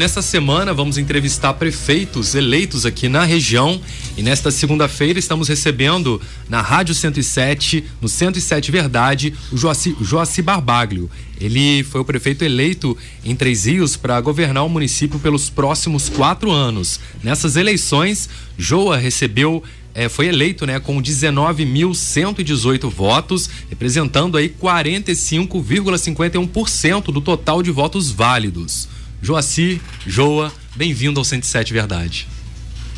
Nessa 0.00 0.22
semana 0.22 0.72
vamos 0.72 0.96
entrevistar 0.96 1.54
prefeitos 1.54 2.36
eleitos 2.36 2.86
aqui 2.86 3.08
na 3.08 3.24
região 3.24 3.80
e 4.16 4.22
nesta 4.22 4.48
segunda-feira 4.48 5.18
estamos 5.18 5.48
recebendo 5.48 6.22
na 6.48 6.62
Rádio 6.62 6.94
107, 6.94 7.84
no 8.00 8.08
107 8.08 8.70
Verdade, 8.70 9.34
o 9.50 9.56
Joaci, 9.56 9.96
Joaci 10.00 10.40
Barbaglio. 10.40 11.10
Ele 11.40 11.82
foi 11.82 12.00
o 12.00 12.04
prefeito 12.04 12.44
eleito 12.44 12.96
em 13.24 13.34
Três 13.34 13.66
Rios 13.66 13.96
para 13.96 14.20
governar 14.20 14.64
o 14.64 14.68
município 14.68 15.18
pelos 15.18 15.50
próximos 15.50 16.08
quatro 16.08 16.52
anos. 16.52 17.00
Nessas 17.20 17.56
eleições, 17.56 18.28
Joa 18.56 18.96
recebeu 18.96 19.64
é, 19.96 20.08
foi 20.08 20.28
eleito 20.28 20.64
né, 20.64 20.78
com 20.78 21.02
19.118 21.02 22.88
votos, 22.88 23.50
representando 23.68 24.36
aí 24.36 24.48
45,51% 24.48 27.06
do 27.06 27.20
total 27.20 27.64
de 27.64 27.72
votos 27.72 28.12
válidos. 28.12 28.86
Joaci, 29.20 29.80
Joa, 30.06 30.52
bem-vindo 30.76 31.18
ao 31.18 31.24
107 31.24 31.72
Verdade. 31.72 32.26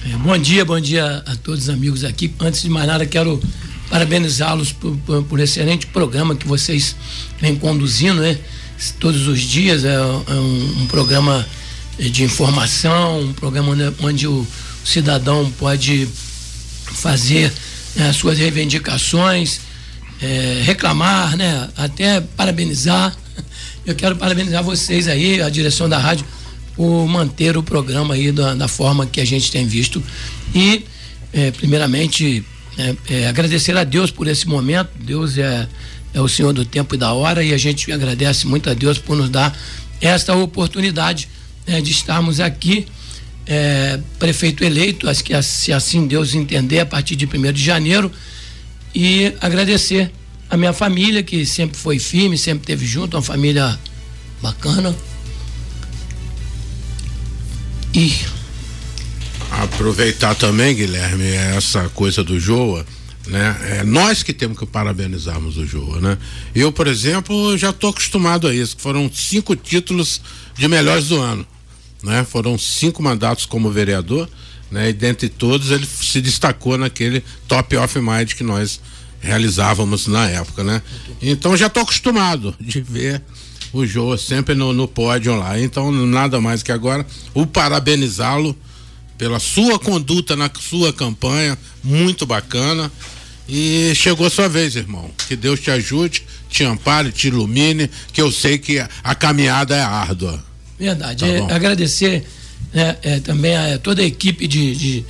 É, 0.04 0.16
bom 0.18 0.36
dia, 0.36 0.64
bom 0.64 0.78
dia 0.78 1.22
a 1.26 1.34
todos 1.36 1.64
os 1.64 1.68
amigos 1.68 2.04
aqui. 2.04 2.32
Antes 2.38 2.62
de 2.62 2.68
mais 2.68 2.86
nada, 2.86 3.06
quero 3.06 3.40
parabenizá-los 3.88 4.72
por, 4.72 4.96
por, 4.98 5.24
por 5.24 5.40
excelente 5.40 5.86
programa 5.86 6.36
que 6.36 6.46
vocês 6.46 6.94
vêm 7.40 7.56
conduzindo, 7.56 8.20
né? 8.20 8.38
Todos 8.98 9.26
os 9.26 9.40
dias 9.40 9.84
é, 9.84 9.94
é 9.94 10.00
um, 10.00 10.82
um, 10.82 10.86
programa 10.86 11.46
de 11.98 12.22
informação, 12.22 13.20
um 13.20 13.32
programa 13.32 13.72
onde, 13.72 13.94
onde 14.00 14.26
o 14.26 14.46
cidadão 14.84 15.50
pode 15.58 16.06
fazer 16.84 17.52
né, 17.96 18.12
suas 18.12 18.38
reivindicações, 18.38 19.60
é, 20.20 20.62
reclamar, 20.64 21.36
né? 21.36 21.68
Até 21.76 22.20
parabenizar. 22.20 23.16
Eu 23.86 23.94
quero 23.94 24.14
parabenizar 24.16 24.62
vocês 24.62 25.08
aí, 25.08 25.40
a 25.40 25.48
direção 25.48 25.88
da 25.88 25.98
rádio, 25.98 26.26
por 26.76 27.06
manter 27.06 27.56
o 27.56 27.62
programa 27.62 28.14
aí 28.14 28.30
da, 28.30 28.54
da 28.54 28.68
forma 28.68 29.06
que 29.06 29.20
a 29.20 29.24
gente 29.24 29.50
tem 29.50 29.66
visto. 29.66 30.02
E, 30.54 30.84
é, 31.32 31.50
primeiramente, 31.50 32.44
é, 32.78 32.94
é, 33.08 33.28
agradecer 33.28 33.76
a 33.76 33.84
Deus 33.84 34.10
por 34.10 34.26
esse 34.26 34.46
momento. 34.46 34.90
Deus 35.00 35.38
é, 35.38 35.66
é 36.12 36.20
o 36.20 36.28
Senhor 36.28 36.52
do 36.52 36.64
tempo 36.64 36.94
e 36.94 36.98
da 36.98 37.12
hora 37.12 37.42
e 37.42 37.52
a 37.52 37.58
gente 37.58 37.90
agradece 37.90 38.46
muito 38.46 38.68
a 38.68 38.74
Deus 38.74 38.98
por 38.98 39.16
nos 39.16 39.30
dar 39.30 39.56
esta 40.00 40.34
oportunidade 40.34 41.28
né, 41.66 41.80
de 41.80 41.90
estarmos 41.90 42.40
aqui. 42.40 42.86
É, 43.46 43.98
prefeito 44.18 44.62
eleito, 44.62 45.08
acho 45.08 45.24
que 45.24 45.42
se 45.42 45.72
assim 45.72 46.06
Deus 46.06 46.34
entender, 46.34 46.80
a 46.80 46.86
partir 46.86 47.16
de 47.16 47.26
1 47.26 47.52
de 47.52 47.64
janeiro, 47.64 48.12
e 48.94 49.32
agradecer 49.40 50.12
a 50.50 50.56
minha 50.56 50.72
família, 50.72 51.22
que 51.22 51.46
sempre 51.46 51.78
foi 51.78 51.98
firme, 52.00 52.36
sempre 52.36 52.66
teve 52.66 52.84
junto, 52.84 53.16
uma 53.16 53.22
família 53.22 53.78
bacana. 54.42 54.94
E. 57.94 58.12
Aproveitar 59.50 60.34
também, 60.34 60.74
Guilherme, 60.74 61.24
essa 61.26 61.88
coisa 61.90 62.24
do 62.24 62.38
Joa, 62.38 62.84
né? 63.28 63.78
É 63.80 63.84
nós 63.84 64.22
que 64.22 64.32
temos 64.32 64.58
que 64.58 64.66
parabenizarmos 64.66 65.56
o 65.56 65.64
Joa, 65.64 66.00
né? 66.00 66.18
Eu, 66.54 66.72
por 66.72 66.88
exemplo, 66.88 67.56
já 67.56 67.70
estou 67.70 67.90
acostumado 67.90 68.48
a 68.48 68.54
isso, 68.54 68.76
foram 68.78 69.10
cinco 69.12 69.54
títulos 69.54 70.20
de 70.56 70.66
melhores 70.66 71.08
do 71.08 71.20
ano, 71.20 71.46
né? 72.02 72.24
Foram 72.24 72.58
cinco 72.58 73.02
mandatos 73.02 73.46
como 73.46 73.70
vereador, 73.70 74.28
né? 74.70 74.90
E 74.90 74.92
dentre 74.92 75.28
todos 75.28 75.70
ele 75.70 75.86
se 75.86 76.20
destacou 76.20 76.76
naquele 76.78 77.22
top 77.46 77.76
of 77.76 78.00
mind 78.00 78.32
que 78.34 78.42
nós 78.42 78.80
realizávamos 79.20 80.06
na 80.06 80.28
época, 80.28 80.64
né? 80.64 80.82
Então 81.20 81.56
já 81.56 81.66
estou 81.66 81.82
acostumado 81.82 82.54
de 82.60 82.80
ver 82.80 83.22
o 83.72 83.86
Jô 83.86 84.16
sempre 84.16 84.54
no, 84.54 84.72
no 84.72 84.88
pódio 84.88 85.36
lá. 85.36 85.60
Então, 85.60 85.92
nada 85.92 86.40
mais 86.40 86.62
que 86.62 86.72
agora 86.72 87.06
o 87.34 87.46
parabenizá-lo 87.46 88.56
pela 89.16 89.38
sua 89.38 89.78
conduta 89.78 90.34
na 90.34 90.50
sua 90.58 90.92
campanha, 90.92 91.56
muito 91.84 92.24
bacana. 92.24 92.90
E 93.48 93.92
chegou 93.94 94.26
a 94.26 94.30
sua 94.30 94.48
vez, 94.48 94.76
irmão. 94.76 95.10
Que 95.28 95.36
Deus 95.36 95.60
te 95.60 95.70
ajude, 95.70 96.22
te 96.48 96.64
ampare, 96.64 97.10
te 97.10 97.28
ilumine, 97.28 97.90
que 98.12 98.22
eu 98.22 98.30
sei 98.30 98.58
que 98.58 98.78
a 99.02 99.14
caminhada 99.14 99.76
é 99.76 99.82
árdua. 99.82 100.42
Verdade. 100.78 101.20
Tá 101.20 101.26
é, 101.26 101.52
agradecer 101.52 102.24
né, 102.72 102.96
é, 103.02 103.20
também 103.20 103.56
a 103.56 103.78
toda 103.78 104.02
a 104.02 104.04
equipe 104.04 104.46
de, 104.46 104.74
de 104.74 105.04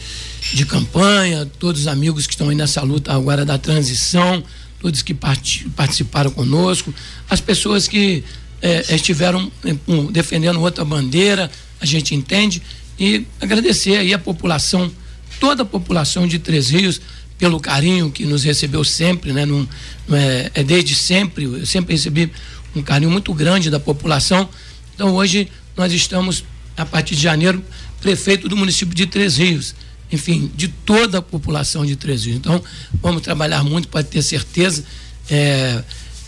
de 0.53 0.65
campanha, 0.65 1.47
todos 1.59 1.83
os 1.83 1.87
amigos 1.87 2.27
que 2.27 2.33
estão 2.33 2.49
aí 2.49 2.57
nessa 2.57 2.83
luta 2.83 3.13
agora 3.13 3.45
da 3.45 3.59
transição, 3.59 4.43
todos 4.81 5.03
que 5.03 5.13
part 5.13 5.69
participaram 5.77 6.31
conosco, 6.31 6.93
as 7.29 7.41
pessoas 7.41 7.87
que 7.87 8.25
é, 8.63 8.95
estiveram 8.95 9.51
é, 9.65 9.75
defendendo 10.11 10.61
outra 10.61 10.85
bandeira, 10.85 11.51
a 11.81 11.87
gente 11.87 12.15
entende, 12.15 12.63
e 12.99 13.27
agradecer 13.41 13.97
aí 13.97 14.13
a 14.13 14.19
população, 14.19 14.91
toda 15.39 15.63
a 15.63 15.67
população 15.67 16.27
de 16.27 16.39
Três 16.39 16.71
Rios, 16.71 17.01
pelo 17.39 17.59
carinho 17.59 18.11
que 18.11 18.27
nos 18.27 18.45
recebeu 18.45 18.85
sempre, 18.85 19.33
né? 19.33 19.47
Não 19.47 19.67
é, 20.13 20.51
é 20.55 20.63
desde 20.63 20.95
sempre, 20.95 21.45
eu 21.45 21.65
sempre 21.65 21.95
recebi 21.95 22.31
um 22.77 22.83
carinho 22.83 23.11
muito 23.11 23.33
grande 23.33 23.71
da 23.71 23.81
população. 23.81 24.47
Então 24.95 25.15
hoje 25.15 25.49
nós 25.75 25.91
estamos, 25.91 26.45
a 26.77 26.85
partir 26.85 27.17
de 27.17 27.23
janeiro, 27.23 27.65
prefeito 28.03 28.47
do 28.47 28.57
município 28.57 28.95
de 28.95 29.07
Três 29.07 29.39
Rios 29.39 29.75
enfim, 30.13 30.51
de 30.55 30.69
toda 30.69 31.19
a 31.19 31.23
população 31.23 31.87
de 31.87 31.97
Três 31.97 32.25
Rios. 32.25 32.37
Então, 32.37 32.63
vamos 33.01 33.23
trabalhar 33.23 33.63
muito, 33.63 33.89
pode 33.89 34.09
ter 34.09 34.23
certeza. 34.23 34.85
É, 35.31 35.83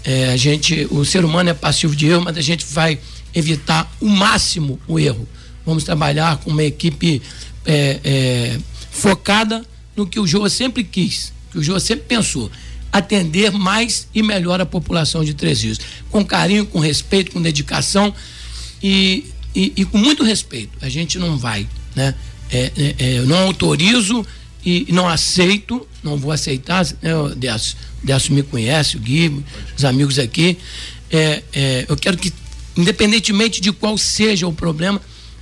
é, 0.05 0.33
a 0.33 0.37
gente, 0.37 0.87
o 0.91 1.05
ser 1.05 1.25
humano 1.25 1.51
é 1.51 1.55
passivo 1.55 1.95
de 1.95 2.07
erro, 2.07 2.23
mas 2.23 2.37
a 2.37 2.41
gente 2.41 2.65
vai 2.67 2.99
evitar 3.35 3.91
o 4.01 4.09
máximo 4.09 4.79
o 4.87 4.99
erro. 4.99 5.29
Vamos 5.65 5.85
trabalhar 5.85 6.39
com 6.39 6.51
uma 6.51 6.63
equipe 6.63 7.23
é, 7.65 8.01
é 8.05 8.59
focada 8.91 9.65
no 9.97 10.07
que 10.07 10.21
o 10.21 10.27
Joa 10.27 10.51
sempre 10.51 10.85
quis, 10.85 11.33
que 11.51 11.59
o 11.59 11.63
Joa 11.63 11.81
sempre 11.81 12.05
pensou, 12.07 12.51
atender 12.93 13.51
mais 13.51 14.07
e 14.15 14.23
melhor 14.23 14.61
a 14.61 14.67
população 14.67 15.25
de 15.25 15.35
Três 15.35 15.63
Rios, 15.63 15.79
com 16.11 16.25
carinho, 16.25 16.67
com 16.67 16.79
respeito, 16.79 17.33
com 17.33 17.41
dedicação 17.41 18.15
e, 18.83 19.27
e, 19.55 19.73
e 19.77 19.85
com 19.85 19.99
muito 19.99 20.23
respeito. 20.23 20.73
A 20.81 20.89
gente 20.89 21.19
não 21.19 21.39
vai, 21.39 21.67
né? 21.95 22.15
É, 22.53 22.71
é, 22.77 22.95
é, 22.99 23.19
eu 23.19 23.27
não 23.27 23.39
autorizo 23.39 24.25
e 24.65 24.87
não 24.91 25.09
aceito, 25.09 25.89
não 26.05 26.19
vou 26.19 26.31
aceitar, 26.31 26.87
né, 27.01 27.17
o 27.17 27.35
Décio, 27.35 27.77
Décio 28.03 28.35
me 28.35 28.43
conhece, 28.43 28.97
o 28.97 29.01
Gui, 29.01 29.43
os 29.77 29.85
amigos 29.85 30.19
aqui. 30.19 30.59
É, 31.11 31.43
é, 31.53 31.87
eu 31.89 31.97
quero 31.97 32.19
que, 32.19 32.33
independentemente 32.77 33.61
de 33.61 33.73
qual 33.73 33.97
seja 33.97 34.47
o 34.47 34.53
problema, 34.53 35.01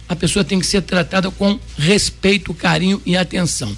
a 0.08 0.14
pessoa 0.14 0.44
tem 0.44 0.60
que 0.60 0.66
ser 0.66 0.82
tratada 0.82 1.30
com 1.30 1.58
respeito, 1.76 2.54
carinho 2.54 3.02
e 3.04 3.16
atenção. 3.16 3.76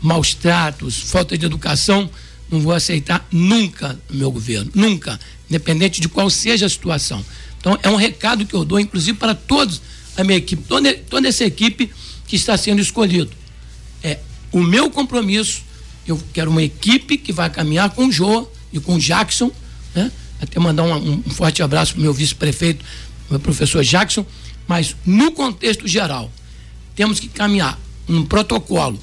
Maus 0.00 0.32
tratos, 0.32 0.96
falta 0.96 1.36
de 1.36 1.44
educação, 1.44 2.08
não 2.50 2.60
vou 2.60 2.72
aceitar 2.72 3.26
nunca 3.30 3.98
no 4.08 4.18
meu 4.18 4.30
governo, 4.30 4.70
nunca, 4.74 5.18
independente 5.48 6.00
de 6.00 6.08
qual 6.08 6.30
seja 6.30 6.66
a 6.66 6.68
situação. 6.68 7.24
Então, 7.58 7.78
é 7.82 7.88
um 7.88 7.96
recado 7.96 8.46
que 8.46 8.54
eu 8.54 8.64
dou, 8.64 8.80
inclusive, 8.80 9.16
para 9.16 9.34
todos 9.34 9.80
a 10.16 10.24
minha 10.24 10.38
equipe, 10.38 10.62
toda, 10.68 10.92
toda 10.94 11.28
essa 11.28 11.44
equipe 11.44 11.90
que 12.26 12.36
está 12.36 12.56
sendo 12.56 12.80
escolhido. 12.80 13.30
É 14.02 14.18
o 14.50 14.60
meu 14.60 14.90
compromisso. 14.90 15.62
Eu 16.06 16.20
quero 16.32 16.50
uma 16.50 16.62
equipe 16.62 17.16
que 17.16 17.32
vai 17.32 17.48
caminhar 17.48 17.90
com 17.90 18.06
o 18.06 18.12
Jô 18.12 18.48
e 18.72 18.80
com 18.80 18.96
o 18.96 18.98
Jackson, 18.98 19.50
né? 19.94 20.10
Até 20.40 20.58
mandar 20.58 20.82
um, 20.82 21.22
um 21.24 21.30
forte 21.30 21.62
abraço 21.62 21.92
para 21.92 22.00
o 22.00 22.02
meu 22.02 22.12
vice-prefeito, 22.12 22.84
o 23.30 23.38
professor 23.38 23.84
Jackson. 23.84 24.26
Mas 24.66 24.96
no 25.06 25.30
contexto 25.32 25.86
geral, 25.86 26.30
temos 26.96 27.20
que 27.20 27.28
caminhar 27.28 27.78
um 28.08 28.24
protocolo 28.24 28.98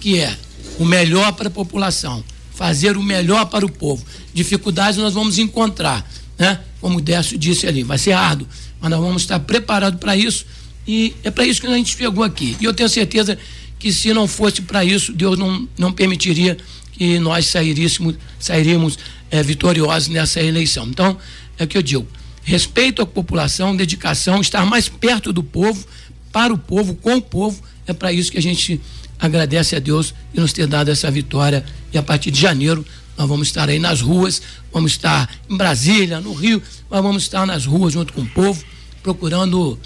que 0.00 0.20
é 0.20 0.36
o 0.78 0.84
melhor 0.84 1.32
para 1.32 1.48
a 1.48 1.50
população, 1.50 2.22
fazer 2.54 2.96
o 2.96 3.02
melhor 3.02 3.46
para 3.46 3.64
o 3.64 3.70
povo. 3.70 4.04
Dificuldades 4.32 4.98
nós 4.98 5.14
vamos 5.14 5.38
encontrar, 5.38 6.08
né? 6.38 6.60
Como 6.80 6.98
o 6.98 7.00
Décio 7.00 7.38
disse 7.38 7.66
ali, 7.66 7.82
vai 7.82 7.98
ser 7.98 8.12
árduo, 8.12 8.46
mas 8.80 8.90
nós 8.90 9.00
vamos 9.00 9.22
estar 9.22 9.40
preparados 9.40 9.98
para 9.98 10.16
isso 10.16 10.44
e 10.86 11.14
é 11.22 11.30
para 11.30 11.46
isso 11.46 11.60
que 11.60 11.66
a 11.66 11.74
gente 11.74 11.96
chegou 11.96 12.24
aqui. 12.24 12.56
E 12.60 12.64
eu 12.64 12.74
tenho 12.74 12.88
certeza 12.88 13.38
que 13.78 13.92
se 13.92 14.12
não 14.12 14.26
fosse 14.26 14.62
para 14.62 14.84
isso, 14.84 15.12
Deus 15.12 15.38
não, 15.38 15.68
não 15.78 15.92
permitiria 15.92 16.56
que 16.92 17.18
nós 17.18 17.46
sairíssemos, 17.46 18.14
sairíamos 18.38 18.98
é, 19.30 19.42
vitoriosos 19.42 20.08
nessa 20.08 20.40
eleição. 20.40 20.86
Então, 20.86 21.18
é 21.58 21.64
o 21.64 21.66
que 21.66 21.76
eu 21.76 21.82
digo: 21.82 22.06
respeito 22.42 23.02
à 23.02 23.06
população, 23.06 23.76
dedicação, 23.76 24.40
estar 24.40 24.64
mais 24.64 24.88
perto 24.88 25.32
do 25.32 25.42
povo, 25.42 25.86
para 26.32 26.52
o 26.52 26.58
povo, 26.58 26.94
com 26.94 27.16
o 27.16 27.22
povo. 27.22 27.62
É 27.86 27.92
para 27.92 28.12
isso 28.12 28.30
que 28.30 28.38
a 28.38 28.42
gente 28.42 28.80
agradece 29.18 29.76
a 29.76 29.78
Deus 29.78 30.14
e 30.32 30.40
nos 30.40 30.52
ter 30.52 30.66
dado 30.66 30.90
essa 30.90 31.10
vitória. 31.10 31.64
E 31.92 31.98
a 31.98 32.02
partir 32.02 32.30
de 32.30 32.40
janeiro, 32.40 32.84
nós 33.16 33.28
vamos 33.28 33.48
estar 33.48 33.68
aí 33.68 33.78
nas 33.78 34.00
ruas, 34.00 34.42
vamos 34.72 34.92
estar 34.92 35.30
em 35.48 35.56
Brasília, 35.56 36.20
no 36.20 36.32
Rio, 36.32 36.62
mas 36.90 37.02
vamos 37.02 37.22
estar 37.22 37.46
nas 37.46 37.66
ruas 37.66 37.92
junto 37.92 38.12
com 38.12 38.22
o 38.22 38.26
povo, 38.26 38.64
procurando 39.02 39.78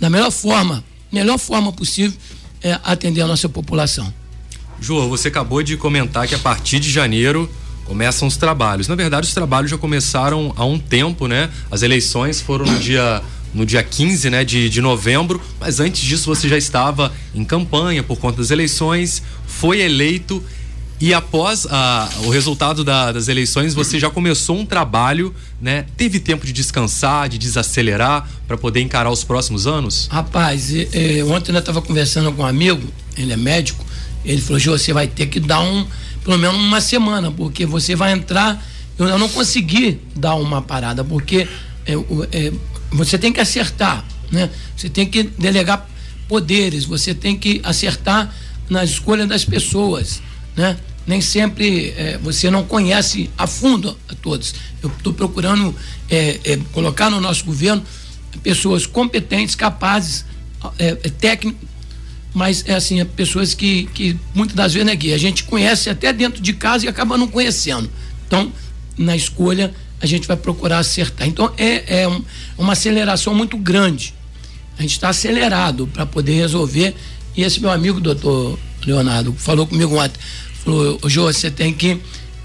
da 0.00 0.10
melhor 0.10 0.30
forma, 0.30 0.84
melhor 1.10 1.38
forma 1.38 1.72
possível, 1.72 2.16
é, 2.62 2.78
atender 2.84 3.20
a 3.20 3.26
nossa 3.26 3.48
população. 3.48 4.12
João, 4.80 5.08
você 5.08 5.28
acabou 5.28 5.62
de 5.62 5.76
comentar 5.76 6.26
que 6.26 6.34
a 6.34 6.38
partir 6.38 6.80
de 6.80 6.90
janeiro 6.90 7.50
começam 7.84 8.26
os 8.26 8.36
trabalhos. 8.36 8.88
Na 8.88 8.94
verdade, 8.94 9.26
os 9.26 9.34
trabalhos 9.34 9.70
já 9.70 9.78
começaram 9.78 10.52
há 10.56 10.64
um 10.64 10.78
tempo, 10.78 11.26
né? 11.26 11.50
As 11.70 11.82
eleições 11.82 12.40
foram 12.40 12.66
no 12.66 12.78
dia 12.78 13.22
no 13.54 13.66
dia 13.66 13.82
15 13.82 14.30
né, 14.30 14.44
de, 14.44 14.70
de 14.70 14.80
novembro, 14.80 15.38
mas 15.60 15.78
antes 15.78 16.00
disso 16.00 16.24
você 16.24 16.48
já 16.48 16.56
estava 16.56 17.12
em 17.34 17.44
campanha 17.44 18.02
por 18.02 18.18
conta 18.18 18.38
das 18.38 18.50
eleições, 18.50 19.22
foi 19.46 19.82
eleito 19.82 20.42
e 21.02 21.12
após 21.12 21.66
a, 21.68 22.08
o 22.22 22.30
resultado 22.30 22.84
da, 22.84 23.10
das 23.10 23.26
eleições, 23.26 23.74
você 23.74 23.98
já 23.98 24.08
começou 24.08 24.56
um 24.56 24.64
trabalho, 24.64 25.34
né? 25.60 25.84
Teve 25.96 26.20
tempo 26.20 26.46
de 26.46 26.52
descansar, 26.52 27.28
de 27.28 27.38
desacelerar 27.38 28.30
para 28.46 28.56
poder 28.56 28.82
encarar 28.82 29.10
os 29.10 29.24
próximos 29.24 29.66
anos? 29.66 30.06
Rapaz, 30.08 30.70
ontem 31.28 31.50
eu 31.50 31.58
estava 31.58 31.82
conversando 31.82 32.30
com 32.30 32.42
um 32.42 32.46
amigo, 32.46 32.86
ele 33.18 33.32
é 33.32 33.36
médico, 33.36 33.84
ele 34.24 34.40
falou: 34.40 34.60
você 34.60 34.92
vai 34.92 35.08
ter 35.08 35.26
que 35.26 35.40
dar 35.40 35.58
um, 35.58 35.84
pelo 36.22 36.38
menos 36.38 36.56
uma 36.56 36.80
semana, 36.80 37.32
porque 37.32 37.66
você 37.66 37.96
vai 37.96 38.12
entrar. 38.12 38.64
Eu, 38.96 39.08
eu 39.08 39.18
não 39.18 39.28
consegui 39.28 40.00
dar 40.14 40.36
uma 40.36 40.62
parada, 40.62 41.02
porque 41.02 41.48
é, 41.84 41.94
é, 42.30 42.52
você 42.92 43.18
tem 43.18 43.32
que 43.32 43.40
acertar, 43.40 44.04
né? 44.30 44.48
Você 44.76 44.88
tem 44.88 45.04
que 45.04 45.24
delegar 45.24 45.84
poderes, 46.28 46.84
você 46.84 47.12
tem 47.12 47.36
que 47.36 47.60
acertar 47.64 48.32
na 48.70 48.84
escolha 48.84 49.26
das 49.26 49.44
pessoas, 49.44 50.22
né? 50.54 50.76
Nem 51.06 51.20
sempre 51.20 51.92
é, 51.96 52.18
você 52.18 52.50
não 52.50 52.64
conhece 52.64 53.30
a 53.36 53.46
fundo 53.46 53.96
a 54.08 54.14
todos. 54.14 54.54
Eu 54.82 54.90
estou 54.90 55.12
procurando 55.12 55.74
é, 56.08 56.40
é, 56.44 56.56
colocar 56.72 57.10
no 57.10 57.20
nosso 57.20 57.44
governo 57.44 57.82
pessoas 58.42 58.86
competentes, 58.86 59.54
capazes, 59.54 60.24
é, 60.78 60.96
é, 61.02 61.52
mas 62.34 62.64
é 62.66 62.74
assim, 62.74 63.04
pessoas 63.04 63.52
que, 63.52 63.84
que 63.92 64.18
muitas 64.34 64.56
das 64.56 64.72
vezes 64.72 64.86
né, 64.86 65.14
A 65.14 65.18
gente 65.18 65.44
conhece 65.44 65.90
até 65.90 66.12
dentro 66.12 66.40
de 66.40 66.52
casa 66.52 66.86
e 66.86 66.88
acaba 66.88 67.18
não 67.18 67.28
conhecendo. 67.28 67.90
Então, 68.26 68.50
na 68.96 69.14
escolha, 69.14 69.74
a 70.00 70.06
gente 70.06 70.26
vai 70.26 70.36
procurar 70.36 70.78
acertar. 70.78 71.28
Então, 71.28 71.52
é, 71.58 72.02
é 72.02 72.08
um, 72.08 72.24
uma 72.56 72.72
aceleração 72.72 73.34
muito 73.34 73.56
grande. 73.58 74.14
A 74.78 74.82
gente 74.82 74.92
está 74.92 75.10
acelerado 75.10 75.86
para 75.86 76.06
poder 76.06 76.34
resolver. 76.34 76.94
E 77.36 77.42
esse 77.42 77.60
meu 77.60 77.70
amigo, 77.70 78.00
doutor 78.00 78.58
Leonardo, 78.86 79.34
falou 79.34 79.66
comigo 79.66 79.96
ontem 79.96 80.18
Falou, 80.64 81.00
Jô, 81.06 81.24
você 81.24 81.50
tem 81.50 81.72
que 81.72 81.98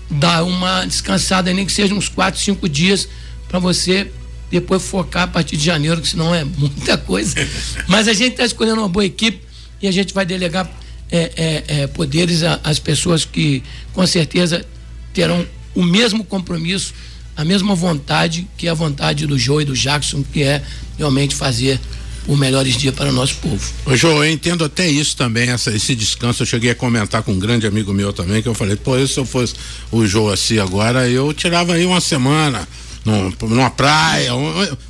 dar 0.09 0.43
uma 0.43 0.85
descansada, 0.85 1.53
nem 1.53 1.65
que 1.65 1.71
seja 1.71 1.93
uns 1.93 2.09
quatro, 2.09 2.39
cinco 2.39 2.67
dias, 2.67 3.07
para 3.47 3.59
você 3.59 4.11
depois 4.49 4.81
focar 4.81 5.23
a 5.23 5.27
partir 5.27 5.57
de 5.57 5.63
janeiro, 5.63 6.01
que 6.01 6.07
senão 6.07 6.33
é 6.33 6.43
muita 6.43 6.97
coisa. 6.97 7.35
Mas 7.87 8.07
a 8.07 8.13
gente 8.13 8.31
está 8.31 8.45
escolhendo 8.45 8.79
uma 8.79 8.89
boa 8.89 9.05
equipe 9.05 9.41
e 9.81 9.87
a 9.87 9.91
gente 9.91 10.13
vai 10.13 10.25
delegar 10.25 10.69
é, 11.11 11.31
é, 11.35 11.81
é, 11.81 11.87
poderes 11.87 12.43
às 12.43 12.79
pessoas 12.79 13.25
que 13.25 13.63
com 13.93 14.05
certeza 14.05 14.65
terão 15.13 15.45
o 15.75 15.83
mesmo 15.83 16.23
compromisso, 16.23 16.93
a 17.35 17.45
mesma 17.45 17.75
vontade 17.75 18.47
que 18.57 18.67
é 18.67 18.71
a 18.71 18.73
vontade 18.73 19.27
do 19.27 19.37
Jô 19.37 19.61
e 19.61 19.65
do 19.65 19.75
Jackson, 19.75 20.23
que 20.23 20.43
é 20.43 20.61
realmente 20.97 21.35
fazer 21.35 21.79
os 22.27 22.37
melhores 22.37 22.75
dias 22.75 22.93
para 22.93 23.09
o 23.09 23.13
nosso 23.13 23.35
povo. 23.35 23.73
Ô, 23.85 23.95
João, 23.95 24.23
eu 24.23 24.31
entendo 24.31 24.65
até 24.65 24.87
isso 24.87 25.15
também, 25.15 25.49
essa, 25.49 25.73
esse 25.73 25.95
descanso. 25.95 26.43
Eu 26.43 26.47
cheguei 26.47 26.71
a 26.71 26.75
comentar 26.75 27.23
com 27.23 27.31
um 27.31 27.39
grande 27.39 27.65
amigo 27.65 27.93
meu 27.93 28.11
também, 28.11 28.41
que 28.41 28.49
eu 28.49 28.53
falei, 28.53 28.75
pô, 28.75 28.93
se 29.07 29.17
eu 29.17 29.25
fosse 29.25 29.55
o 29.91 30.05
João 30.05 30.29
assim 30.29 30.59
agora, 30.59 31.09
eu 31.09 31.33
tirava 31.33 31.73
aí 31.73 31.85
uma 31.85 32.01
semana 32.01 32.67
num, 33.05 33.33
numa 33.47 33.69
praia. 33.69 34.31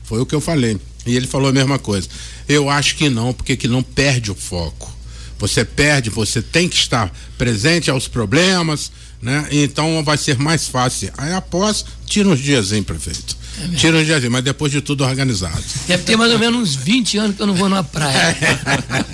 Foi 0.03 0.19
o 0.19 0.25
que 0.25 0.33
eu 0.33 0.41
falei. 0.41 0.77
E 1.05 1.15
ele 1.15 1.27
falou 1.27 1.49
a 1.49 1.53
mesma 1.53 1.77
coisa. 1.77 2.07
Eu 2.49 2.69
acho 2.69 2.95
que 2.95 3.09
não, 3.09 3.33
porque 3.33 3.55
que 3.55 3.67
não 3.67 3.83
perde 3.83 4.31
o 4.31 4.35
foco. 4.35 4.95
Você 5.39 5.63
perde, 5.63 6.09
você 6.09 6.41
tem 6.41 6.67
que 6.67 6.75
estar 6.75 7.13
presente 7.37 7.91
aos 7.91 8.07
problemas, 8.07 8.91
né? 9.21 9.47
Então 9.51 10.03
vai 10.03 10.17
ser 10.17 10.37
mais 10.37 10.67
fácil. 10.67 11.11
Aí 11.17 11.31
após, 11.33 11.85
tira 12.05 12.27
uns 12.27 12.39
dias, 12.39 12.71
hein, 12.71 12.81
prefeito. 12.81 13.37
É 13.59 13.75
Tira 13.75 13.97
um 13.97 14.03
dia, 14.03 14.29
mas 14.29 14.43
depois 14.43 14.71
de 14.71 14.81
tudo 14.81 15.03
organizado. 15.03 15.63
Deve 15.87 16.03
ter 16.03 16.15
mais 16.15 16.31
ou 16.31 16.39
menos 16.39 16.61
uns 16.61 16.75
20 16.75 17.17
anos 17.17 17.35
que 17.35 17.41
eu 17.41 17.47
não 17.47 17.55
vou 17.55 17.69
numa 17.69 17.83
praia. 17.83 18.37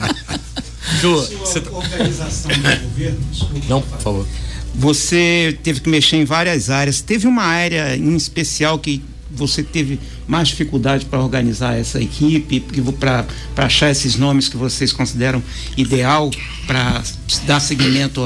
Ju, 1.02 1.16
você... 1.40 1.62
Tá- 1.62 1.72
organização 1.72 2.52
do 2.52 2.90
governo, 2.90 3.20
desculpa, 3.32 3.66
Não, 3.70 3.82
por 3.82 4.00
favor. 4.00 4.28
Você 4.76 5.58
teve 5.64 5.80
que 5.80 5.90
mexer 5.90 6.18
em 6.18 6.26
várias 6.26 6.70
áreas. 6.70 7.00
Teve 7.00 7.28
uma 7.28 7.44
área 7.44 7.96
em 7.96 8.16
especial 8.16 8.78
que 8.80 9.02
você 9.36 9.64
teve 9.64 10.00
mais 10.28 10.50
dificuldade 10.50 11.06
para 11.06 11.20
organizar 11.20 11.78
essa 11.78 12.00
equipe, 12.02 12.64
para 13.00 13.26
achar 13.58 13.90
esses 13.90 14.16
nomes 14.16 14.48
que 14.48 14.56
vocês 14.56 14.94
consideram 14.94 15.42
ideal 15.76 16.30
para 16.68 17.04
dar 17.46 17.60
seguimento 17.60 18.22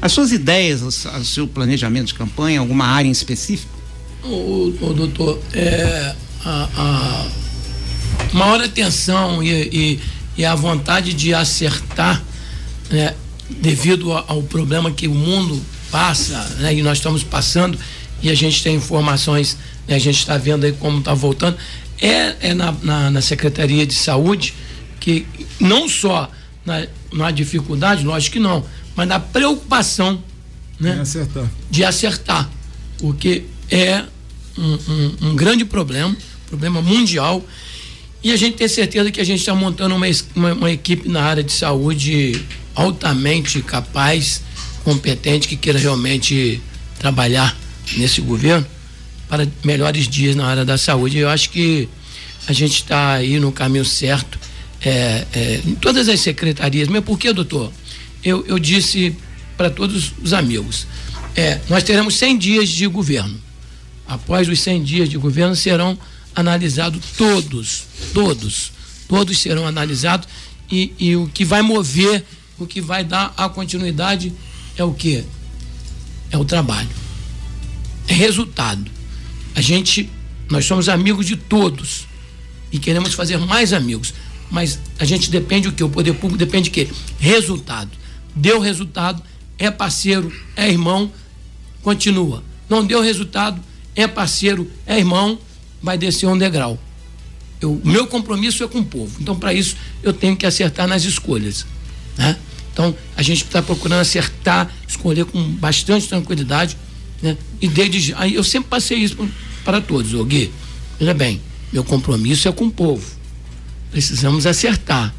às 0.00 0.12
suas 0.12 0.32
ideias, 0.32 1.06
ao 1.06 1.24
seu 1.24 1.46
planejamento 1.46 2.08
de 2.08 2.14
campanha, 2.14 2.60
alguma 2.60 2.86
área 2.86 3.08
em 3.08 3.12
específico? 3.12 3.81
O, 4.24 4.74
o 4.80 4.94
doutor, 4.94 5.40
é, 5.52 6.14
a, 6.44 6.68
a 6.76 7.26
maior 8.32 8.60
atenção 8.62 9.42
e, 9.42 9.50
e, 9.50 10.00
e, 10.38 10.44
a 10.44 10.54
vontade 10.54 11.12
de 11.12 11.34
acertar, 11.34 12.22
né, 12.90 13.14
devido 13.50 14.12
ao 14.12 14.42
problema 14.42 14.90
que 14.90 15.06
o 15.06 15.14
mundo 15.14 15.60
passa, 15.90 16.38
né, 16.58 16.74
e 16.74 16.82
nós 16.82 16.98
estamos 16.98 17.22
passando, 17.22 17.78
e 18.22 18.30
a 18.30 18.34
gente 18.34 18.62
tem 18.62 18.76
informações, 18.76 19.58
né, 19.86 19.94
a 19.94 19.98
gente 19.98 20.18
está 20.18 20.38
vendo 20.38 20.64
aí 20.64 20.72
como 20.72 20.98
está 20.98 21.14
voltando, 21.14 21.56
é, 22.00 22.36
é 22.40 22.54
na, 22.54 22.72
na, 22.82 23.10
na, 23.10 23.20
Secretaria 23.20 23.86
de 23.86 23.94
Saúde 23.94 24.54
que 24.98 25.26
não 25.60 25.88
só 25.88 26.30
na, 26.64 26.86
na 27.12 27.30
dificuldade, 27.30 28.04
lógico 28.04 28.34
que 28.34 28.40
não, 28.40 28.64
mas 28.94 29.08
na 29.08 29.20
preocupação 29.20 30.22
né, 30.78 30.98
acertar. 31.00 31.50
de 31.70 31.84
acertar. 31.84 32.50
Porque 32.98 33.44
é 33.70 34.04
um, 34.58 35.28
um, 35.28 35.36
grande 35.36 35.64
problema, 35.64 36.16
problema 36.46 36.80
mundial. 36.82 37.44
E 38.22 38.30
a 38.30 38.36
gente 38.36 38.56
tem 38.56 38.68
certeza 38.68 39.10
que 39.10 39.20
a 39.20 39.24
gente 39.24 39.40
está 39.40 39.54
montando 39.54 39.94
uma, 39.94 40.06
uma, 40.34 40.52
uma, 40.52 40.70
equipe 40.70 41.08
na 41.08 41.22
área 41.22 41.42
de 41.42 41.52
saúde 41.52 42.40
altamente 42.74 43.60
capaz, 43.62 44.42
competente, 44.84 45.48
que 45.48 45.56
queira 45.56 45.78
realmente 45.78 46.60
trabalhar 46.98 47.56
nesse 47.96 48.20
governo 48.20 48.66
para 49.28 49.48
melhores 49.64 50.06
dias 50.08 50.36
na 50.36 50.46
área 50.46 50.64
da 50.64 50.78
saúde. 50.78 51.18
Eu 51.18 51.28
acho 51.28 51.50
que 51.50 51.88
a 52.46 52.52
gente 52.52 52.74
está 52.74 53.14
aí 53.14 53.40
no 53.40 53.50
caminho 53.50 53.84
certo 53.84 54.38
é, 54.80 55.26
é, 55.32 55.60
em 55.66 55.74
todas 55.74 56.08
as 56.08 56.20
secretarias. 56.20 56.88
Mas 56.88 57.04
por 57.04 57.18
que, 57.18 57.32
doutor? 57.32 57.72
Eu, 58.22 58.44
eu 58.46 58.58
disse 58.58 59.16
para 59.56 59.70
todos 59.70 60.12
os 60.22 60.32
amigos: 60.32 60.86
é, 61.34 61.60
nós 61.68 61.82
teremos 61.82 62.14
100 62.16 62.38
dias 62.38 62.68
de 62.68 62.86
governo 62.86 63.51
após 64.12 64.46
os 64.46 64.60
100 64.60 64.82
dias 64.82 65.08
de 65.08 65.16
governo, 65.16 65.56
serão 65.56 65.98
analisados 66.34 67.00
todos, 67.16 67.84
todos, 68.12 68.70
todos 69.08 69.38
serão 69.38 69.66
analisados 69.66 70.28
e, 70.70 70.92
e 70.98 71.16
o 71.16 71.28
que 71.28 71.46
vai 71.46 71.62
mover, 71.62 72.22
o 72.58 72.66
que 72.66 72.80
vai 72.80 73.02
dar 73.04 73.32
a 73.38 73.48
continuidade 73.48 74.30
é 74.76 74.84
o 74.84 74.92
que? 74.92 75.24
É 76.30 76.36
o 76.36 76.44
trabalho, 76.44 76.90
é 78.06 78.12
resultado. 78.12 78.90
A 79.54 79.62
gente, 79.62 80.10
nós 80.50 80.66
somos 80.66 80.90
amigos 80.90 81.26
de 81.26 81.36
todos 81.36 82.06
e 82.70 82.78
queremos 82.78 83.14
fazer 83.14 83.38
mais 83.38 83.72
amigos, 83.72 84.12
mas 84.50 84.78
a 84.98 85.06
gente 85.06 85.30
depende 85.30 85.68
o 85.68 85.72
que? 85.72 85.82
O 85.82 85.88
poder 85.88 86.12
público 86.12 86.36
depende 86.36 86.64
de 86.64 86.70
quê? 86.70 86.88
Resultado. 87.18 87.90
Deu 88.36 88.60
resultado, 88.60 89.22
é 89.58 89.70
parceiro, 89.70 90.30
é 90.54 90.68
irmão, 90.68 91.10
continua. 91.82 92.42
Não 92.68 92.84
deu 92.84 93.00
resultado, 93.00 93.58
é 93.94 94.06
parceiro, 94.06 94.70
é 94.86 94.98
irmão, 94.98 95.38
vai 95.82 95.98
descer 95.98 96.26
um 96.26 96.36
degrau. 96.36 96.78
O 97.62 97.80
meu 97.84 98.06
compromisso 98.06 98.64
é 98.64 98.68
com 98.68 98.80
o 98.80 98.84
povo. 98.84 99.16
Então, 99.20 99.36
para 99.36 99.54
isso, 99.54 99.76
eu 100.02 100.12
tenho 100.12 100.36
que 100.36 100.44
acertar 100.44 100.88
nas 100.88 101.04
escolhas. 101.04 101.64
Né? 102.16 102.36
Então, 102.72 102.94
a 103.16 103.22
gente 103.22 103.44
está 103.44 103.62
procurando 103.62 104.00
acertar, 104.00 104.72
escolher 104.88 105.24
com 105.26 105.40
bastante 105.52 106.08
tranquilidade. 106.08 106.76
Né? 107.20 107.36
E 107.60 107.68
desde 107.68 108.14
aí 108.14 108.34
eu 108.34 108.42
sempre 108.42 108.68
passei 108.68 108.98
isso 108.98 109.16
para 109.64 109.80
todos, 109.80 110.12
ô 110.14 110.24
Gui. 110.24 110.50
Veja 110.98 111.14
bem, 111.14 111.40
meu 111.72 111.84
compromisso 111.84 112.48
é 112.48 112.52
com 112.52 112.66
o 112.66 112.70
povo. 112.70 113.06
Precisamos 113.92 114.46
acertar. 114.46 115.14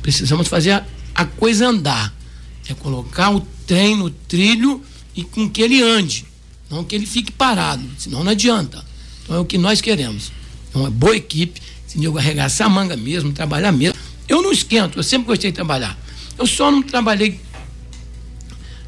Precisamos 0.00 0.48
fazer 0.48 0.70
a, 0.70 0.86
a 1.14 1.24
coisa 1.26 1.68
andar. 1.68 2.14
É 2.68 2.74
colocar 2.74 3.34
o 3.34 3.40
trem 3.66 3.96
no 3.96 4.08
trilho 4.08 4.82
e 5.14 5.24
com 5.24 5.48
que 5.48 5.60
ele 5.60 5.82
ande. 5.82 6.24
Não 6.72 6.82
que 6.82 6.94
ele 6.94 7.04
fique 7.04 7.30
parado, 7.30 7.84
senão 7.98 8.24
não 8.24 8.32
adianta. 8.32 8.82
Então 9.22 9.36
é 9.36 9.38
o 9.38 9.44
que 9.44 9.58
nós 9.58 9.82
queremos. 9.82 10.32
Uma 10.74 10.90
boa 10.90 11.14
equipe, 11.14 11.60
se 11.86 11.98
nego 11.98 12.16
arregaçar 12.16 12.66
a 12.66 12.70
manga 12.70 12.96
mesmo, 12.96 13.30
trabalhar 13.30 13.70
mesmo. 13.70 13.94
Eu 14.26 14.40
não 14.40 14.50
esquento, 14.50 14.98
eu 14.98 15.02
sempre 15.02 15.26
gostei 15.26 15.50
de 15.50 15.54
trabalhar. 15.54 15.98
Eu 16.38 16.46
só 16.46 16.70
não 16.70 16.82
trabalhei 16.82 17.38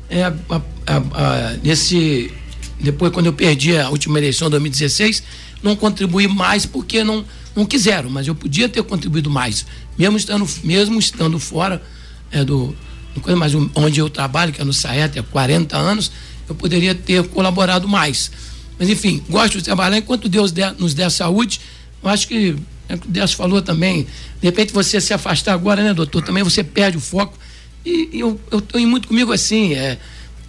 é, 0.09 0.25
a, 0.25 0.35
a, 0.49 0.97
a, 0.97 1.57
nesse. 1.62 2.33
Depois, 2.81 3.12
quando 3.12 3.26
eu 3.26 3.35
perdi 3.35 3.76
a 3.76 3.91
última 3.91 4.19
eleição, 4.19 4.49
2016, 4.49 5.23
não 5.62 5.76
contribuí 5.76 6.26
mais 6.26 6.64
porque 6.64 7.05
não, 7.05 7.23
não 7.55 7.67
quiseram, 7.67 8.09
mas 8.09 8.26
eu 8.26 8.35
podia 8.35 8.67
ter 8.67 8.83
contribuído 8.83 9.31
mais, 9.31 9.67
mesmo 9.99 10.17
estando, 10.17 10.49
mesmo 10.62 10.99
estando 10.99 11.38
fora 11.38 11.83
é, 12.31 12.43
do, 12.43 12.75
do 13.14 13.37
mas 13.37 13.53
onde 13.75 14.00
eu 14.00 14.09
trabalho, 14.09 14.53
que 14.53 14.61
é 14.61 14.64
no 14.64 14.73
Saeta, 14.73 15.21
há 15.21 15.23
40 15.23 15.76
anos, 15.76 16.11
eu 16.48 16.54
poderia 16.54 16.94
ter 16.94 17.26
colaborado 17.28 17.88
mais. 17.88 18.30
Mas 18.78 18.88
enfim, 18.88 19.22
gosto 19.28 19.58
de 19.58 19.64
trabalhar 19.64 19.98
enquanto 19.98 20.28
Deus 20.28 20.52
der, 20.52 20.74
nos 20.78 20.94
der 20.94 21.10
saúde, 21.10 21.60
eu 22.02 22.08
acho 22.08 22.26
que 22.28 22.56
é 22.88 22.94
o 22.94 22.98
que 22.98 23.08
Décio 23.08 23.36
falou 23.36 23.62
também, 23.62 24.02
de 24.02 24.46
repente 24.46 24.72
você 24.72 25.00
se 25.00 25.14
afastar 25.14 25.54
agora, 25.54 25.82
né, 25.82 25.94
doutor? 25.94 26.22
Também 26.22 26.42
você 26.42 26.62
perde 26.62 26.98
o 26.98 27.00
foco. 27.00 27.38
E, 27.84 28.10
e 28.12 28.20
eu, 28.20 28.38
eu 28.50 28.60
tenho 28.60 28.88
muito 28.88 29.08
comigo 29.08 29.32
assim, 29.32 29.74
é, 29.74 29.98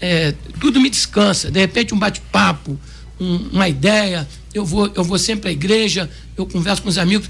é, 0.01 0.33
tudo 0.59 0.79
me 0.81 0.89
descansa. 0.89 1.49
De 1.49 1.59
repente 1.59 1.93
um 1.93 1.99
bate-papo, 1.99 2.77
um, 3.19 3.35
uma 3.53 3.69
ideia, 3.69 4.27
eu 4.53 4.65
vou, 4.65 4.91
eu 4.95 5.03
vou 5.03 5.17
sempre 5.17 5.49
à 5.49 5.51
igreja, 5.51 6.09
eu 6.35 6.45
converso 6.45 6.81
com 6.81 6.89
os 6.89 6.97
amigos, 6.97 7.29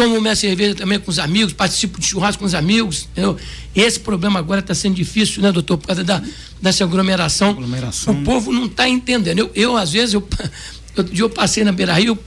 tomo 0.00 0.20
minha 0.20 0.34
cerveja 0.34 0.74
também 0.74 0.98
com 0.98 1.10
os 1.10 1.18
amigos, 1.18 1.52
participo 1.52 2.00
de 2.00 2.06
churrasco 2.06 2.40
com 2.40 2.46
os 2.46 2.54
amigos. 2.54 3.08
Entendeu? 3.12 3.36
Esse 3.74 4.00
problema 4.00 4.38
agora 4.38 4.60
está 4.60 4.74
sendo 4.74 4.94
difícil, 4.94 5.42
né, 5.42 5.52
doutor, 5.52 5.76
por 5.76 5.88
causa 5.88 6.02
da, 6.02 6.22
dessa 6.60 6.84
aglomeração. 6.84 7.50
aglomeração. 7.50 8.14
O 8.14 8.24
povo 8.24 8.50
não 8.50 8.64
está 8.64 8.88
entendendo. 8.88 9.38
Eu, 9.38 9.50
eu, 9.54 9.76
às 9.76 9.92
vezes, 9.92 10.14
eu, 10.14 10.26
outro 10.96 11.12
dia 11.12 11.24
eu 11.24 11.30
passei 11.30 11.64
na 11.64 11.72
Beira 11.72 11.94
Rio, 11.94 12.18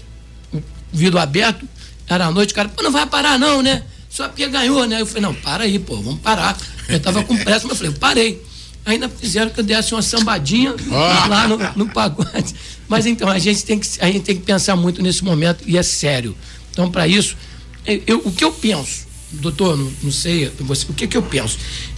vidro 0.92 1.18
aberto, 1.18 1.68
era 2.08 2.28
à 2.28 2.32
noite, 2.32 2.52
o 2.52 2.56
cara, 2.56 2.72
não 2.82 2.92
vai 2.92 3.08
parar, 3.08 3.40
não, 3.40 3.62
né? 3.62 3.84
Só 4.10 4.28
porque 4.28 4.48
ganhou, 4.48 4.86
né? 4.86 5.02
Eu 5.02 5.08
falei, 5.08 5.24
não, 5.24 5.34
para 5.34 5.64
aí, 5.64 5.80
pô, 5.80 5.96
vamos 5.96 6.20
parar. 6.20 6.56
Eu 6.88 6.98
estava 6.98 7.24
com 7.24 7.36
pressa, 7.36 7.66
mas 7.68 7.72
eu 7.72 7.76
falei, 7.76 7.92
eu 7.92 7.98
parei. 7.98 8.44
Ainda 8.86 9.10
fizeram 9.10 9.50
que 9.50 9.60
eu 9.60 9.64
desse 9.64 9.94
uma 9.96 10.02
sambadinha 10.02 10.76
oh. 10.76 11.30
lá 11.30 11.48
no, 11.48 11.58
no 11.76 11.90
pacote. 11.90 12.54
Mas 12.88 13.06
então, 13.06 13.30
a 13.30 13.40
gente, 13.40 13.64
tem 13.64 13.80
que, 13.80 13.88
a 14.00 14.06
gente 14.08 14.20
tem 14.20 14.36
que 14.36 14.44
pensar 14.44 14.76
muito 14.76 15.02
nesse 15.02 15.24
momento 15.24 15.64
e 15.66 15.78
é 15.78 15.84
sério. 15.84 16.36
Então, 16.72 16.92
para 16.92 17.08
isso, 17.08 17.38
eu, 17.86 18.22
o 18.26 18.32
que 18.32 18.44
eu 18.44 18.52
penso, 18.52 19.08
doutor, 19.32 19.78
não, 19.78 19.92
não 20.04 20.12
sei, 20.12 20.52
você, 20.60 20.86
o 20.90 20.94
que, 20.94 21.08
que 21.08 21.18
eu 21.18 21.24
penso? 21.24 21.58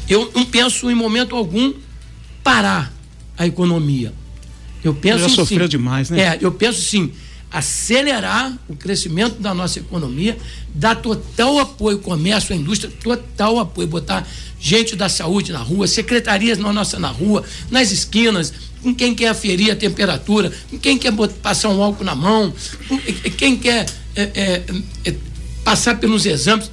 Eu 0.10 0.32
não 0.36 0.46
penso 0.46 0.90
em 0.90 0.96
momento 0.96 1.36
algum 1.36 1.74
parar 2.44 2.94
a 3.38 3.46
economia. 3.46 4.14
Eu 4.84 4.94
penso 4.94 5.20
já 5.20 5.30
sofreu 5.30 5.66
sim, 5.66 5.70
demais, 5.70 6.10
né? 6.10 6.22
É, 6.22 6.38
eu 6.42 6.52
penso 6.52 6.82
sim, 6.82 7.12
acelerar 7.52 8.58
o 8.68 8.76
crescimento 8.76 9.40
da 9.40 9.54
nossa 9.54 9.80
economia, 9.80 10.38
dar 10.74 10.96
total 10.96 11.58
apoio 11.60 11.98
ao 11.98 12.04
comércio, 12.04 12.54
à 12.54 12.58
indústria, 12.58 12.92
total 13.02 13.60
apoio, 13.60 13.88
botar 13.88 14.28
gente 14.60 14.96
da 14.96 15.10
saúde 15.10 15.52
na 15.52 15.60
rua, 15.60 15.88
secretarias 15.88 16.58
na 16.58 16.72
nossa 16.72 17.00
na 17.00 17.10
rua, 17.10 17.44
nas 17.72 17.92
esquinas, 17.92 18.54
com 18.82 18.94
quem 18.94 19.16
quer 19.16 19.30
aferir 19.30 19.72
a 19.72 19.76
temperatura, 19.76 20.52
com 20.70 20.78
quem 20.78 20.98
quer 20.98 21.12
botar, 21.12 21.34
passar 21.42 21.70
um 21.70 21.82
álcool 21.82 22.04
na 22.04 22.14
mão, 22.14 22.54
com, 22.88 23.00
quem 23.38 23.58
quer 23.58 23.86
é, 24.16 24.22
é, 24.34 24.64
é, 25.06 25.16
passar 25.66 25.98
pelos 25.98 26.26
exames. 26.26 26.72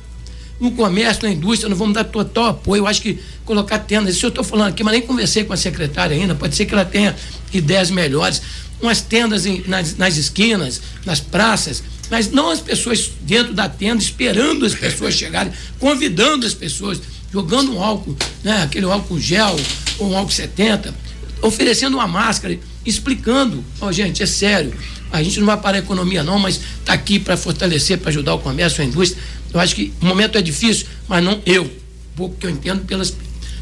No 0.61 0.70
comércio, 0.70 1.25
na 1.25 1.30
indústria, 1.30 1.68
nós 1.68 1.76
vamos 1.76 1.94
dar 1.94 2.04
total 2.04 2.50
apoio. 2.50 2.82
Eu 2.82 2.87
acho 2.87 3.02
que 3.02 3.18
colocar 3.44 3.80
tendas, 3.80 4.14
isso 4.14 4.26
eu 4.26 4.28
estou 4.28 4.44
falando 4.44 4.68
aqui, 4.68 4.84
mas 4.84 4.92
nem 4.92 5.02
conversei 5.02 5.42
com 5.42 5.52
a 5.52 5.56
secretária 5.56 6.14
ainda, 6.14 6.37
pode 6.37 6.54
ser 6.54 6.66
que 6.66 6.75
ela 6.75 6.84
tenha 6.84 7.16
ideias 7.52 7.90
melhores. 7.90 8.40
Umas 8.80 9.00
tendas 9.00 9.44
em, 9.46 9.64
nas, 9.66 9.96
nas 9.96 10.16
esquinas, 10.16 10.80
nas 11.04 11.18
praças, 11.18 11.82
mas 12.08 12.30
não 12.30 12.50
as 12.50 12.61
pessoas 12.61 13.11
dentro 13.22 13.54
da 13.54 13.68
tenda, 13.68 14.00
esperando 14.00 14.64
as 14.64 14.75
pessoas 14.75 15.14
chegarem, 15.14 15.52
convidando 15.80 16.46
as 16.46 16.54
pessoas, 16.54 17.00
jogando 17.32 17.75
um 17.75 17.82
álcool, 17.82 18.16
né, 18.44 18.62
aquele 18.62 18.87
álcool 18.87 19.18
gel 19.18 19.56
ou 19.99 20.11
um 20.11 20.16
álcool 20.16 20.30
70, 20.30 20.94
oferecendo 21.40 21.96
uma 21.96 22.06
máscara, 22.06 22.56
explicando, 22.84 23.64
ó, 23.80 23.87
oh, 23.87 23.92
gente, 23.92 24.22
é 24.22 24.26
sério, 24.26 24.72
a 25.12 25.23
gente 25.23 25.38
não 25.38 25.47
vai 25.47 25.57
parar 25.59 25.76
a 25.76 25.81
economia 25.81 26.23
não, 26.23 26.38
mas 26.38 26.61
está 26.81 26.95
aqui 26.95 27.19
para 27.19 27.37
fortalecer, 27.37 27.99
para 27.99 28.09
ajudar 28.09 28.35
o 28.35 28.38
comércio, 28.38 28.83
a 28.83 28.87
indústria. 28.87 29.23
Eu 29.52 29.61
acho 29.61 29.75
que 29.75 29.92
o 30.00 30.07
momento 30.07 30.38
é 30.38 30.42
difícil, 30.42 30.87
mas 31.07 31.23
não 31.23 31.40
eu, 31.45 31.71
pouco 32.16 32.35
que 32.37 32.47
eu 32.47 32.50
entendo 32.50 32.85
pelas, 32.87 33.14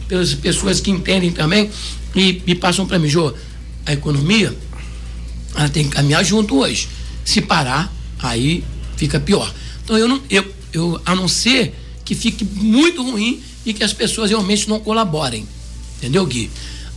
pelas 0.06 0.32
pessoas 0.34 0.80
que 0.80 0.90
entendem 0.90 1.32
também 1.32 1.68
e, 2.14 2.42
e 2.46 2.54
passam 2.54 2.86
para 2.86 2.98
mim, 2.98 3.08
Jô, 3.08 3.34
a 3.84 3.92
economia 3.92 4.56
ela 5.56 5.68
tem 5.68 5.84
que 5.84 5.90
caminhar 5.90 6.24
junto 6.24 6.56
hoje. 6.58 6.88
Se 7.24 7.40
parar, 7.40 7.92
aí 8.20 8.64
fica 8.96 9.18
pior. 9.18 9.52
Então 9.84 9.98
eu 9.98 10.06
não, 10.06 10.22
eu, 10.30 10.54
eu 10.72 11.00
a 11.04 11.14
não 11.16 11.26
ser 11.26 11.74
que 12.04 12.14
fique 12.14 12.44
muito 12.44 13.02
ruim 13.02 13.42
e 13.66 13.74
que 13.74 13.82
as 13.82 13.92
pessoas 13.92 14.30
realmente 14.30 14.68
não 14.68 14.78
colaborem. 14.78 15.46
Entendeu, 15.98 16.24
Gui? 16.26 16.50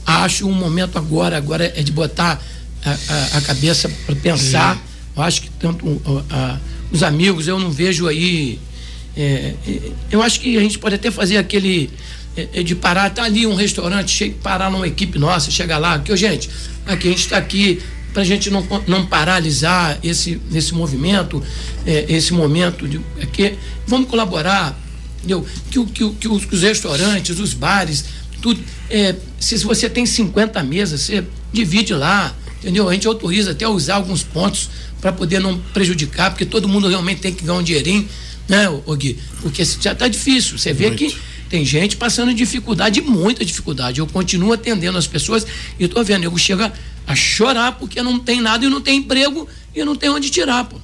Acho 0.05 0.48
um 0.48 0.53
momento 0.53 0.98
agora, 0.98 1.38
agora 1.38 1.74
é 1.75 1.81
de 1.81 1.91
botar 1.91 2.43
a, 2.85 2.91
a, 2.91 3.37
a 3.37 3.41
cabeça 3.41 3.89
para 4.05 4.15
pensar. 4.15 4.81
Eu 5.15 5.23
acho 5.23 5.41
que 5.43 5.49
tanto 5.51 6.01
a, 6.29 6.57
os 6.91 7.03
amigos, 7.03 7.47
eu 7.47 7.59
não 7.59 7.71
vejo 7.71 8.07
aí. 8.07 8.59
É, 9.15 9.53
é, 9.67 9.91
eu 10.11 10.21
acho 10.21 10.39
que 10.39 10.57
a 10.57 10.61
gente 10.61 10.79
pode 10.79 10.95
até 10.95 11.11
fazer 11.11 11.37
aquele 11.37 11.89
é, 12.35 12.47
é 12.53 12.63
de 12.63 12.75
parar, 12.75 13.09
tá 13.09 13.23
ali 13.23 13.45
um 13.45 13.55
restaurante, 13.55 14.11
chega, 14.11 14.35
parar 14.41 14.71
numa 14.71 14.87
equipe 14.87 15.19
nossa, 15.19 15.51
chega 15.51 15.77
lá, 15.77 15.99
que, 15.99 16.15
gente, 16.17 16.49
aqui 16.85 17.07
a 17.07 17.11
gente 17.11 17.19
está 17.19 17.37
aqui 17.37 17.81
para 18.11 18.21
a 18.21 18.25
gente 18.25 18.49
não, 18.51 18.65
não 18.87 19.05
paralisar 19.05 19.97
esse, 20.03 20.39
esse 20.53 20.73
movimento, 20.73 21.41
é, 21.85 22.05
esse 22.09 22.31
momento 22.31 22.87
de 22.87 23.01
que 23.31 23.55
vamos 23.87 24.07
colaborar, 24.07 24.79
entendeu? 25.17 25.45
Que, 25.71 25.85
que, 25.85 26.09
que, 26.11 26.27
os, 26.27 26.45
que 26.45 26.55
os 26.55 26.61
restaurantes, 26.61 27.39
os 27.39 27.53
bares, 27.53 28.05
tudo, 28.41 28.61
é, 28.89 29.15
se 29.39 29.57
você 29.57 29.89
tem 29.89 30.05
50 30.05 30.61
mesas, 30.63 31.01
você 31.01 31.23
divide 31.51 31.93
lá, 31.93 32.35
entendeu? 32.63 32.88
A 32.88 32.93
gente 32.93 33.05
autoriza 33.05 33.51
até 33.51 33.67
usar 33.67 33.96
alguns 33.96 34.24
pontos 34.24 34.70
para 35.01 35.12
poder 35.12 35.39
não 35.39 35.60
prejudicar, 35.74 36.32
porque 36.32 36.46
todo 36.46 36.67
mundo 36.67 36.88
realmente 36.88 37.20
tem 37.20 37.34
que 37.34 37.43
ganhar 37.43 37.60
um 37.60 37.63
dinheirinho, 37.63 38.08
né, 38.48 38.70
o 38.70 38.96
Gui? 38.96 39.20
Porque 39.41 39.63
já 39.65 39.91
está 39.91 40.08
difícil. 40.08 40.58
Você 40.58 40.72
vê 40.72 40.88
Muito. 40.88 40.98
que 41.00 41.15
tem 41.50 41.65
gente 41.65 41.98
passando 41.98 42.34
dificuldade, 42.34 43.01
muita 43.01 43.43
dificuldade. 43.43 44.00
Eu 44.00 44.08
continuo 44.08 44.53
atendendo 44.53 44.98
as 44.98 45.05
pessoas 45.05 45.46
e 45.77 45.84
estou 45.84 46.03
vendo, 46.03 46.24
eu 46.24 46.38
chega 46.38 46.72
a 47.05 47.15
chorar 47.15 47.74
porque 47.74 48.01
não 48.01 48.17
tem 48.17 48.41
nada 48.41 48.65
e 48.65 48.70
não 48.70 48.82
tem 48.82 49.00
emprego 49.00 49.48
e 49.75 49.84
não 49.84 49.96
tem 49.96 50.10
onde 50.10 50.29
tirar, 50.29 50.63
pô. 50.63 50.77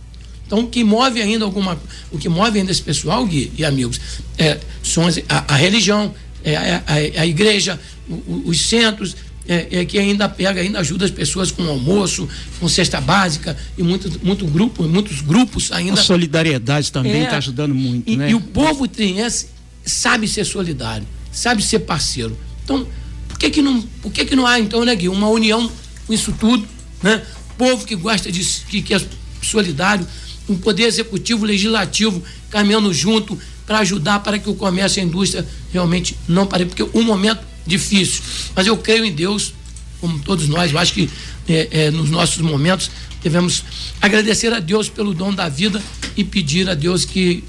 Então, 0.46 0.60
o 0.62 0.68
que 0.68 0.84
move 0.84 1.22
ainda 1.22 1.46
alguma, 1.46 1.80
o 2.12 2.18
que 2.18 2.28
move 2.28 2.60
ainda 2.60 2.72
esse 2.72 2.82
pessoal, 2.82 3.26
Gui 3.26 3.52
e 3.58 3.64
amigos, 3.64 4.02
é, 4.38 4.60
são 4.84 5.06
a, 5.30 5.54
a 5.54 5.56
religião, 5.56 6.14
é 6.44 6.56
a, 6.56 6.84
a, 6.88 7.22
a 7.22 7.26
igreja, 7.26 7.80
o, 8.10 8.44
os 8.46 8.60
centros, 8.60 9.16
é, 9.50 9.80
é, 9.80 9.86
que 9.86 9.98
ainda 9.98 10.30
pega, 10.30 10.62
ainda 10.62 10.80
ajuda 10.80 11.06
as 11.06 11.12
pessoas 11.12 11.50
com 11.50 11.68
almoço, 11.68 12.30
com 12.60 12.70
cesta 12.70 13.02
básica 13.02 13.58
e 13.76 13.82
muito, 13.82 14.24
muito 14.24 14.46
grupo, 14.46 14.84
muitos 14.84 15.22
grupos 15.22 15.72
ainda. 15.72 16.00
A 16.00 16.04
solidariedade 16.04 16.92
também 16.92 17.24
está 17.24 17.34
é, 17.34 17.38
ajudando 17.40 17.74
muito, 17.74 18.08
e, 18.08 18.16
né? 18.16 18.30
E 18.30 18.36
o 18.36 18.40
povo 18.40 18.88
triense 18.88 19.48
sabe 19.84 20.28
ser 20.28 20.46
solidário, 20.46 21.08
sabe 21.32 21.64
ser 21.64 21.80
parceiro. 21.80 22.38
Então, 22.64 22.88
por 23.28 23.40
que 23.40 23.50
que 23.50 23.60
não, 23.60 23.82
por 24.04 24.12
que 24.12 24.24
que 24.24 24.36
não 24.36 24.46
há 24.46 24.60
então, 24.60 24.86
né, 24.86 24.96
Gui, 24.96 25.10
uma 25.10 25.30
união 25.30 25.70
com 26.06 26.14
isso 26.14 26.32
tudo, 26.40 26.68
né? 27.02 27.24
Povo 27.58 27.88
que 27.88 27.96
gosta 27.96 28.32
de 28.32 28.44
que, 28.70 28.84
que 28.84 28.94
é 28.94 29.02
solidário, 29.42 30.06
um 30.48 30.56
poder 30.56 30.84
executivo, 30.84 31.44
legislativo 31.44 32.22
caminhando 32.52 32.94
junto 32.94 33.38
para 33.66 33.80
ajudar 33.80 34.20
para 34.20 34.38
que 34.38 34.50
o 34.50 34.54
comércio 34.54 35.00
e 35.00 35.02
a 35.02 35.06
indústria 35.06 35.48
realmente 35.74 36.16
não 36.28 36.46
pare, 36.46 36.66
porque 36.66 36.84
o 36.84 37.02
momento 37.02 37.50
difícil. 37.70 38.22
Mas 38.56 38.68
eu 38.68 38.76
creio 38.76 39.06
em 39.06 39.12
Deus, 39.12 39.54
como 40.02 40.20
todos 40.20 40.48
nós, 40.48 40.72
eu 40.72 40.80
acho 40.80 40.94
que 40.94 41.10
é, 41.48 41.68
é, 41.72 41.92
nos 41.92 42.10
nossos 42.10 42.40
momentos 42.40 42.92
devemos 43.24 43.64
agradecer 44.02 44.52
a 44.54 44.60
Deus 44.60 44.90
pelo 44.90 45.14
dom 45.14 45.34
da 45.34 45.50
vida 45.50 45.82
e 46.16 46.24
pedir 46.24 46.70
a 46.70 46.74
Deus 46.74 47.06
que, 47.06 47.44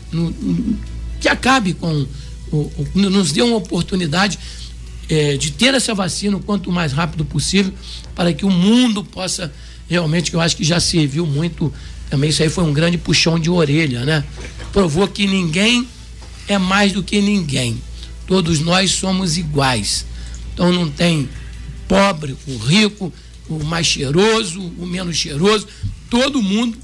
que 1.20 1.28
acabe 1.28 1.74
com, 1.74 2.06
nos 2.94 3.32
dê 3.32 3.42
uma 3.42 3.56
oportunidade 3.56 4.38
é, 5.08 5.36
de 5.36 5.50
ter 5.50 5.74
essa 5.74 5.94
vacina 5.94 6.36
o 6.36 6.40
quanto 6.40 6.70
mais 6.70 6.92
rápido 6.92 7.24
possível 7.24 7.72
para 8.14 8.32
que 8.32 8.44
o 8.44 8.50
mundo 8.50 9.04
possa 9.04 9.52
realmente, 9.88 10.30
que 10.30 10.36
eu 10.36 10.40
acho 10.40 10.56
que 10.56 10.62
já 10.62 10.78
serviu 10.78 11.26
muito, 11.26 11.72
também 12.08 12.30
isso 12.30 12.42
aí 12.42 12.48
foi 12.48 12.62
um 12.62 12.72
grande 12.72 12.96
puxão 12.96 13.38
de 13.38 13.50
orelha, 13.50 14.04
né? 14.04 14.24
Provou 14.72 15.08
que 15.08 15.26
ninguém 15.26 15.86
é 16.46 16.58
mais 16.58 16.92
do 16.92 17.02
que 17.02 17.20
ninguém. 17.20 17.82
Todos 18.26 18.60
nós 18.60 18.92
somos 18.92 19.36
iguais. 19.36 20.06
Então 20.60 20.70
não 20.70 20.90
tem 20.90 21.26
pobre, 21.88 22.36
o 22.46 22.58
rico, 22.58 23.10
o 23.48 23.64
mais 23.64 23.86
cheiroso, 23.86 24.60
o 24.60 24.86
menos 24.86 25.16
cheiroso. 25.16 25.66
Todo 26.10 26.42
mundo 26.42 26.76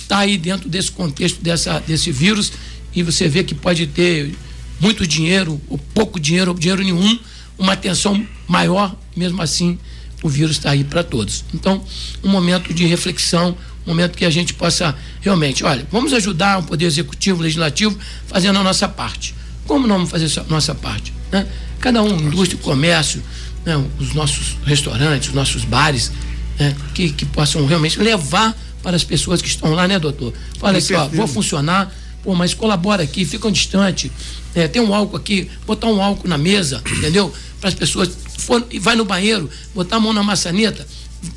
está 0.00 0.18
aí 0.18 0.36
dentro 0.36 0.68
desse 0.68 0.90
contexto 0.90 1.40
dessa, 1.40 1.78
desse 1.78 2.10
vírus 2.10 2.50
e 2.92 3.04
você 3.04 3.28
vê 3.28 3.44
que 3.44 3.54
pode 3.54 3.86
ter 3.86 4.34
muito 4.80 5.06
dinheiro, 5.06 5.60
ou 5.68 5.78
pouco 5.78 6.18
dinheiro, 6.18 6.50
ou 6.50 6.58
dinheiro 6.58 6.82
nenhum, 6.82 7.16
uma 7.56 7.74
atenção 7.74 8.26
maior, 8.48 8.96
mesmo 9.16 9.40
assim 9.40 9.78
o 10.20 10.28
vírus 10.28 10.56
está 10.56 10.72
aí 10.72 10.82
para 10.82 11.04
todos. 11.04 11.44
Então, 11.54 11.84
um 12.20 12.28
momento 12.28 12.74
de 12.74 12.84
reflexão, 12.84 13.56
um 13.86 13.90
momento 13.90 14.18
que 14.18 14.24
a 14.24 14.30
gente 14.30 14.54
possa 14.54 14.92
realmente, 15.20 15.62
olha, 15.62 15.86
vamos 15.88 16.12
ajudar 16.14 16.58
o 16.58 16.64
Poder 16.64 16.86
Executivo, 16.86 17.42
Legislativo, 17.42 17.96
fazendo 18.26 18.58
a 18.58 18.62
nossa 18.64 18.88
parte. 18.88 19.36
Como 19.68 19.86
não 19.86 19.98
vamos 19.98 20.10
fazer 20.10 20.40
a 20.40 20.44
nossa 20.44 20.74
parte? 20.74 21.12
Né? 21.30 21.46
Cada 21.84 22.02
um, 22.02 22.16
indústria, 22.16 22.58
comércio, 22.62 23.22
né? 23.62 23.76
os 24.00 24.14
nossos 24.14 24.56
restaurantes, 24.64 25.28
os 25.28 25.34
nossos 25.34 25.66
bares, 25.66 26.10
né? 26.58 26.74
que, 26.94 27.10
que 27.10 27.26
possam 27.26 27.66
realmente 27.66 27.98
levar 28.00 28.56
para 28.82 28.96
as 28.96 29.04
pessoas 29.04 29.42
que 29.42 29.48
estão 29.48 29.74
lá, 29.74 29.86
né, 29.86 29.98
doutor? 29.98 30.32
Fala 30.58 30.78
aqui, 30.78 30.94
ó, 30.94 31.06
vou 31.08 31.26
funcionar, 31.26 31.94
pô, 32.22 32.34
mas 32.34 32.54
colabora 32.54 33.02
aqui, 33.02 33.26
ficam 33.26 33.50
distante, 33.50 34.10
é, 34.54 34.66
tem 34.66 34.80
um 34.80 34.94
álcool 34.94 35.18
aqui, 35.18 35.50
botar 35.66 35.88
um 35.88 36.02
álcool 36.02 36.26
na 36.26 36.38
mesa, 36.38 36.82
entendeu? 36.90 37.30
Para 37.60 37.68
as 37.68 37.74
pessoas, 37.74 38.08
for, 38.38 38.66
vai 38.80 38.96
no 38.96 39.04
banheiro, 39.04 39.50
botar 39.74 39.96
a 39.96 40.00
mão 40.00 40.14
na 40.14 40.22
maçaneta, 40.22 40.86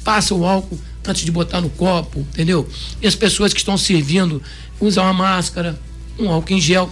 passa 0.01 0.33
o 0.33 0.45
álcool 0.45 0.79
antes 1.05 1.25
de 1.25 1.31
botar 1.31 1.59
no 1.59 1.69
copo, 1.71 2.21
entendeu? 2.21 2.65
E 3.01 3.07
as 3.07 3.15
pessoas 3.15 3.51
que 3.51 3.59
estão 3.59 3.77
servindo 3.77 4.41
usar 4.79 5.01
uma 5.01 5.13
máscara, 5.13 5.77
um 6.17 6.29
álcool 6.31 6.53
em 6.53 6.61
gel. 6.61 6.89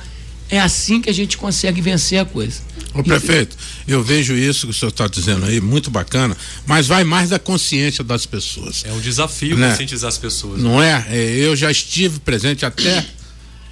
É 0.49 0.59
assim 0.59 1.01
que 1.01 1.09
a 1.09 1.13
gente 1.13 1.37
consegue 1.37 1.81
vencer 1.81 2.19
a 2.19 2.25
coisa. 2.25 2.61
Ô 2.93 3.03
prefeito, 3.03 3.57
eu 3.87 4.01
vejo 4.01 4.33
isso 4.33 4.67
que 4.67 4.71
o 4.71 4.73
senhor 4.73 4.89
está 4.89 5.07
dizendo 5.07 5.45
aí, 5.45 5.59
muito 5.59 5.91
bacana, 5.91 6.35
mas 6.65 6.87
vai 6.87 7.03
mais 7.03 7.29
da 7.29 7.39
consciência 7.39 8.03
das 8.03 8.25
pessoas. 8.25 8.83
É 8.85 8.91
um 8.93 8.99
desafio 8.99 9.57
né? 9.57 9.71
conscientizar 9.71 10.07
as 10.07 10.17
pessoas. 10.17 10.61
Não 10.61 10.81
é? 10.81 11.05
é? 11.09 11.31
Eu 11.31 11.55
já 11.55 11.69
estive 11.69 12.19
presente 12.19 12.65
até 12.65 13.05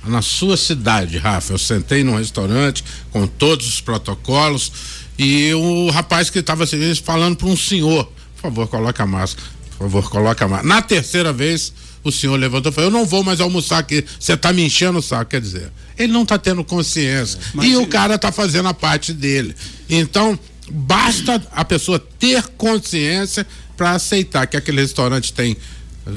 na 0.06 0.22
sua 0.22 0.58
cidade, 0.58 1.18
Rafa. 1.18 1.53
Eu 1.53 1.58
sentei 1.58 2.03
num 2.03 2.18
restaurante 2.18 2.84
com 3.12 3.25
todos 3.25 3.68
os 3.68 3.80
protocolos 3.80 4.72
e 5.18 5.53
o 5.53 5.89
rapaz 5.89 6.30
que 6.30 6.39
estava 6.39 6.65
falando 7.03 7.38
para 7.38 7.48
um 7.48 7.56
senhor, 7.56 8.06
por 8.36 8.42
favor, 8.42 8.68
coloque 8.68 9.01
a 9.01 9.06
máscara, 9.06 9.48
por 9.77 9.89
favor, 9.89 10.10
coloque 10.10 10.44
a 10.44 10.48
máscara. 10.48 10.68
Na 10.68 10.82
terceira 10.82 11.32
vez, 11.32 11.72
o 12.03 12.12
senhor 12.12 12.36
levantou 12.36 12.72
e 12.72 12.75
falou: 12.75 12.89
Eu 12.89 12.93
não 12.93 13.05
vou 13.05 13.24
mais 13.24 13.39
almoçar 13.39 13.79
aqui, 13.79 14.03
você 14.19 14.33
está 14.33 14.51
me 14.51 14.63
enchendo 14.63 15.00
o 15.00 15.01
saco. 15.01 15.31
Quer 15.31 15.41
dizer, 15.41 15.72
ele 15.98 16.12
não 16.12 16.24
está 16.24 16.38
tendo 16.38 16.63
consciência. 16.63 17.39
É, 17.60 17.65
e 17.65 17.77
o 17.77 17.88
cara 17.88 18.15
está 18.15 18.31
fazendo 18.31 18.67
a 18.67 18.74
parte 18.74 19.13
dele. 19.13 19.55
Então, 19.89 20.38
basta 20.69 21.41
a 21.51 21.63
pessoa 21.63 22.00
ter 22.00 22.43
consciência 22.57 23.45
para 23.77 23.91
aceitar 23.91 24.48
que 24.48 24.57
aquele 24.57 24.81
restaurante 24.81 25.33
tem 25.33 25.57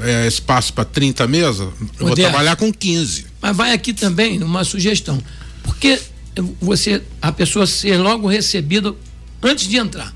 é, 0.03 0.27
espaço 0.27 0.73
para 0.73 0.85
30 0.85 1.27
mesas, 1.27 1.69
eu 1.99 2.07
vou 2.07 2.15
trabalhar 2.15 2.57
com 2.57 2.73
15. 2.73 3.27
Mas 3.41 3.57
vai 3.57 3.73
aqui 3.73 3.93
também 3.93 4.43
uma 4.43 4.65
sugestão. 4.65 5.23
Porque 5.63 6.01
você, 6.61 7.03
a 7.21 7.33
pessoa 7.33 7.67
ser 7.67 7.97
logo 7.97 8.29
recebida 8.29 8.95
antes 9.43 9.69
de 9.69 9.77
entrar. 9.77 10.13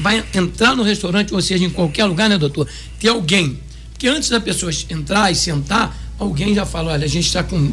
Vai 0.00 0.24
entrar 0.34 0.74
no 0.74 0.82
restaurante, 0.82 1.32
ou 1.32 1.40
seja, 1.40 1.64
em 1.64 1.70
qualquer 1.70 2.04
lugar, 2.04 2.28
né, 2.28 2.38
doutor? 2.38 2.68
Tem 2.98 3.10
alguém 3.10 3.58
que 3.98 4.06
antes 4.06 4.28
da 4.28 4.40
pessoa 4.40 4.70
entrar 4.88 5.30
e 5.30 5.34
sentar, 5.34 5.96
alguém 6.18 6.54
já 6.54 6.64
fala, 6.64 6.92
olha, 6.92 7.04
a 7.04 7.08
gente 7.08 7.26
está 7.26 7.42
com, 7.42 7.72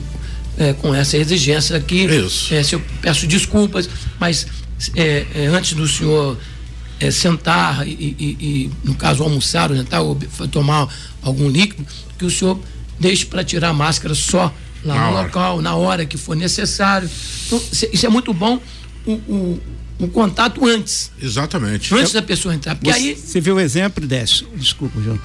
é, 0.58 0.74
com 0.74 0.94
essa 0.94 1.18
exigência 1.18 1.78
aqui. 1.78 2.06
Isso. 2.06 2.54
É, 2.54 2.62
eu 2.72 2.82
peço 3.02 3.28
desculpas, 3.28 3.88
mas 4.20 4.48
é, 4.96 5.26
é, 5.36 5.46
antes 5.48 5.74
do 5.74 5.88
senhor 5.88 6.38
é, 7.00 7.12
sentar 7.12 7.88
e, 7.88 7.92
e, 7.92 8.38
e, 8.40 8.72
no 8.84 8.96
caso, 8.96 9.24
almoçar 9.24 9.70
ou 9.70 9.78
jantar 9.78 10.02
ou 10.02 10.18
tomar 10.52 10.88
algum 11.22 11.48
líquido, 11.48 11.86
que 12.18 12.26
o 12.26 12.30
senhor 12.30 12.60
deixe 13.00 13.26
para 13.26 13.44
tirar 13.44 13.70
a 13.70 13.74
máscara 13.74 14.16
só 14.16 14.54
lá 14.84 14.96
na 14.96 15.12
no 15.12 15.16
hora. 15.18 15.26
local, 15.28 15.62
na 15.62 15.76
hora 15.76 16.06
que 16.06 16.18
for 16.18 16.36
necessário. 16.36 17.10
Então, 17.48 17.62
isso 17.72 18.06
é 18.06 18.10
muito 18.10 18.34
bom. 18.34 18.60
O, 19.06 19.12
o, 19.12 19.62
um 20.00 20.08
contato 20.08 20.66
antes. 20.66 21.12
Exatamente. 21.22 21.94
Antes 21.94 22.14
da 22.14 22.22
pessoa 22.22 22.54
entrar. 22.54 22.76
Porque 22.76 22.92
você, 22.92 23.00
aí. 23.00 23.16
Você 23.16 23.40
viu 23.40 23.56
o 23.56 23.60
exemplo, 23.60 24.06
Décio? 24.06 24.48
Desculpa, 24.56 25.00
João. 25.02 25.20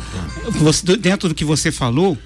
Você, 0.51 0.97
dentro 0.97 1.29
do 1.29 1.35
que 1.35 1.45
você 1.45 1.73
falou, 1.73 2.17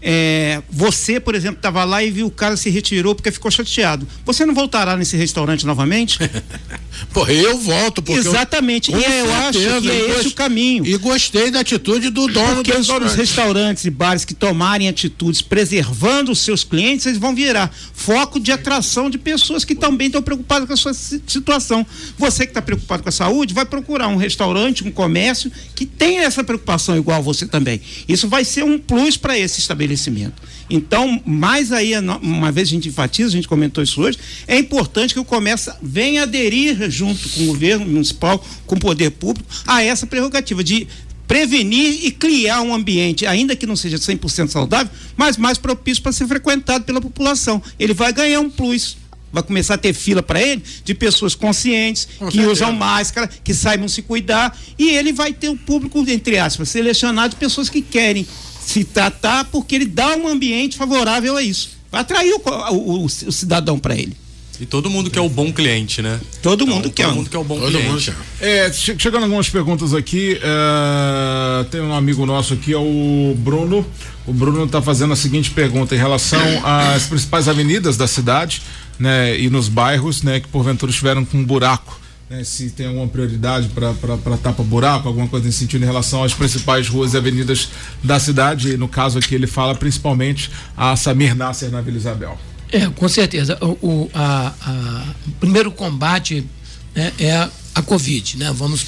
é, 0.00 0.62
você, 0.68 1.20
por 1.20 1.34
exemplo, 1.34 1.56
estava 1.56 1.84
lá 1.84 2.02
e 2.02 2.10
viu 2.10 2.26
o 2.26 2.30
cara 2.30 2.56
se 2.56 2.68
retirou 2.70 3.14
porque 3.14 3.30
ficou 3.30 3.50
chateado. 3.50 4.06
Você 4.24 4.44
não 4.44 4.54
voltará 4.54 4.96
nesse 4.96 5.16
restaurante 5.16 5.64
novamente? 5.64 6.18
Pô, 7.12 7.26
eu 7.26 7.58
volto 7.58 8.02
porque 8.02 8.18
exatamente. 8.18 8.92
Eu, 8.92 8.98
e 8.98 9.04
eu 9.04 9.34
acho 9.34 9.58
que 9.58 9.90
é 9.90 10.18
esse 10.18 10.28
o 10.28 10.32
caminho. 10.32 10.86
E 10.86 10.96
gostei 10.96 11.50
da 11.50 11.60
atitude 11.60 12.10
do 12.10 12.26
dono 12.26 12.56
porque 12.56 12.72
do 12.72 12.78
restaurante. 12.78 13.10
os 13.10 13.14
restaurantes 13.14 13.84
e 13.84 13.90
bares 13.90 14.24
que 14.24 14.34
tomarem 14.34 14.88
atitudes 14.88 15.42
preservando 15.42 16.32
os 16.32 16.40
seus 16.40 16.64
clientes, 16.64 17.06
eles 17.06 17.18
vão 17.18 17.34
virar 17.34 17.70
foco 17.92 18.38
de 18.38 18.52
atração 18.52 19.08
de 19.08 19.18
pessoas 19.18 19.64
que 19.64 19.74
também 19.74 20.06
estão 20.06 20.22
preocupadas 20.22 20.66
com 20.66 20.74
a 20.74 20.76
sua 20.76 20.94
situação. 20.94 21.86
Você 22.18 22.44
que 22.44 22.50
está 22.50 22.62
preocupado 22.62 23.02
com 23.02 23.08
a 23.08 23.12
saúde, 23.12 23.54
vai 23.54 23.64
procurar 23.64 24.08
um 24.08 24.16
restaurante, 24.16 24.84
um 24.84 24.90
comércio 24.90 25.50
que 25.74 25.86
tenha 25.86 26.22
essa 26.22 26.44
preocupação 26.44 26.96
igual 26.96 27.22
você 27.22 27.46
também. 27.46 27.80
Isso 28.08 28.28
vai 28.28 28.44
ser 28.44 28.64
um 28.64 28.78
plus 28.78 29.16
para 29.16 29.38
esse 29.38 29.60
estabelecimento. 29.60 30.42
Então, 30.72 31.20
mais 31.26 31.70
aí, 31.70 31.92
uma 32.22 32.50
vez 32.50 32.68
a 32.68 32.70
gente 32.70 32.88
enfatiza, 32.88 33.28
a 33.28 33.32
gente 33.32 33.46
comentou 33.46 33.84
isso 33.84 34.00
hoje, 34.00 34.18
é 34.46 34.58
importante 34.58 35.12
que 35.12 35.20
o 35.20 35.24
comércio 35.24 35.70
venha 35.82 36.22
aderir 36.22 36.90
junto 36.90 37.28
com 37.28 37.42
o 37.42 37.46
governo 37.48 37.84
municipal, 37.84 38.42
com 38.66 38.74
o 38.74 38.80
poder 38.80 39.10
público, 39.10 39.46
a 39.66 39.82
essa 39.82 40.06
prerrogativa 40.06 40.64
de 40.64 40.88
prevenir 41.28 42.06
e 42.06 42.10
criar 42.10 42.62
um 42.62 42.74
ambiente, 42.74 43.26
ainda 43.26 43.54
que 43.54 43.66
não 43.66 43.76
seja 43.76 43.98
100% 43.98 44.48
saudável, 44.48 44.90
mas 45.14 45.36
mais 45.36 45.58
propício 45.58 46.02
para 46.02 46.12
ser 46.12 46.26
frequentado 46.26 46.84
pela 46.84 47.02
população. 47.02 47.62
Ele 47.78 47.92
vai 47.92 48.10
ganhar 48.10 48.40
um 48.40 48.48
plus 48.48 48.96
vai 49.32 49.42
começar 49.42 49.74
a 49.74 49.78
ter 49.78 49.94
fila 49.94 50.22
para 50.22 50.42
ele 50.42 50.62
de 50.84 50.94
pessoas 50.94 51.34
conscientes, 51.34 52.06
Com 52.18 52.26
que 52.26 52.36
certeza. 52.36 52.52
usam 52.52 52.72
máscara, 52.72 53.30
que 53.42 53.54
saibam 53.54 53.88
se 53.88 54.02
cuidar, 54.02 54.54
e 54.78 54.90
ele 54.90 55.10
vai 55.10 55.32
ter 55.32 55.48
o 55.48 55.52
um 55.52 55.56
público, 55.56 56.04
entre 56.06 56.38
aspas, 56.38 56.68
selecionado 56.68 57.30
de 57.30 57.36
pessoas 57.36 57.70
que 57.70 57.80
querem 57.80 58.26
se 58.64 58.84
tratar 58.84 59.44
porque 59.46 59.74
ele 59.74 59.86
dá 59.86 60.16
um 60.16 60.28
ambiente 60.28 60.76
favorável 60.76 61.36
a 61.36 61.42
isso. 61.42 61.70
Vai 61.90 62.00
atrair 62.00 62.32
o, 62.32 62.42
o, 62.70 63.02
o, 63.02 63.04
o 63.04 63.08
cidadão 63.08 63.78
para 63.78 63.94
ele. 63.94 64.16
E 64.60 64.66
todo 64.66 64.88
mundo 64.88 65.10
quer 65.10 65.20
o 65.20 65.28
bom 65.28 65.52
cliente, 65.52 66.02
né? 66.02 66.20
Todo 66.40 66.66
mundo 66.66 66.86
então, 66.86 66.92
quer. 66.92 67.06
Todo 67.06 67.16
mundo 67.16 67.30
quer 67.30 67.38
o 67.38 67.44
bom 67.44 67.58
todo 67.58 67.70
cliente. 67.70 68.10
Mundo 68.10 68.24
é, 68.40 68.72
chegando 68.72 69.24
algumas 69.24 69.48
perguntas 69.48 69.92
aqui, 69.92 70.38
é, 70.40 71.64
tem 71.64 71.80
um 71.80 71.92
amigo 71.92 72.24
nosso 72.24 72.54
aqui, 72.54 72.72
é 72.72 72.78
o 72.78 73.34
Bruno. 73.38 73.84
O 74.26 74.32
Bruno 74.32 74.64
está 74.64 74.80
fazendo 74.80 75.12
a 75.14 75.16
seguinte 75.16 75.50
pergunta 75.50 75.94
em 75.94 75.98
relação 75.98 76.40
às 76.64 77.06
principais 77.06 77.48
avenidas 77.48 77.96
da 77.96 78.06
cidade, 78.06 78.62
né? 78.98 79.38
E 79.38 79.50
nos 79.50 79.68
bairros, 79.68 80.22
né? 80.22 80.38
Que 80.38 80.48
porventura 80.48 80.90
estiveram 80.90 81.24
com 81.24 81.38
um 81.38 81.44
buraco 81.44 82.00
né, 82.32 82.44
se 82.44 82.70
tem 82.70 82.86
alguma 82.86 83.06
prioridade 83.06 83.68
para 83.68 84.36
tapa-buraco, 84.38 85.06
alguma 85.06 85.28
coisa 85.28 85.44
nesse 85.44 85.58
sentido 85.58 85.82
em 85.82 85.86
relação 85.86 86.24
às 86.24 86.32
principais 86.32 86.88
ruas 86.88 87.12
e 87.12 87.18
avenidas 87.18 87.68
da 88.02 88.18
cidade. 88.18 88.70
E 88.70 88.76
no 88.78 88.88
caso 88.88 89.18
aqui 89.18 89.34
ele 89.34 89.46
fala 89.46 89.74
principalmente 89.74 90.50
a 90.74 90.96
Samir 90.96 91.36
Nasser 91.36 91.70
na 91.70 91.82
Vila 91.82 91.98
Isabel. 91.98 92.38
É, 92.70 92.88
com 92.88 93.06
certeza. 93.06 93.58
O, 93.60 93.86
o, 93.86 94.10
a, 94.14 94.54
a, 94.62 95.04
primeiro 95.38 95.70
combate 95.70 96.46
né, 96.94 97.12
é 97.18 97.48
a 97.74 97.82
Covid, 97.82 98.38
né? 98.38 98.50
Vamos 98.54 98.86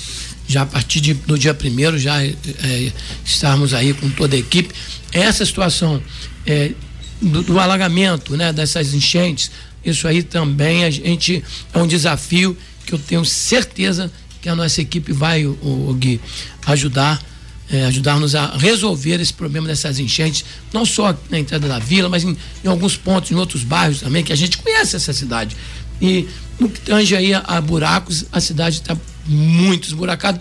já 0.48 0.62
a 0.62 0.66
partir 0.66 1.00
de, 1.00 1.12
do 1.12 1.38
dia 1.38 1.52
primeiro 1.52 1.98
já 1.98 2.22
é, 2.22 2.34
é, 2.62 2.92
estarmos 3.24 3.74
aí 3.74 3.92
com 3.92 4.08
toda 4.08 4.36
a 4.36 4.38
equipe. 4.38 4.74
Essa 5.12 5.44
situação 5.44 6.02
é, 6.46 6.72
do, 7.20 7.42
do, 7.42 7.60
alagamento, 7.60 8.38
né? 8.38 8.54
Dessas 8.54 8.94
enchentes, 8.94 9.50
isso 9.84 10.08
aí 10.08 10.22
também 10.22 10.84
a 10.84 10.90
gente 10.90 11.44
é 11.74 11.78
um 11.78 11.86
desafio 11.86 12.56
que 12.86 12.92
eu 12.92 12.98
tenho 12.98 13.24
certeza 13.24 14.10
que 14.40 14.48
a 14.48 14.54
nossa 14.54 14.80
equipe 14.80 15.12
vai, 15.12 15.46
o, 15.46 15.56
o 15.62 15.94
Gui, 15.94 16.20
ajudar, 16.66 17.22
é, 17.70 17.86
ajudar-nos 17.86 18.34
a 18.34 18.56
resolver 18.56 19.20
esse 19.20 19.32
problema 19.32 19.66
dessas 19.66 19.98
enchentes, 19.98 20.44
não 20.72 20.84
só 20.84 21.16
na 21.30 21.38
entrada 21.38 21.66
da 21.66 21.78
vila, 21.78 22.08
mas 22.08 22.24
em, 22.24 22.36
em, 22.62 22.68
alguns 22.68 22.96
pontos, 22.96 23.30
em 23.30 23.34
outros 23.34 23.62
bairros 23.62 24.00
também, 24.00 24.22
que 24.22 24.32
a 24.32 24.36
gente 24.36 24.58
conhece 24.58 24.96
essa 24.96 25.12
cidade. 25.12 25.56
E 26.00 26.28
no 26.60 26.68
que 26.68 26.80
tange 26.80 27.16
aí 27.16 27.32
a, 27.32 27.38
a 27.38 27.60
buracos, 27.60 28.26
a 28.30 28.40
cidade 28.40 28.76
está 28.76 28.96
muito 29.26 29.88
esburacada, 29.88 30.40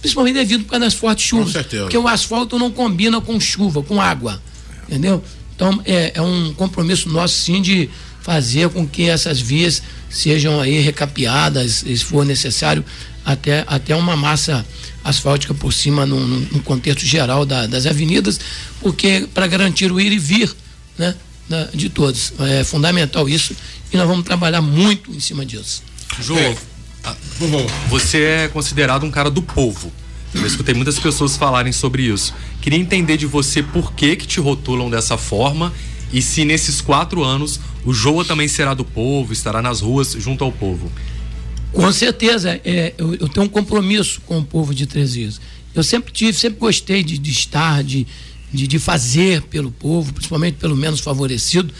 principalmente 0.00 0.34
devido 0.34 0.66
às 0.84 0.94
fortes 0.94 1.24
chuvas. 1.24 1.46
Com 1.46 1.52
certeza. 1.52 1.82
Porque 1.84 1.96
o 1.96 2.06
asfalto 2.06 2.58
não 2.58 2.70
combina 2.70 3.20
com 3.20 3.40
chuva, 3.40 3.82
com 3.82 4.00
água. 4.00 4.42
Entendeu? 4.86 5.22
Então 5.54 5.80
é, 5.84 6.12
é 6.14 6.22
um 6.22 6.52
compromisso 6.52 7.08
nosso 7.08 7.34
sim 7.34 7.62
de 7.62 7.88
fazer 8.26 8.68
com 8.70 8.84
que 8.84 9.08
essas 9.08 9.40
vias 9.40 9.80
sejam 10.10 10.60
aí 10.60 10.80
recapeadas, 10.80 11.84
se 11.86 11.96
for 11.98 12.26
necessário, 12.26 12.84
até, 13.24 13.62
até 13.68 13.94
uma 13.94 14.16
massa 14.16 14.66
asfáltica 15.04 15.54
por 15.54 15.72
cima 15.72 16.04
no, 16.04 16.18
no 16.26 16.60
contexto 16.64 17.06
geral 17.06 17.46
da, 17.46 17.68
das 17.68 17.86
avenidas, 17.86 18.40
porque 18.80 19.28
para 19.32 19.46
garantir 19.46 19.92
o 19.92 20.00
ir 20.00 20.10
e 20.10 20.18
vir 20.18 20.52
né, 20.98 21.14
da, 21.48 21.66
de 21.72 21.88
todos. 21.88 22.32
É 22.40 22.64
fundamental 22.64 23.28
isso 23.28 23.54
e 23.92 23.96
nós 23.96 24.08
vamos 24.08 24.24
trabalhar 24.24 24.60
muito 24.60 25.12
em 25.12 25.20
cima 25.20 25.46
disso. 25.46 25.84
João, 26.20 26.40
é. 26.40 26.56
você 27.88 28.22
é 28.22 28.48
considerado 28.48 29.06
um 29.06 29.10
cara 29.10 29.30
do 29.30 29.40
povo. 29.40 29.92
Eu 30.34 30.44
escutei 30.44 30.74
muitas 30.74 30.98
pessoas 30.98 31.36
falarem 31.36 31.72
sobre 31.72 32.02
isso. 32.02 32.34
Queria 32.60 32.78
entender 32.78 33.16
de 33.16 33.26
você 33.26 33.62
por 33.62 33.92
que 33.92 34.16
que 34.16 34.26
te 34.26 34.40
rotulam 34.40 34.90
dessa 34.90 35.16
forma 35.16 35.72
e 36.16 36.22
se 36.22 36.46
nesses 36.46 36.80
quatro 36.80 37.22
anos 37.22 37.60
o 37.84 37.92
Joa 37.92 38.24
também 38.24 38.48
será 38.48 38.72
do 38.72 38.86
povo, 38.86 39.34
estará 39.34 39.60
nas 39.60 39.82
ruas 39.82 40.16
junto 40.18 40.42
ao 40.42 40.50
povo. 40.50 40.90
Com 41.74 41.92
certeza, 41.92 42.58
é, 42.64 42.94
eu, 42.96 43.14
eu, 43.16 43.28
tenho 43.28 43.44
um 43.44 43.48
compromisso 43.50 44.22
com 44.22 44.38
o 44.38 44.42
povo 44.42 44.74
de 44.74 44.86
Três 44.86 45.14
Rios. 45.14 45.38
Eu 45.74 45.82
sempre 45.82 46.10
tive, 46.10 46.32
sempre 46.32 46.58
gostei 46.58 47.04
de, 47.04 47.18
de 47.18 47.30
estar, 47.30 47.84
de, 47.84 48.06
de, 48.50 48.66
de, 48.66 48.78
fazer 48.78 49.42
pelo 49.42 49.70
povo, 49.70 50.10
principalmente 50.14 50.54
pelo 50.54 50.74
menos 50.74 51.00
favorecido. 51.00 51.70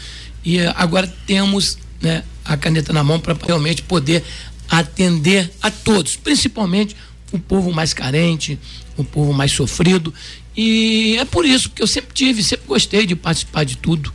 E 0.44 0.60
agora 0.60 1.06
temos 1.26 1.78
né, 2.02 2.22
a 2.44 2.58
caneta 2.58 2.92
na 2.92 3.02
mão 3.02 3.18
para 3.18 3.34
realmente 3.42 3.80
poder 3.80 4.22
atender 4.68 5.50
a 5.62 5.70
todos, 5.70 6.14
principalmente 6.14 6.94
o 7.32 7.38
povo 7.38 7.72
mais 7.72 7.94
carente, 7.94 8.58
o 8.98 9.02
povo 9.02 9.32
mais 9.32 9.50
sofrido. 9.50 10.12
E 10.54 11.16
é 11.18 11.24
por 11.24 11.46
isso 11.46 11.70
que 11.70 11.82
eu 11.82 11.86
sempre 11.86 12.12
tive, 12.12 12.42
sempre 12.42 12.66
gostei 12.66 13.06
de 13.06 13.16
participar 13.16 13.64
de 13.64 13.78
tudo. 13.78 14.12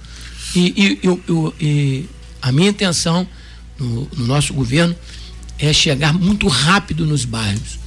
E, 0.56 0.74
e, 0.76 1.00
eu, 1.04 1.54
e 1.60 2.06
a 2.42 2.52
minha 2.52 2.70
intenção 2.70 3.28
no, 3.80 4.08
no, 4.16 4.28
nosso 4.28 4.54
governo 4.54 4.96
é 5.58 5.72
chegar 5.72 6.14
muito 6.14 6.48
rápido 6.48 7.06
nos 7.06 7.26
bairros, 7.26 7.80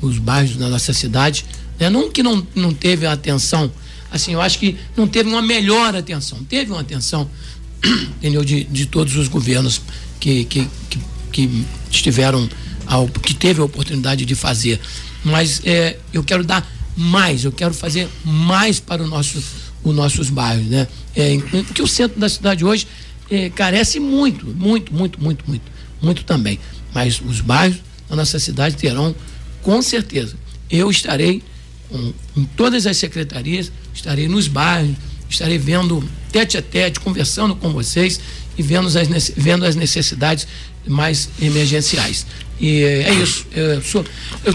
os 0.00 0.18
bairros 0.18 0.56
da 0.56 0.68
nossa 0.68 0.92
cidade. 0.92 1.44
Né? 1.78 1.88
Não 1.88 2.10
que 2.10 2.22
não, 2.22 2.46
não 2.54 2.74
teve 2.74 3.06
atenção 3.06 3.70
assim, 4.10 4.32
eu 4.32 4.40
acho 4.40 4.58
que 4.58 4.76
não 4.96 5.06
teve 5.06 5.28
uma 5.28 5.42
melhor 5.42 5.94
atenção. 5.94 6.42
Teve 6.44 6.72
uma 6.72 6.80
atenção, 6.80 7.30
entendeu, 8.18 8.44
de, 8.44 8.64
de 8.64 8.86
todos 8.86 9.16
os 9.16 9.28
governos 9.28 9.80
que, 10.18 10.44
que, 10.44 10.68
que, 10.88 10.98
que 11.32 11.66
estiveram, 11.90 12.48
ao, 12.86 13.08
que 13.08 13.32
teve 13.32 13.60
a 13.60 13.64
oportunidade 13.64 14.24
de 14.24 14.34
fazer. 14.34 14.80
Mas 15.24 15.62
é, 15.64 15.96
eu 16.12 16.24
quero 16.24 16.44
dar 16.44 16.68
mais, 16.96 17.44
eu 17.44 17.52
quero 17.52 17.72
fazer 17.72 18.08
mais 18.24 18.80
para 18.80 19.02
o 19.02 19.06
nosso, 19.06 19.42
os 19.84 19.94
nossos 19.94 20.28
bairros, 20.28 20.66
né? 20.66 20.88
É, 21.14 21.36
porque 21.66 21.82
o 21.82 21.86
centro 21.86 22.20
da 22.20 22.28
cidade 22.28 22.64
hoje 22.64 22.86
é, 23.30 23.50
carece 23.50 23.98
muito, 24.00 24.46
muito, 24.46 24.92
muito, 24.94 25.22
muito, 25.22 25.44
muito, 25.46 25.72
muito 26.00 26.24
também. 26.24 26.58
Mas 26.92 27.20
os 27.20 27.40
bairros 27.40 27.78
da 28.08 28.16
nossa 28.16 28.38
cidade 28.38 28.76
terão, 28.76 29.14
com 29.62 29.80
certeza. 29.80 30.36
Eu 30.70 30.90
estarei 30.90 31.42
com, 31.88 32.12
em 32.36 32.44
todas 32.56 32.86
as 32.86 32.96
secretarias, 32.96 33.70
estarei 33.94 34.28
nos 34.28 34.48
bairros, 34.48 34.96
estarei 35.28 35.58
vendo 35.58 36.02
tete 36.32 36.56
a 36.58 36.62
tete, 36.62 37.00
conversando 37.00 37.54
com 37.54 37.70
vocês 37.72 38.20
e 38.58 38.62
vendo 38.62 38.86
as, 38.86 39.32
vendo 39.36 39.64
as 39.64 39.76
necessidades 39.76 40.46
mais 40.86 41.28
emergenciais. 41.40 42.26
E 42.60 42.82
é 42.82 43.12
isso. 43.14 43.46
Eu, 43.52 43.82
sou, 43.82 44.04
eu, 44.44 44.54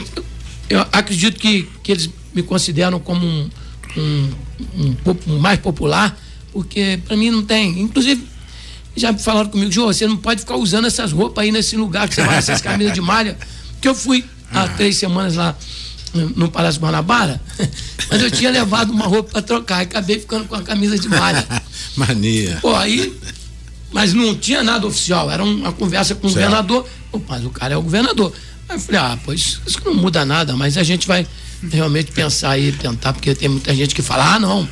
eu 0.69 0.79
acredito 0.91 1.39
que, 1.39 1.67
que 1.81 1.91
eles 1.91 2.09
me 2.33 2.43
consideram 2.43 2.99
como 2.99 3.25
um, 3.25 3.49
um, 3.97 4.29
um, 4.75 4.95
um 5.27 5.39
mais 5.39 5.59
popular, 5.59 6.17
porque 6.55 6.97
para 7.05 7.17
mim 7.17 7.29
não 7.29 7.43
tem. 7.43 7.81
Inclusive, 7.81 8.25
já 8.95 9.13
falaram 9.13 9.49
comigo, 9.49 9.69
João, 9.69 9.87
você 9.87 10.07
não 10.07 10.15
pode 10.15 10.39
ficar 10.39 10.55
usando 10.55 10.87
essas 10.87 11.11
roupas 11.11 11.43
aí 11.43 11.51
nesse 11.51 11.75
lugar 11.75 12.07
que 12.07 12.15
você 12.15 12.23
vai, 12.23 12.37
essas 12.37 12.61
camisas 12.61 12.93
de 12.93 13.01
malha. 13.01 13.37
Que 13.81 13.89
eu 13.89 13.93
fui 13.93 14.23
há 14.49 14.63
ah. 14.63 14.67
três 14.69 14.95
semanas 14.95 15.35
lá 15.35 15.53
no 16.13 16.49
Palácio 16.49 16.79
Guanabara, 16.79 17.41
mas 18.09 18.21
eu 18.21 18.31
tinha 18.31 18.49
levado 18.49 18.89
uma 18.91 19.05
roupa 19.05 19.33
para 19.33 19.41
trocar 19.41 19.79
e 19.79 19.83
acabei 19.83 20.17
ficando 20.17 20.45
com 20.45 20.55
a 20.55 20.61
camisa 20.61 20.97
de 20.97 21.09
malha. 21.09 21.45
Mania. 21.97 22.57
Pô, 22.61 22.73
aí. 22.73 23.13
Mas 23.91 24.13
não 24.13 24.33
tinha 24.33 24.63
nada 24.63 24.87
oficial, 24.87 25.29
era 25.29 25.43
uma 25.43 25.73
conversa 25.73 26.15
com 26.15 26.29
certo. 26.29 26.31
o 26.31 26.35
governador. 26.35 26.87
Pô, 27.11 27.21
mas 27.27 27.43
o 27.43 27.49
cara 27.49 27.73
é 27.73 27.77
o 27.77 27.81
governador. 27.81 28.31
Aí 28.69 28.77
eu 28.77 28.79
falei, 28.79 29.01
ah, 29.01 29.19
pois 29.25 29.59
isso 29.67 29.81
não 29.83 29.93
muda 29.93 30.23
nada, 30.23 30.55
mas 30.55 30.77
a 30.77 30.83
gente 30.83 31.05
vai 31.05 31.27
realmente 31.69 32.13
pensar 32.13 32.51
aí, 32.51 32.71
tentar, 32.71 33.11
porque 33.11 33.35
tem 33.35 33.49
muita 33.49 33.75
gente 33.75 33.93
que 33.93 34.01
fala, 34.01 34.35
ah, 34.35 34.39
não. 34.39 34.65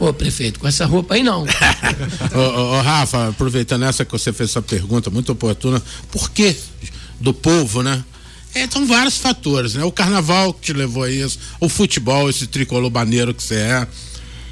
Ô, 0.00 0.14
prefeito, 0.14 0.58
com 0.58 0.66
essa 0.66 0.86
roupa 0.86 1.14
aí 1.14 1.22
não. 1.22 1.44
ô, 2.34 2.38
ô, 2.38 2.78
ô, 2.78 2.80
Rafa, 2.80 3.28
aproveitando 3.28 3.84
essa 3.84 4.02
que 4.02 4.10
você 4.10 4.32
fez 4.32 4.48
essa 4.48 4.62
pergunta 4.62 5.10
muito 5.10 5.30
oportuna, 5.30 5.80
por 6.10 6.30
que 6.30 6.56
do 7.20 7.34
povo, 7.34 7.82
né? 7.82 8.02
É, 8.54 8.66
são 8.66 8.86
vários 8.86 9.18
fatores, 9.18 9.74
né? 9.74 9.84
O 9.84 9.92
carnaval 9.92 10.54
que 10.54 10.60
te 10.62 10.72
levou 10.72 11.02
a 11.02 11.10
isso, 11.10 11.38
o 11.60 11.68
futebol, 11.68 12.30
esse 12.30 12.46
tricolor 12.46 12.88
baneiro 12.88 13.34
que 13.34 13.42
você 13.42 13.56
é. 13.56 13.88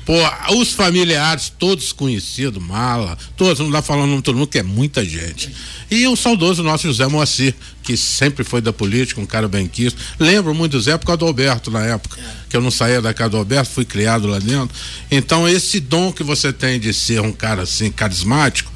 Pô, 0.09 0.15
os 0.55 0.73
familiares, 0.73 1.53
todos 1.59 1.93
conhecidos, 1.93 2.63
mala, 2.63 3.19
todos, 3.37 3.59
não 3.59 3.71
dá 3.71 3.83
falando 3.83 4.09
nome 4.09 4.23
todo 4.23 4.39
mundo, 4.39 4.49
que 4.49 4.59
é 4.59 4.63
muita 4.63 5.05
gente. 5.05 5.55
E 5.91 6.07
o 6.07 6.17
saudoso 6.17 6.63
nosso 6.63 6.87
José 6.87 7.07
Moacir, 7.07 7.55
que 7.83 7.95
sempre 7.95 8.43
foi 8.43 8.63
da 8.63 8.73
política, 8.73 9.21
um 9.21 9.27
cara 9.27 9.47
bem 9.47 9.69
quisto. 9.69 10.01
Lembro 10.19 10.55
muito 10.55 10.73
do 10.73 10.81
Zé 10.81 10.97
por 10.97 11.05
causa 11.05 11.19
do 11.19 11.27
Alberto 11.27 11.71
na 11.71 11.85
época, 11.85 12.17
que 12.49 12.57
eu 12.57 12.63
não 12.63 12.71
saía 12.71 13.03
da 13.03 13.13
casa 13.13 13.29
do 13.29 13.37
Alberto, 13.37 13.71
fui 13.71 13.85
criado 13.85 14.27
lá 14.29 14.39
dentro. 14.39 14.75
Então, 15.11 15.47
esse 15.47 15.79
dom 15.79 16.11
que 16.11 16.23
você 16.23 16.55
tem 16.55 16.81
de 16.81 16.95
ser 16.95 17.21
um 17.21 17.31
cara 17.31 17.65
assim, 17.65 17.91
carismático, 17.91 18.73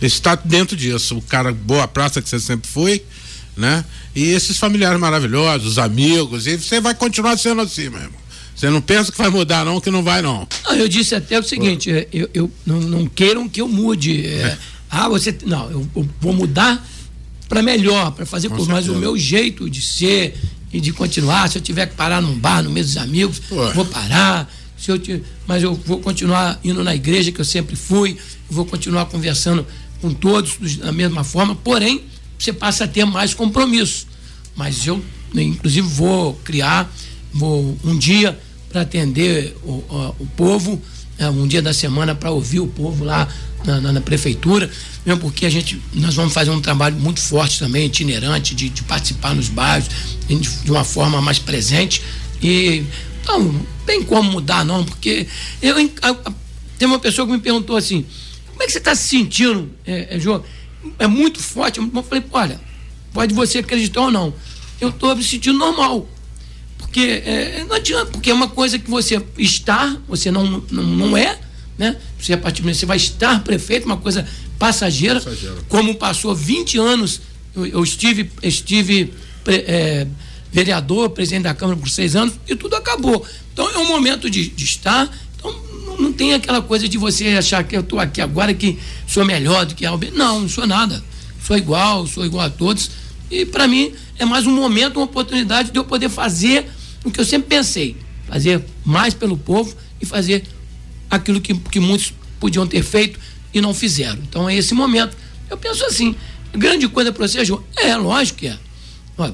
está 0.00 0.36
dentro 0.36 0.76
disso. 0.76 1.18
O 1.18 1.22
cara, 1.22 1.52
boa 1.52 1.88
praça 1.88 2.22
que 2.22 2.28
você 2.28 2.38
sempre 2.38 2.70
foi, 2.70 3.04
né? 3.56 3.84
E 4.14 4.28
esses 4.28 4.56
familiares 4.56 5.00
maravilhosos, 5.00 5.66
os 5.66 5.78
amigos, 5.80 6.46
e 6.46 6.56
você 6.56 6.80
vai 6.80 6.94
continuar 6.94 7.36
sendo 7.36 7.62
assim 7.62 7.88
mesmo. 7.88 8.25
Você 8.56 8.70
não 8.70 8.80
pensa 8.80 9.12
que 9.12 9.18
vai 9.18 9.28
mudar, 9.28 9.66
não, 9.66 9.78
que 9.82 9.90
não 9.90 10.02
vai, 10.02 10.22
não. 10.22 10.48
não 10.64 10.74
eu 10.74 10.88
disse 10.88 11.14
até 11.14 11.38
o 11.38 11.42
seguinte: 11.42 11.90
eu, 12.10 12.28
eu 12.32 12.50
não, 12.64 12.80
não, 12.80 13.06
queiram 13.06 13.46
que 13.46 13.60
eu 13.60 13.68
mude. 13.68 14.26
É, 14.26 14.30
é. 14.30 14.58
Ah, 14.88 15.08
você. 15.10 15.36
Não, 15.44 15.70
eu, 15.70 15.86
eu 15.94 16.08
vou 16.18 16.32
mudar 16.32 16.84
para 17.50 17.62
melhor, 17.62 18.12
para 18.12 18.24
fazer 18.24 18.48
por 18.48 18.66
mais 18.66 18.88
o 18.88 18.94
meu 18.94 19.16
jeito 19.16 19.68
de 19.68 19.82
ser 19.82 20.34
e 20.72 20.80
de 20.80 20.90
continuar. 20.90 21.50
Se 21.50 21.58
eu 21.58 21.62
tiver 21.62 21.86
que 21.86 21.94
parar 21.94 22.22
num 22.22 22.38
bar, 22.38 22.62
no 22.62 22.70
meio 22.70 22.86
dos 22.86 22.96
amigos, 22.96 23.40
Pô. 23.40 23.70
vou 23.72 23.84
parar. 23.84 24.50
Se 24.78 24.90
eu, 24.90 25.00
mas 25.46 25.62
eu 25.62 25.74
vou 25.74 26.00
continuar 26.00 26.58
indo 26.64 26.82
na 26.82 26.94
igreja 26.94 27.30
que 27.30 27.40
eu 27.40 27.44
sempre 27.44 27.76
fui, 27.76 28.16
vou 28.48 28.64
continuar 28.64 29.04
conversando 29.06 29.66
com 30.00 30.12
todos 30.12 30.76
da 30.76 30.92
mesma 30.92 31.24
forma, 31.24 31.54
porém 31.54 32.02
você 32.38 32.52
passa 32.52 32.84
a 32.84 32.88
ter 32.88 33.04
mais 33.04 33.34
compromisso. 33.34 34.06
Mas 34.54 34.86
eu, 34.86 35.02
inclusive, 35.34 35.86
vou 35.86 36.34
criar, 36.44 36.90
vou 37.32 37.76
um 37.84 37.96
dia 37.96 38.38
para 38.68 38.82
atender 38.82 39.56
o, 39.62 39.72
o, 39.72 40.16
o 40.20 40.26
povo, 40.36 40.80
é, 41.18 41.28
um 41.28 41.46
dia 41.46 41.62
da 41.62 41.72
semana 41.72 42.14
para 42.14 42.30
ouvir 42.30 42.60
o 42.60 42.66
povo 42.66 43.04
lá 43.04 43.28
na, 43.64 43.80
na, 43.80 43.92
na, 43.92 44.00
prefeitura, 44.00 44.70
mesmo 45.04 45.20
porque 45.20 45.46
a 45.46 45.50
gente, 45.50 45.80
nós 45.94 46.14
vamos 46.14 46.32
fazer 46.32 46.50
um 46.50 46.60
trabalho 46.60 46.96
muito 46.96 47.20
forte 47.20 47.58
também, 47.58 47.86
itinerante, 47.86 48.54
de, 48.54 48.68
de 48.68 48.82
participar 48.82 49.34
nos 49.34 49.48
bairros, 49.48 49.88
de, 50.28 50.36
de, 50.36 50.70
uma 50.70 50.84
forma 50.84 51.20
mais 51.20 51.38
presente. 51.38 52.02
E 52.42 52.84
não 53.26 53.66
tem 53.86 54.02
como 54.02 54.30
mudar, 54.30 54.64
não, 54.64 54.84
porque 54.84 55.26
eu, 55.62 55.76
a, 56.02 56.10
a, 56.10 56.32
tem 56.78 56.86
uma 56.86 56.98
pessoa 56.98 57.26
que 57.26 57.32
me 57.32 57.40
perguntou 57.40 57.76
assim: 57.76 58.04
como 58.50 58.62
é 58.62 58.66
que 58.66 58.72
você 58.72 58.78
está 58.78 58.94
se 58.94 59.08
sentindo, 59.08 59.70
é, 59.86 60.16
é, 60.16 60.20
Jô? 60.20 60.42
é 60.98 61.06
muito 61.06 61.40
forte. 61.40 61.78
Eu 61.78 62.02
falei, 62.02 62.24
olha, 62.32 62.60
pode 63.12 63.34
você 63.34 63.58
acreditar 63.58 64.02
ou 64.02 64.10
não, 64.10 64.34
eu 64.80 64.90
estou 64.90 65.14
me 65.16 65.22
sentindo 65.22 65.58
normal. 65.58 66.08
Porque 66.96 67.22
é, 67.26 67.62
não 67.68 67.76
adianta, 67.76 68.06
porque 68.06 68.30
é 68.30 68.32
uma 68.32 68.48
coisa 68.48 68.78
que 68.78 68.88
você 68.88 69.22
está, 69.36 69.98
você 70.08 70.30
não, 70.30 70.64
não, 70.70 70.82
não 70.82 71.14
é, 71.14 71.38
né? 71.76 71.94
Você, 72.18 72.32
a 72.32 72.38
partir 72.38 72.62
você 72.62 72.86
vai 72.86 72.96
estar 72.96 73.44
prefeito, 73.44 73.84
uma 73.84 73.98
coisa 73.98 74.26
passageira, 74.58 75.20
passageira. 75.20 75.56
como 75.68 75.94
passou 75.96 76.34
20 76.34 76.78
anos, 76.78 77.20
eu, 77.54 77.66
eu 77.66 77.84
estive, 77.84 78.30
estive 78.42 79.12
é, 79.46 80.06
vereador, 80.50 81.10
presidente 81.10 81.42
da 81.42 81.52
Câmara 81.52 81.78
por 81.78 81.90
seis 81.90 82.16
anos, 82.16 82.32
e 82.48 82.56
tudo 82.56 82.74
acabou. 82.76 83.26
Então 83.52 83.70
é 83.70 83.76
um 83.76 83.88
momento 83.88 84.30
de, 84.30 84.48
de 84.48 84.64
estar, 84.64 85.14
não 85.98 86.14
tem 86.14 86.32
aquela 86.32 86.62
coisa 86.62 86.88
de 86.88 86.96
você 86.96 87.26
achar 87.26 87.62
que 87.62 87.76
eu 87.76 87.82
estou 87.82 88.00
aqui 88.00 88.22
agora 88.22 88.54
que 88.54 88.78
sou 89.06 89.22
melhor 89.22 89.66
do 89.66 89.74
que 89.74 89.84
Albert. 89.84 90.12
Não, 90.14 90.40
não 90.40 90.48
sou 90.48 90.66
nada. 90.66 91.04
Sou 91.46 91.58
igual, 91.58 92.06
sou 92.06 92.24
igual 92.24 92.46
a 92.46 92.50
todos. 92.50 92.90
E 93.30 93.44
para 93.44 93.68
mim 93.68 93.92
é 94.18 94.24
mais 94.24 94.46
um 94.46 94.52
momento, 94.52 94.96
uma 94.96 95.04
oportunidade 95.04 95.70
de 95.70 95.78
eu 95.78 95.84
poder 95.84 96.08
fazer 96.08 96.66
o 97.06 97.10
que 97.10 97.20
eu 97.20 97.24
sempre 97.24 97.48
pensei: 97.48 97.96
fazer 98.26 98.62
mais 98.84 99.14
pelo 99.14 99.38
povo 99.38 99.74
e 100.00 100.04
fazer 100.04 100.44
aquilo 101.08 101.40
que, 101.40 101.54
que 101.54 101.80
muitos 101.80 102.12
podiam 102.40 102.66
ter 102.66 102.82
feito 102.82 103.18
e 103.54 103.60
não 103.60 103.72
fizeram. 103.72 104.18
Então 104.28 104.48
é 104.48 104.56
esse 104.56 104.74
momento. 104.74 105.16
Eu 105.48 105.56
penso 105.56 105.84
assim: 105.86 106.14
grande 106.52 106.88
coisa 106.88 107.12
para 107.12 107.26
você, 107.26 107.44
João? 107.44 107.62
É, 107.76 107.96
lógico 107.96 108.40
que 108.40 108.48
é. 108.48 108.58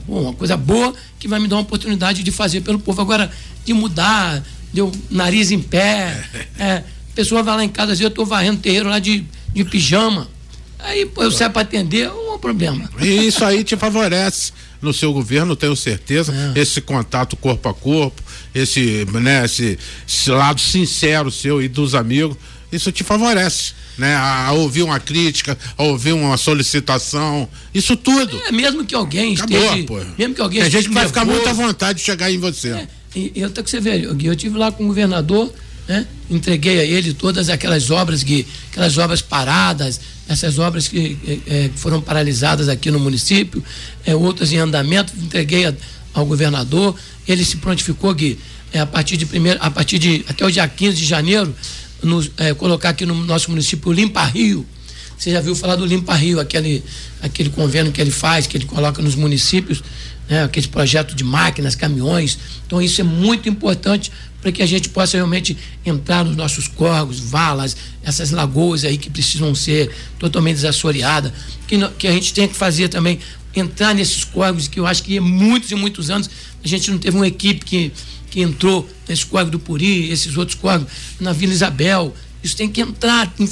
Uma 0.07 0.33
coisa 0.35 0.57
boa 0.57 0.95
que 1.19 1.27
vai 1.27 1.41
me 1.41 1.49
dar 1.49 1.57
uma 1.57 1.63
oportunidade 1.63 2.23
de 2.23 2.31
fazer 2.31 2.61
pelo 2.61 2.79
povo. 2.79 3.01
Agora, 3.01 3.33
de 3.65 3.73
mudar, 3.73 4.45
deu 4.73 4.93
nariz 5.11 5.51
em 5.51 5.61
pé. 5.61 6.23
É, 6.59 6.85
a 7.13 7.15
pessoa 7.15 7.43
vai 7.43 7.57
lá 7.57 7.65
em 7.65 7.69
casa, 7.69 7.93
às 7.93 7.99
vezes 7.99 8.03
eu 8.03 8.09
estou 8.09 8.25
varrendo 8.25 8.61
terreiro 8.61 8.89
lá 8.89 8.99
de, 8.99 9.25
de 9.53 9.65
pijama. 9.65 10.29
Aí 10.79 11.05
pô, 11.05 11.23
eu 11.25 11.31
saio 11.31 11.51
para 11.51 11.63
atender, 11.63 12.07
é 12.07 12.13
um 12.13 12.39
problema. 12.39 12.89
E 13.01 13.27
isso 13.27 13.45
aí 13.45 13.65
te 13.65 13.77
favorece 13.77 14.53
no 14.83 14.93
seu 14.93 15.13
governo, 15.13 15.57
tenho 15.57 15.77
certeza, 15.77 16.35
é. 16.55 16.61
esse 16.61 16.81
contato 16.81 17.37
corpo 17.37 17.69
a 17.69 17.75
corpo, 17.75 18.21
esse, 18.55 19.07
né, 19.13 19.45
esse, 19.45 19.79
esse 20.07 20.31
lado 20.31 20.61
sincero 20.61 21.31
seu 21.31 21.63
e 21.63 21.69
dos 21.69 21.95
amigos, 21.95 22.37
isso 22.71 22.91
te 22.91 23.05
favorece 23.05 23.75
né? 23.97 24.15
A, 24.15 24.49
a, 24.49 24.53
ouvir 24.53 24.83
uma 24.83 24.99
crítica, 24.99 25.57
a 25.77 25.83
ouvir 25.85 26.13
uma 26.13 26.37
solicitação, 26.37 27.49
isso 27.75 27.97
tudo. 27.97 28.41
É, 28.47 28.53
mesmo 28.53 28.85
que 28.85 28.95
alguém 28.95 29.35
Acabou, 29.35 29.59
esteja, 29.59 29.87
pô. 29.87 30.01
mesmo 30.19 30.35
que 30.35 30.41
alguém 30.41 30.63
Tem 30.63 30.71
gente 30.71 30.89
que 30.89 30.95
vai 30.95 31.07
ficar 31.07 31.25
muito 31.25 31.49
à 31.49 31.53
vontade 31.53 31.99
de 31.99 32.05
chegar 32.05 32.31
em 32.31 32.39
você. 32.39 32.71
É, 32.71 32.89
eu 33.35 33.51
tô 33.51 33.63
que 33.63 33.71
você 33.71 33.81
vê, 33.81 34.07
eu 34.23 34.37
tive 34.37 34.57
lá 34.57 34.73
com 34.73 34.85
o 34.85 34.87
governador, 34.87 35.53
né? 35.89 36.07
Entreguei 36.31 36.81
a 36.81 36.85
ele 36.85 37.13
todas 37.13 37.49
aquelas 37.49 37.91
obras 37.91 38.23
que, 38.23 38.47
aquelas 38.71 38.97
obras 38.99 39.21
paradas, 39.21 40.01
essas 40.29 40.59
obras 40.59 40.89
que 40.89 41.19
é, 41.47 41.71
foram 41.75 42.01
paralisadas 42.01 42.69
aqui 42.69 42.91
no 42.91 42.99
município, 42.99 43.63
é, 44.05 44.15
outras 44.15 44.53
em 44.53 44.59
andamento, 44.59 45.13
entreguei 45.17 45.67
a, 45.67 45.75
ao 46.15 46.25
governador, 46.25 46.95
ele 47.27 47.45
se 47.45 47.57
prontificou 47.57 48.15
que 48.15 48.39
é, 48.73 48.81
a 48.81 48.87
partir 48.87 49.17
de 49.17 49.27
primeiro, 49.27 49.59
a 49.63 49.71
partir 49.71 49.99
de 49.99 50.25
até 50.29 50.47
o 50.47 50.51
dia 50.51 50.67
15 50.67 50.97
de 50.97 51.05
janeiro, 51.05 51.55
nos, 52.03 52.31
colocar 52.59 52.89
aqui 52.89 53.07
no 53.07 53.15
nosso 53.25 53.51
município 53.51 53.91
o 53.91 53.93
Limpa 53.93 54.25
Rio. 54.25 54.67
Você 55.17 55.31
já 55.31 55.41
viu 55.41 55.55
falar 55.55 55.77
do 55.77 55.87
Limpa 55.87 56.15
Rio, 56.15 56.41
aquele, 56.41 56.83
aquele 57.21 57.49
convênio 57.51 57.93
que 57.93 58.01
ele 58.01 58.11
faz, 58.11 58.47
que 58.49 58.57
ele 58.57 58.65
coloca 58.65 59.01
nos 59.01 59.15
municípios 59.15 59.81
né, 60.33 60.45
aquele 60.45 60.67
projeto 60.67 61.15
de 61.15 61.23
máquinas, 61.23 61.75
caminhões. 61.75 62.39
Então, 62.67 62.81
isso 62.81 63.03
é 63.03 63.05
muito 63.05 63.51
importante 63.51 64.11
para 64.41 64.51
que 64.51 64.63
a 64.63 64.67
gente 64.67 64.89
possa 64.89 65.19
realmente 65.19 65.55
entrar 65.85 66.25
nos 66.25 66.35
nossos 66.35 66.67
córregos, 66.67 67.21
valas, 67.21 67.77
essas 68.03 68.31
lagoas 68.31 68.83
aí 68.83 68.97
que 68.97 69.11
precisam 69.11 69.55
ser 69.55 69.95
totalmente 70.19 70.55
desassoreadas, 70.55 71.31
que, 71.69 71.77
que 71.99 72.09
a 72.09 72.13
gente 72.13 72.33
tem 72.33 72.49
que 72.49 72.55
fazer 72.55 72.89
também, 72.89 73.19
entrar 73.55 73.95
nesses 73.95 74.25
córregos 74.25 74.69
que 74.69 74.81
eu 74.81 74.87
acho 74.87 75.03
que 75.03 75.19
há 75.19 75.21
muitos 75.21 75.71
e 75.71 75.75
muitos 75.75 76.09
anos 76.09 76.31
a 76.65 76.67
gente 76.67 76.91
não 76.91 76.97
teve 76.97 77.15
uma 77.15 77.29
equipe 77.29 77.63
que, 77.63 77.93
que 78.31 78.41
entrou 78.41 78.89
nesse 79.07 79.27
córrego 79.27 79.51
do 79.51 79.59
Puri, 79.59 80.11
esses 80.11 80.35
outros 80.39 80.57
córregos, 80.59 80.91
na 81.21 81.35
Vila 81.35 81.53
Isabel. 81.53 82.15
Isso 82.43 82.57
tem 82.57 82.71
que 82.71 82.81
entrar, 82.81 83.31
tem 83.35 83.47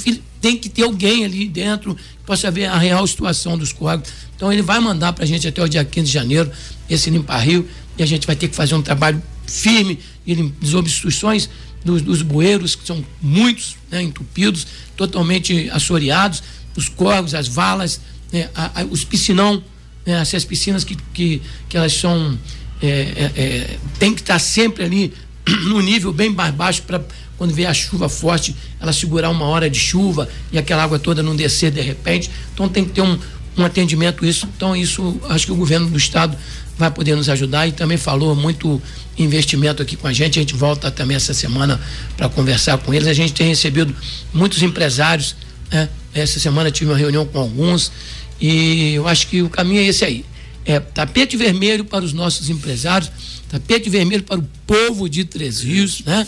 que 0.57 0.67
ter 0.67 0.83
alguém 0.83 1.23
ali 1.23 1.47
dentro 1.47 1.95
que 1.95 2.25
possa 2.25 2.49
ver 2.49 2.65
a 2.65 2.77
real 2.77 3.05
situação 3.05 3.57
dos 3.57 3.71
córregos. 3.71 4.09
Então 4.35 4.51
ele 4.51 4.61
vai 4.61 4.79
mandar 4.79 5.13
para 5.13 5.23
a 5.23 5.27
gente 5.27 5.47
até 5.47 5.61
o 5.61 5.67
dia 5.67 5.85
15 5.85 6.07
de 6.07 6.13
janeiro 6.13 6.51
esse 6.89 7.09
limpa 7.09 7.37
rio 7.37 7.67
e 7.97 8.03
a 8.03 8.05
gente 8.05 8.25
vai 8.25 8.35
ter 8.35 8.47
que 8.47 8.55
fazer 8.55 8.73
um 8.75 8.81
trabalho 8.81 9.21
firme 9.45 9.99
de 10.25 10.35
desobstruções 10.59 11.49
dos, 11.83 12.01
dos 12.01 12.21
bueiros, 12.21 12.75
que 12.75 12.85
são 12.85 13.03
muitos 13.21 13.75
né, 13.89 14.01
entupidos, 14.01 14.67
totalmente 14.95 15.69
assoreados, 15.71 16.43
os 16.75 16.87
córregos, 16.87 17.33
as 17.33 17.47
valas, 17.47 17.99
né, 18.31 18.49
a, 18.55 18.81
a, 18.81 18.85
os 18.85 19.03
piscinão, 19.03 19.63
né, 20.05 20.13
essas 20.13 20.45
piscinas 20.45 20.83
que, 20.83 20.95
que, 21.13 21.41
que 21.67 21.77
elas 21.77 21.93
são. 21.93 22.37
É, 22.83 22.87
é, 22.87 23.31
é, 23.35 23.77
tem 23.99 24.11
que 24.11 24.21
estar 24.21 24.39
sempre 24.39 24.83
ali 24.83 25.13
no 25.67 25.79
nível 25.81 26.11
bem 26.11 26.31
mais 26.31 26.53
baixo 26.53 26.81
para 26.81 26.99
quando 27.41 27.55
vier 27.55 27.67
a 27.67 27.73
chuva 27.73 28.07
forte, 28.07 28.55
ela 28.79 28.93
segurar 28.93 29.31
uma 29.31 29.45
hora 29.45 29.67
de 29.67 29.79
chuva 29.79 30.29
e 30.51 30.59
aquela 30.59 30.83
água 30.83 30.99
toda 30.99 31.23
não 31.23 31.35
descer 31.35 31.71
de 31.71 31.81
repente. 31.81 32.29
Então 32.53 32.69
tem 32.69 32.85
que 32.85 32.91
ter 32.91 33.01
um, 33.01 33.17
um 33.57 33.65
atendimento 33.65 34.23
isso. 34.23 34.47
Então 34.55 34.75
isso 34.75 35.19
acho 35.27 35.47
que 35.47 35.51
o 35.51 35.55
governo 35.55 35.89
do 35.89 35.97
estado 35.97 36.37
vai 36.77 36.91
poder 36.91 37.15
nos 37.15 37.29
ajudar 37.29 37.65
e 37.65 37.71
também 37.71 37.97
falou 37.97 38.35
muito 38.35 38.79
investimento 39.17 39.81
aqui 39.81 39.95
com 39.95 40.05
a 40.05 40.13
gente. 40.13 40.37
A 40.37 40.41
gente 40.43 40.53
volta 40.53 40.91
também 40.91 41.17
essa 41.17 41.33
semana 41.33 41.81
para 42.15 42.29
conversar 42.29 42.77
com 42.77 42.93
eles. 42.93 43.07
A 43.07 43.13
gente 43.13 43.33
tem 43.33 43.47
recebido 43.47 43.91
muitos 44.31 44.61
empresários. 44.61 45.35
Né? 45.71 45.89
Essa 46.13 46.39
semana 46.39 46.69
tive 46.69 46.91
uma 46.91 46.97
reunião 46.97 47.25
com 47.25 47.39
alguns 47.39 47.91
e 48.39 48.93
eu 48.93 49.07
acho 49.07 49.25
que 49.25 49.41
o 49.41 49.49
caminho 49.49 49.79
é 49.81 49.85
esse 49.85 50.05
aí. 50.05 50.23
É 50.63 50.79
tapete 50.79 51.35
vermelho 51.35 51.85
para 51.85 52.05
os 52.05 52.13
nossos 52.13 52.51
empresários, 52.51 53.11
tapete 53.49 53.89
vermelho 53.89 54.21
para 54.21 54.37
o 54.37 54.47
povo 54.67 55.09
de 55.09 55.25
Três 55.25 55.61
Rios, 55.61 56.03
né? 56.05 56.27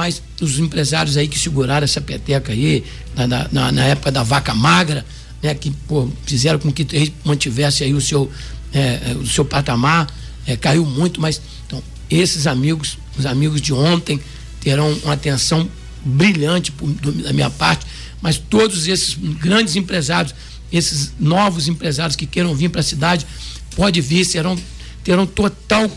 Mas 0.00 0.22
os 0.40 0.58
empresários 0.58 1.18
aí 1.18 1.28
que 1.28 1.38
seguraram 1.38 1.84
essa 1.84 2.00
peteca 2.00 2.52
aí, 2.52 2.82
na, 3.14 3.26
na, 3.52 3.70
na 3.70 3.84
época 3.84 4.10
da 4.10 4.22
vaca 4.22 4.54
magra, 4.54 5.04
né? 5.42 5.54
Que 5.54 5.70
pô, 5.70 6.08
fizeram 6.24 6.58
com 6.58 6.72
que 6.72 7.12
mantivesse 7.22 7.84
aí 7.84 7.92
o 7.92 8.00
seu, 8.00 8.32
é, 8.72 9.14
o 9.20 9.26
seu 9.26 9.44
patamar, 9.44 10.06
é, 10.46 10.56
caiu 10.56 10.86
muito, 10.86 11.20
mas 11.20 11.38
então, 11.66 11.82
esses 12.08 12.46
amigos, 12.46 12.96
os 13.18 13.26
amigos 13.26 13.60
de 13.60 13.74
ontem, 13.74 14.18
terão 14.62 14.90
uma 15.04 15.12
atenção 15.12 15.68
brilhante 16.02 16.72
por, 16.72 16.88
da 16.88 17.34
minha 17.34 17.50
parte, 17.50 17.84
mas 18.22 18.38
todos 18.38 18.88
esses 18.88 19.14
grandes 19.14 19.76
empresários, 19.76 20.34
esses 20.72 21.12
novos 21.20 21.68
empresários 21.68 22.16
que 22.16 22.24
queiram 22.24 22.54
vir 22.54 22.70
para 22.70 22.80
a 22.80 22.84
cidade, 22.84 23.26
pode 23.76 24.00
vir, 24.00 24.24
serão, 24.24 24.58
terão 25.04 25.26
total, 25.26 25.90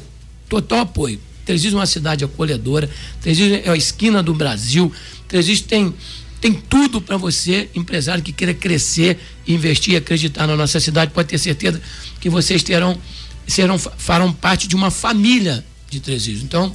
total 0.49 0.79
apoio. 0.79 1.21
Trezis 1.45 1.73
é 1.73 1.75
uma 1.75 1.85
cidade 1.85 2.23
acolhedora, 2.23 2.89
Trezis 3.21 3.51
é 3.51 3.69
a 3.69 3.75
esquina 3.75 4.23
do 4.23 4.33
Brasil, 4.33 4.91
Trezis 5.27 5.61
tem, 5.61 5.93
tem 6.39 6.53
tudo 6.53 7.01
para 7.01 7.17
você, 7.17 7.69
empresário 7.75 8.23
que 8.23 8.31
queira 8.31 8.53
crescer, 8.53 9.19
investir, 9.47 9.97
acreditar 9.97 10.47
na 10.47 10.55
nossa 10.55 10.79
cidade, 10.79 11.11
pode 11.11 11.29
ter 11.29 11.37
certeza 11.37 11.81
que 12.19 12.29
vocês 12.29 12.63
terão, 12.63 12.97
serão, 13.47 13.77
farão 13.77 14.31
parte 14.31 14.67
de 14.67 14.75
uma 14.75 14.89
família 14.89 15.65
de 15.89 15.99
Trezis. 15.99 16.41
Então, 16.41 16.73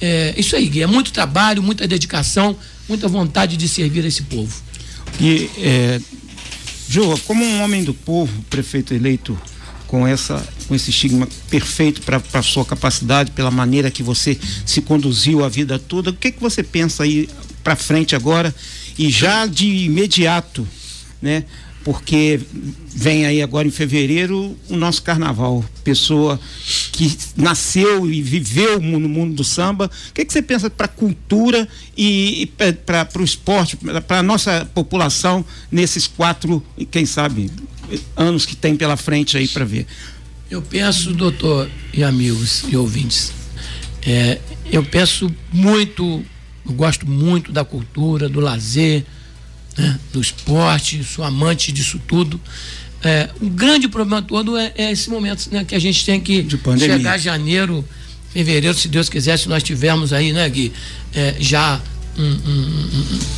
é 0.00 0.34
isso 0.36 0.56
aí, 0.56 0.66
Gui, 0.68 0.82
é 0.82 0.86
muito 0.86 1.12
trabalho, 1.12 1.62
muita 1.62 1.86
dedicação, 1.86 2.56
muita 2.88 3.08
vontade 3.08 3.56
de 3.56 3.68
servir 3.68 4.04
esse 4.04 4.22
povo. 4.22 4.62
E, 5.20 5.50
é, 5.58 6.00
Joa, 6.88 7.18
como 7.18 7.44
um 7.44 7.62
homem 7.62 7.84
do 7.84 7.92
povo, 7.92 8.42
prefeito 8.48 8.94
eleito 8.94 9.38
com 9.88 10.06
essa 10.06 10.46
com 10.68 10.74
esse 10.74 10.90
estigma 10.90 11.26
perfeito 11.50 12.02
para 12.02 12.22
a 12.34 12.42
sua 12.42 12.64
capacidade, 12.64 13.32
pela 13.32 13.50
maneira 13.50 13.90
que 13.90 14.02
você 14.02 14.38
se 14.64 14.82
conduziu 14.82 15.42
a 15.42 15.48
vida 15.48 15.78
toda. 15.78 16.10
O 16.10 16.12
que 16.12 16.30
que 16.30 16.40
você 16.40 16.62
pensa 16.62 17.02
aí 17.02 17.28
para 17.64 17.74
frente 17.74 18.14
agora 18.14 18.54
e 18.98 19.10
já 19.10 19.46
de 19.46 19.66
imediato, 19.66 20.68
né? 21.20 21.44
Porque 21.84 22.38
vem 22.94 23.24
aí 23.24 23.40
agora 23.40 23.66
em 23.66 23.70
fevereiro 23.70 24.54
o 24.68 24.76
nosso 24.76 25.02
carnaval. 25.02 25.64
Pessoa 25.82 26.38
que 26.92 27.16
nasceu 27.34 28.10
e 28.10 28.20
viveu 28.20 28.78
no 28.78 29.08
mundo 29.08 29.36
do 29.36 29.44
samba. 29.44 29.86
O 29.86 30.12
que, 30.12 30.24
que 30.24 30.32
você 30.32 30.42
pensa 30.42 30.68
para 30.68 30.84
a 30.84 30.88
cultura 30.88 31.66
e, 31.96 32.42
e 32.42 32.46
para 32.46 33.08
o 33.18 33.24
esporte, 33.24 33.78
para 34.06 34.18
a 34.18 34.22
nossa 34.22 34.68
população 34.74 35.42
nesses 35.70 36.06
quatro, 36.06 36.62
quem 36.90 37.06
sabe, 37.06 37.50
anos 38.16 38.46
que 38.46 38.56
tem 38.56 38.76
pela 38.76 38.96
frente 38.96 39.36
aí 39.36 39.48
para 39.48 39.64
ver? 39.64 39.86
Eu 40.50 40.62
penso, 40.62 41.12
doutor 41.12 41.68
e 41.92 42.02
amigos 42.02 42.64
e 42.68 42.76
ouvintes, 42.76 43.32
é, 44.02 44.38
eu 44.70 44.82
penso 44.82 45.30
muito, 45.52 46.24
eu 46.66 46.72
gosto 46.72 47.06
muito 47.06 47.52
da 47.52 47.64
cultura, 47.64 48.28
do 48.28 48.40
lazer, 48.40 49.04
né, 49.76 49.98
do 50.12 50.20
esporte, 50.20 51.04
sou 51.04 51.24
amante 51.24 51.70
disso 51.70 52.00
tudo. 52.06 52.40
É, 53.02 53.28
o 53.40 53.48
grande 53.48 53.86
problema 53.88 54.22
todo 54.22 54.56
é, 54.56 54.72
é 54.76 54.90
esse 54.90 55.10
momento 55.10 55.48
né, 55.52 55.64
que 55.64 55.74
a 55.74 55.78
gente 55.78 56.04
tem 56.04 56.20
que 56.20 56.46
chegar 56.78 57.12
a 57.12 57.18
janeiro, 57.18 57.84
fevereiro, 58.32 58.76
se 58.76 58.88
Deus 58.88 59.08
quiser, 59.08 59.38
se 59.38 59.48
nós 59.48 59.62
tivermos 59.62 60.12
aí, 60.12 60.32
né, 60.32 60.48
Gui, 60.48 60.72
é, 61.14 61.36
já 61.38 61.80
um, 62.16 62.22
um, 62.22 62.90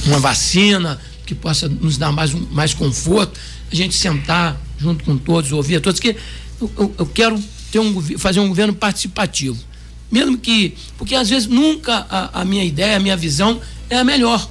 uma 0.06 0.18
vacina 0.18 1.00
que 1.26 1.34
possa 1.34 1.68
nos 1.68 1.98
dar 1.98 2.10
mais, 2.12 2.32
mais 2.32 2.72
conforto 2.72 3.38
a 3.70 3.74
gente 3.74 3.94
sentar 3.94 4.60
junto 4.78 5.04
com 5.04 5.16
todos, 5.16 5.52
ouvir 5.52 5.76
a 5.76 5.80
todos, 5.80 6.00
que 6.00 6.16
eu, 6.60 6.70
eu, 6.78 6.94
eu 6.98 7.06
quero 7.06 7.42
ter 7.70 7.78
um, 7.78 8.18
fazer 8.18 8.40
um 8.40 8.48
governo 8.48 8.74
participativo. 8.74 9.58
Mesmo 10.10 10.36
que. 10.36 10.74
Porque 10.98 11.14
às 11.14 11.28
vezes 11.30 11.46
nunca 11.46 12.06
a, 12.10 12.40
a 12.40 12.44
minha 12.44 12.64
ideia, 12.64 12.96
a 12.96 13.00
minha 13.00 13.16
visão 13.16 13.60
é 13.88 13.98
a 13.98 14.04
melhor. 14.04 14.48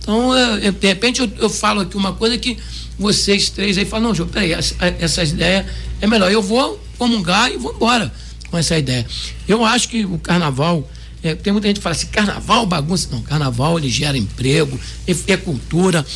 Então, 0.00 0.36
eu, 0.36 0.72
de 0.72 0.86
repente, 0.86 1.20
eu, 1.20 1.30
eu, 1.38 1.50
falo 1.50 1.80
aqui 1.80 1.96
uma 1.96 2.12
coisa 2.12 2.36
que 2.38 2.56
vocês 2.98 3.50
três 3.50 3.76
aí 3.76 3.84
falam, 3.84 4.08
não, 4.08 4.14
João, 4.14 4.28
peraí, 4.28 4.52
essa, 4.52 4.74
essa 4.98 5.22
ideia 5.22 5.66
é 6.00 6.06
melhor. 6.06 6.30
Eu 6.30 6.42
vou 6.42 6.80
comungar 6.98 7.50
e 7.52 7.56
vou 7.56 7.74
embora 7.74 8.12
com 8.50 8.58
essa 8.58 8.78
ideia. 8.78 9.06
Eu 9.46 9.64
acho 9.64 9.88
que 9.88 10.04
o 10.04 10.18
carnaval. 10.18 10.88
É, 11.20 11.34
tem 11.34 11.52
muita 11.52 11.66
gente 11.66 11.78
que 11.78 11.82
fala 11.82 11.96
assim, 11.96 12.06
carnaval 12.06 12.64
bagunça. 12.64 13.08
Não, 13.10 13.20
carnaval 13.22 13.76
ele 13.76 13.90
gera 13.90 14.16
emprego, 14.16 14.78
é, 15.06 15.32
é 15.32 15.36
cultura. 15.36 16.06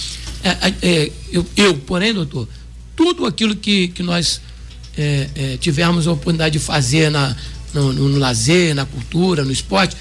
É, 0.43 0.75
é, 0.83 1.13
eu, 1.31 1.47
eu, 1.57 1.79
porém, 1.79 2.13
doutor, 2.13 2.49
tudo 2.97 3.27
aquilo 3.27 3.55
que, 3.55 3.89
que 3.89 4.03
nós 4.03 4.41
é, 4.97 5.29
é, 5.35 5.57
tivermos 5.57 6.07
a 6.07 6.13
oportunidade 6.13 6.59
de 6.59 6.65
fazer 6.65 7.11
na, 7.11 7.37
no, 7.73 7.93
no, 7.93 8.09
no 8.09 8.19
lazer, 8.19 8.75
na 8.75 8.85
cultura, 8.85 9.45
no 9.45 9.53
esporte, 9.53 9.97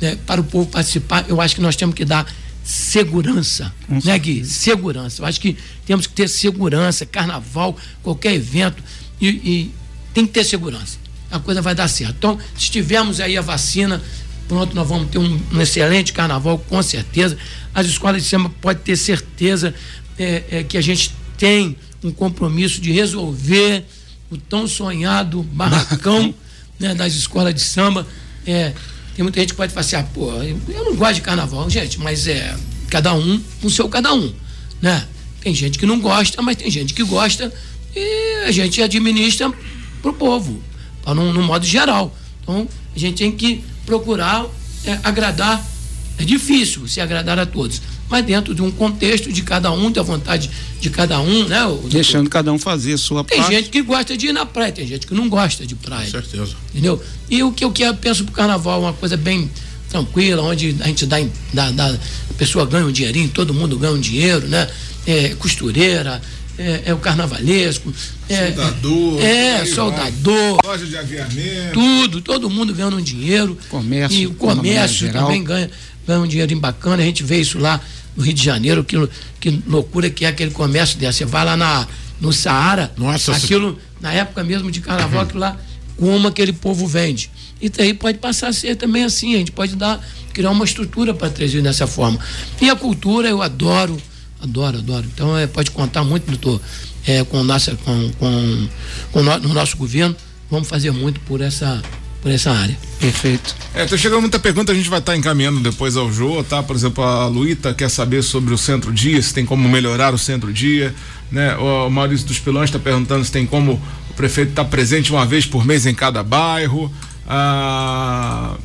né, 0.00 0.16
para 0.26 0.40
o 0.40 0.44
povo 0.44 0.68
participar, 0.70 1.26
eu 1.28 1.40
acho 1.40 1.54
que 1.54 1.60
nós 1.60 1.76
temos 1.76 1.94
que 1.94 2.04
dar 2.04 2.26
segurança, 2.62 3.72
né, 4.04 4.18
Gui? 4.18 4.44
Segurança. 4.44 5.22
Eu 5.22 5.26
acho 5.26 5.40
que 5.40 5.56
temos 5.84 6.06
que 6.06 6.12
ter 6.12 6.28
segurança, 6.28 7.04
carnaval, 7.04 7.76
qualquer 8.02 8.34
evento, 8.34 8.82
e, 9.20 9.28
e 9.28 9.74
tem 10.14 10.26
que 10.26 10.32
ter 10.32 10.44
segurança. 10.44 10.98
A 11.30 11.38
coisa 11.38 11.62
vai 11.62 11.74
dar 11.74 11.88
certo. 11.88 12.14
Então, 12.16 12.38
se 12.56 12.70
tivermos 12.70 13.20
aí 13.20 13.36
a 13.36 13.42
vacina, 13.42 14.02
pronto, 14.50 14.74
nós 14.74 14.88
vamos 14.88 15.08
ter 15.10 15.18
um, 15.18 15.40
um 15.52 15.60
excelente 15.60 16.12
carnaval, 16.12 16.58
com 16.58 16.82
certeza. 16.82 17.38
As 17.72 17.86
escolas 17.86 18.20
de 18.20 18.28
samba 18.28 18.50
pode 18.60 18.80
ter 18.80 18.96
certeza 18.96 19.72
é, 20.18 20.42
é, 20.50 20.62
que 20.64 20.76
a 20.76 20.80
gente 20.80 21.14
tem 21.38 21.76
um 22.02 22.10
compromisso 22.10 22.80
de 22.80 22.90
resolver 22.90 23.84
o 24.28 24.36
tão 24.36 24.66
sonhado 24.66 25.44
barracão 25.44 26.34
né, 26.80 26.96
das 26.96 27.14
escolas 27.14 27.54
de 27.54 27.60
samba. 27.60 28.04
É, 28.44 28.72
tem 29.14 29.22
muita 29.22 29.38
gente 29.38 29.50
que 29.50 29.56
pode 29.56 29.72
falar 29.72 29.82
assim, 29.82 29.94
ah, 29.94 30.02
pô, 30.02 30.32
eu 30.68 30.84
não 30.84 30.96
gosto 30.96 31.14
de 31.14 31.20
carnaval, 31.20 31.70
gente, 31.70 32.00
mas 32.00 32.26
é 32.26 32.56
cada 32.88 33.14
um 33.14 33.40
com 33.60 33.68
o 33.68 33.70
seu 33.70 33.88
cada 33.88 34.12
um, 34.12 34.34
né? 34.82 35.06
Tem 35.40 35.54
gente 35.54 35.78
que 35.78 35.86
não 35.86 36.00
gosta, 36.00 36.42
mas 36.42 36.56
tem 36.56 36.68
gente 36.68 36.92
que 36.92 37.04
gosta 37.04 37.52
e 37.94 38.46
a 38.46 38.50
gente 38.50 38.82
administra 38.82 39.52
pro 40.02 40.12
povo, 40.12 40.60
no 41.06 41.42
modo 41.42 41.64
geral. 41.64 42.12
Então, 42.42 42.66
a 42.94 42.98
gente 42.98 43.18
tem 43.18 43.30
que 43.30 43.62
procurar 43.86 44.46
é, 44.84 44.98
agradar. 45.02 45.64
É 46.18 46.24
difícil 46.24 46.86
se 46.86 47.00
agradar 47.00 47.38
a 47.38 47.46
todos, 47.46 47.80
mas 48.08 48.24
dentro 48.26 48.54
de 48.54 48.60
um 48.60 48.70
contexto 48.70 49.32
de 49.32 49.42
cada 49.42 49.72
um, 49.72 49.90
da 49.90 50.02
vontade 50.02 50.50
de 50.78 50.90
cada 50.90 51.18
um, 51.18 51.44
né? 51.46 51.60
Deixando 51.88 52.28
cada 52.28 52.52
um 52.52 52.58
fazer 52.58 52.92
a 52.92 52.98
sua 52.98 53.24
tem 53.24 53.38
parte. 53.38 53.48
Tem 53.48 53.58
gente 53.58 53.70
que 53.70 53.80
gosta 53.80 54.14
de 54.16 54.26
ir 54.26 54.32
na 54.32 54.44
praia, 54.44 54.70
tem 54.70 54.86
gente 54.86 55.06
que 55.06 55.14
não 55.14 55.30
gosta 55.30 55.66
de 55.66 55.74
praia. 55.74 56.04
Com 56.04 56.10
certeza. 56.10 56.54
Entendeu? 56.70 57.02
E 57.30 57.42
o 57.42 57.52
que 57.52 57.64
eu 57.64 57.72
quero, 57.72 57.96
penso 57.96 58.24
pro 58.24 58.34
carnaval, 58.34 58.82
uma 58.82 58.92
coisa 58.92 59.16
bem 59.16 59.50
tranquila, 59.88 60.42
onde 60.42 60.76
a 60.80 60.86
gente 60.86 61.06
dá, 61.06 61.16
dá, 61.54 61.70
dá 61.70 61.86
a 62.30 62.34
pessoa 62.34 62.66
ganha 62.66 62.86
um 62.86 62.92
dinheirinho, 62.92 63.28
todo 63.30 63.54
mundo 63.54 63.78
ganha 63.78 63.94
um 63.94 64.00
dinheiro, 64.00 64.46
né? 64.46 64.68
É, 65.06 65.30
costureira, 65.30 66.20
é, 66.60 66.82
é 66.86 66.94
o 66.94 66.98
carnavalesco. 66.98 67.92
É, 68.28 68.52
soldador. 68.52 69.22
É, 69.22 69.64
soldador. 69.64 70.58
Vai. 70.62 70.72
Loja 70.72 70.86
de 70.86 70.96
aviamento. 70.96 71.72
Tudo, 71.72 72.20
todo 72.20 72.50
mundo 72.50 72.74
ganhando 72.74 72.98
um 72.98 73.02
dinheiro. 73.02 73.56
Comércio. 73.70 74.18
E 74.18 74.26
o 74.26 74.34
comércio 74.34 75.10
também 75.10 75.42
ganha, 75.42 75.70
ganha 76.06 76.20
um 76.20 76.26
dinheirinho 76.26 76.60
bacana. 76.60 77.02
A 77.02 77.06
gente 77.06 77.22
vê 77.22 77.40
isso 77.40 77.58
lá 77.58 77.80
no 78.14 78.22
Rio 78.22 78.34
de 78.34 78.44
Janeiro, 78.44 78.84
que, 78.84 78.96
que 79.40 79.62
loucura 79.66 80.10
que 80.10 80.26
é 80.26 80.28
aquele 80.28 80.50
comércio 80.50 80.98
dessa. 80.98 81.18
Você 81.18 81.24
vai 81.24 81.44
lá 81.44 81.56
na, 81.56 81.88
no 82.20 82.32
Saara, 82.32 82.92
Nossa, 82.96 83.34
aquilo, 83.34 83.78
na 84.00 84.12
época 84.12 84.44
mesmo 84.44 84.70
de 84.70 84.80
carnaval, 84.80 85.22
aquilo 85.24 85.40
lá 85.40 85.56
como 85.96 86.28
aquele 86.28 86.52
povo 86.52 86.86
vende. 86.86 87.30
E 87.60 87.68
daí 87.68 87.92
pode 87.92 88.18
passar 88.18 88.48
a 88.48 88.52
ser 88.52 88.74
também 88.74 89.04
assim, 89.04 89.34
a 89.34 89.38
gente 89.38 89.52
pode 89.52 89.76
dar, 89.76 90.02
criar 90.32 90.50
uma 90.50 90.64
estrutura 90.64 91.12
para 91.12 91.28
trazer 91.28 91.60
dessa 91.60 91.86
forma. 91.86 92.18
E 92.60 92.70
a 92.70 92.74
cultura 92.74 93.28
eu 93.28 93.42
adoro, 93.42 94.00
adoro, 94.42 94.78
adoro. 94.78 95.06
Então 95.12 95.36
é, 95.36 95.46
pode 95.46 95.70
contar 95.70 96.04
muito, 96.04 96.26
doutor, 96.26 96.60
é, 97.06 97.24
com, 97.24 97.42
nossa, 97.42 97.76
com, 97.76 98.10
com, 98.18 98.68
com 99.12 99.22
no, 99.22 99.38
no 99.38 99.54
nosso 99.54 99.76
governo. 99.76 100.14
Vamos 100.50 100.68
fazer 100.68 100.90
muito 100.90 101.20
por 101.20 101.40
essa 101.40 101.82
por 102.22 102.30
essa 102.30 102.50
área. 102.50 102.76
Perfeito. 102.98 103.54
É, 103.74 103.86
tá 103.86 103.96
chegando 103.96 104.20
muita 104.20 104.38
pergunta, 104.38 104.72
a 104.72 104.74
gente 104.74 104.88
vai 104.88 104.98
estar 104.98 105.12
tá 105.12 105.18
encaminhando 105.18 105.60
depois 105.60 105.96
ao 105.96 106.12
Jô, 106.12 106.44
tá? 106.44 106.62
Por 106.62 106.76
exemplo, 106.76 107.02
a 107.02 107.26
Luíta 107.26 107.72
quer 107.72 107.88
saber 107.88 108.22
sobre 108.22 108.52
o 108.52 108.58
centro-dia, 108.58 109.20
se 109.22 109.32
tem 109.32 109.46
como 109.46 109.66
melhorar 109.68 110.12
o 110.12 110.18
centro-dia, 110.18 110.94
né? 111.32 111.56
O 111.56 111.88
Maurício 111.88 112.26
dos 112.26 112.38
Pilões 112.38 112.68
está 112.68 112.78
perguntando 112.78 113.24
se 113.24 113.32
tem 113.32 113.46
como 113.46 113.80
o 114.10 114.14
prefeito 114.14 114.50
estar 114.50 114.64
tá 114.64 114.70
presente 114.70 115.10
uma 115.10 115.24
vez 115.24 115.46
por 115.46 115.64
mês 115.64 115.86
em 115.86 115.94
cada 115.94 116.22
bairro. 116.22 116.92
A 117.26 118.56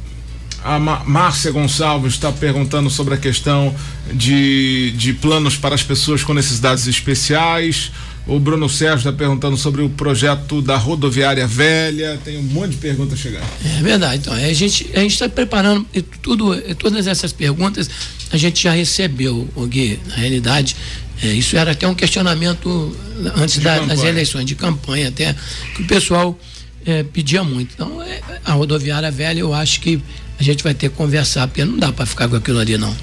a 0.65 0.79
Márcia 0.79 1.51
Gonçalves 1.51 2.13
está 2.13 2.31
perguntando 2.31 2.89
sobre 2.89 3.13
a 3.13 3.17
questão 3.17 3.73
de, 4.11 4.91
de 4.97 5.13
planos 5.13 5.55
para 5.55 5.75
as 5.75 5.83
pessoas 5.83 6.23
com 6.23 6.33
necessidades 6.33 6.87
especiais. 6.87 7.91
O 8.25 8.39
Bruno 8.39 8.67
Sérgio 8.67 8.97
está 8.97 9.13
perguntando 9.13 9.55
sobre 9.55 9.83
o 9.83 9.89
projeto 9.89 10.63
da 10.63 10.75
rodoviária 10.75 11.45
velha. 11.45 12.19
Tem 12.25 12.39
um 12.39 12.41
monte 12.41 12.71
de 12.71 12.77
perguntas 12.77 13.19
chegando. 13.19 13.45
É 13.77 13.83
verdade. 13.83 14.17
Então, 14.17 14.33
a 14.33 14.53
gente 14.53 14.89
a 14.95 15.03
está 15.03 15.29
preparando 15.29 15.85
tudo, 16.23 16.59
todas 16.79 17.05
essas 17.05 17.31
perguntas 17.31 17.87
a 18.31 18.37
gente 18.37 18.63
já 18.63 18.71
recebeu, 18.71 19.47
Gui. 19.67 19.99
Na 20.07 20.15
realidade, 20.15 20.75
é, 21.21 21.27
isso 21.27 21.55
era 21.55 21.73
até 21.73 21.87
um 21.87 21.93
questionamento 21.93 22.97
antes 23.35 23.59
da, 23.59 23.77
das 23.81 24.03
eleições 24.03 24.45
de 24.45 24.55
campanha, 24.55 25.09
até 25.09 25.35
que 25.75 25.83
o 25.83 25.85
pessoal 25.85 26.35
é, 26.83 27.03
pedia 27.03 27.43
muito. 27.43 27.75
Então, 27.75 28.01
é, 28.01 28.19
a 28.43 28.53
rodoviária 28.53 29.11
velha, 29.11 29.41
eu 29.41 29.53
acho 29.53 29.79
que 29.79 30.01
a 30.39 30.43
gente 30.43 30.63
vai 30.63 30.73
ter 30.73 30.89
que 30.89 30.95
conversar, 30.95 31.47
porque 31.47 31.63
não 31.63 31.77
dá 31.77 31.91
para 31.91 32.05
ficar 32.05 32.27
com 32.27 32.35
aquilo 32.35 32.59
ali, 32.59 32.77
não. 32.77 32.95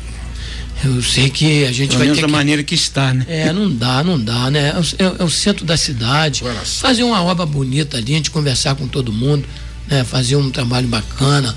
Eu 0.85 1.01
sei 1.01 1.31
que 1.31 1.65
a 1.65 1.73
gente 1.73 1.91
Pelo 1.91 2.01
vai 2.01 2.09
ter 2.09 2.21
da 2.21 2.27
que... 2.27 2.33
maneira 2.33 2.63
que 2.63 2.75
está, 2.75 3.15
né? 3.15 3.25
É, 3.29 3.53
não 3.53 3.73
dá, 3.73 4.03
não 4.03 4.19
dá, 4.19 4.51
né? 4.51 4.71
É, 4.99 5.05
é, 5.05 5.17
é 5.21 5.25
o 5.25 5.31
centro 5.31 5.65
da 5.65 5.77
cidade. 5.77 6.43
Fazer 6.81 7.05
uma 7.05 7.23
obra 7.23 7.47
bonita 7.47 7.99
ali, 7.99 8.15
a 8.15 8.17
gente 8.17 8.31
conversar 8.31 8.75
com 8.75 8.89
todo 8.89 9.13
mundo, 9.13 9.47
né? 9.87 10.03
Fazer 10.03 10.35
um 10.35 10.51
trabalho 10.51 10.89
bacana, 10.89 11.57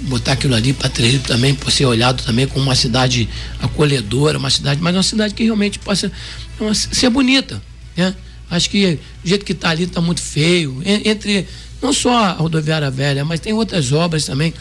botar 0.00 0.32
aquilo 0.32 0.54
ali 0.54 0.72
para 0.72 0.90
também, 1.26 1.54
por 1.54 1.70
ser 1.70 1.84
olhado 1.84 2.22
também 2.24 2.46
como 2.46 2.64
uma 2.64 2.74
cidade 2.74 3.28
acolhedora, 3.60 4.38
uma 4.38 4.50
cidade, 4.50 4.80
mas 4.80 4.96
uma 4.96 5.02
cidade 5.02 5.34
que 5.34 5.44
realmente 5.44 5.78
possa 5.78 6.10
uma, 6.58 6.74
ser 6.74 7.10
bonita, 7.10 7.62
né? 7.94 8.14
Acho 8.50 8.70
que 8.70 8.98
o 9.24 9.28
jeito 9.28 9.44
que 9.44 9.52
está 9.52 9.70
ali 9.70 9.84
está 9.84 10.00
muito 10.00 10.20
feio. 10.20 10.82
Entre 10.84 11.46
não 11.80 11.92
só 11.92 12.16
a 12.16 12.32
rodoviária 12.32 12.90
velha, 12.90 13.24
mas 13.24 13.40
tem 13.40 13.52
outras 13.52 13.92
obras 13.92 14.24
também 14.24 14.52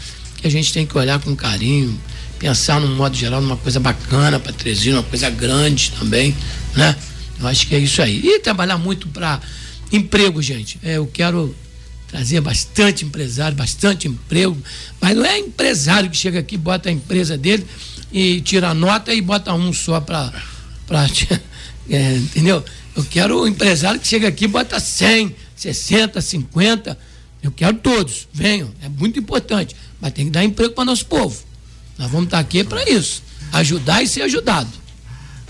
que 0.42 0.48
a 0.48 0.52
gente 0.52 0.74
tem 0.74 0.86
que 0.86 0.98
olhar 0.98 1.20
com 1.20 1.36
carinho 1.36 1.98
pensar, 2.42 2.80
num 2.82 2.96
modo 2.96 3.16
geral, 3.16 3.40
numa 3.40 3.56
coisa 3.56 3.80
bacana 3.80 4.40
para 4.40 4.52
Teresina, 4.52 4.98
uma 4.98 5.04
coisa 5.04 5.30
grande 5.30 5.92
também, 5.92 6.36
né? 6.76 6.96
Eu 7.40 7.48
acho 7.48 7.68
que 7.68 7.76
é 7.76 7.80
isso 7.80 8.02
aí. 8.02 8.20
E 8.20 8.40
trabalhar 8.40 8.80
muito 8.80 9.08
para 9.10 9.40
emprego, 9.92 10.42
gente. 10.42 10.80
É, 10.82 10.98
eu 10.98 11.06
quero 11.06 11.56
trazer 12.08 12.42
bastante 12.42 13.06
empresário, 13.06 13.56
bastante 13.56 14.08
emprego, 14.08 14.58
mas 15.00 15.16
não 15.16 15.24
é 15.24 15.38
empresário 15.38 16.10
que 16.10 16.18
chega 16.18 16.40
aqui, 16.40 16.58
bota 16.58 16.90
a 16.90 16.92
empresa 16.92 17.38
dele 17.38 17.66
e 18.12 18.42
tira 18.42 18.70
a 18.70 18.74
nota 18.74 19.14
e 19.14 19.22
bota 19.22 19.54
um 19.54 19.72
só 19.72 20.02
para. 20.02 20.34
É, 21.90 22.16
entendeu? 22.16 22.64
Eu 22.96 23.04
quero 23.04 23.42
o 23.42 23.48
empresário 23.48 24.00
que 24.00 24.08
chega 24.08 24.28
aqui 24.28 24.46
e 24.46 24.48
bota 24.48 24.80
100, 24.80 25.36
60, 25.56 26.22
50. 26.22 26.98
Eu 27.44 27.52
quero 27.52 27.78
todos, 27.78 28.28
venham, 28.32 28.72
é 28.82 28.88
muito 28.88 29.20
importante, 29.20 29.76
mas 30.02 30.12
tem 30.12 30.26
que 30.26 30.32
dar 30.32 30.44
emprego 30.44 30.74
para 30.74 30.86
nosso 30.86 31.06
povo. 31.06 31.38
Nós 31.98 32.10
vamos 32.10 32.26
estar 32.26 32.40
aqui 32.40 32.64
para 32.64 32.90
isso, 32.90 33.22
ajudar 33.54 34.02
e 34.02 34.08
ser 34.08 34.24
ajudado. 34.24 34.70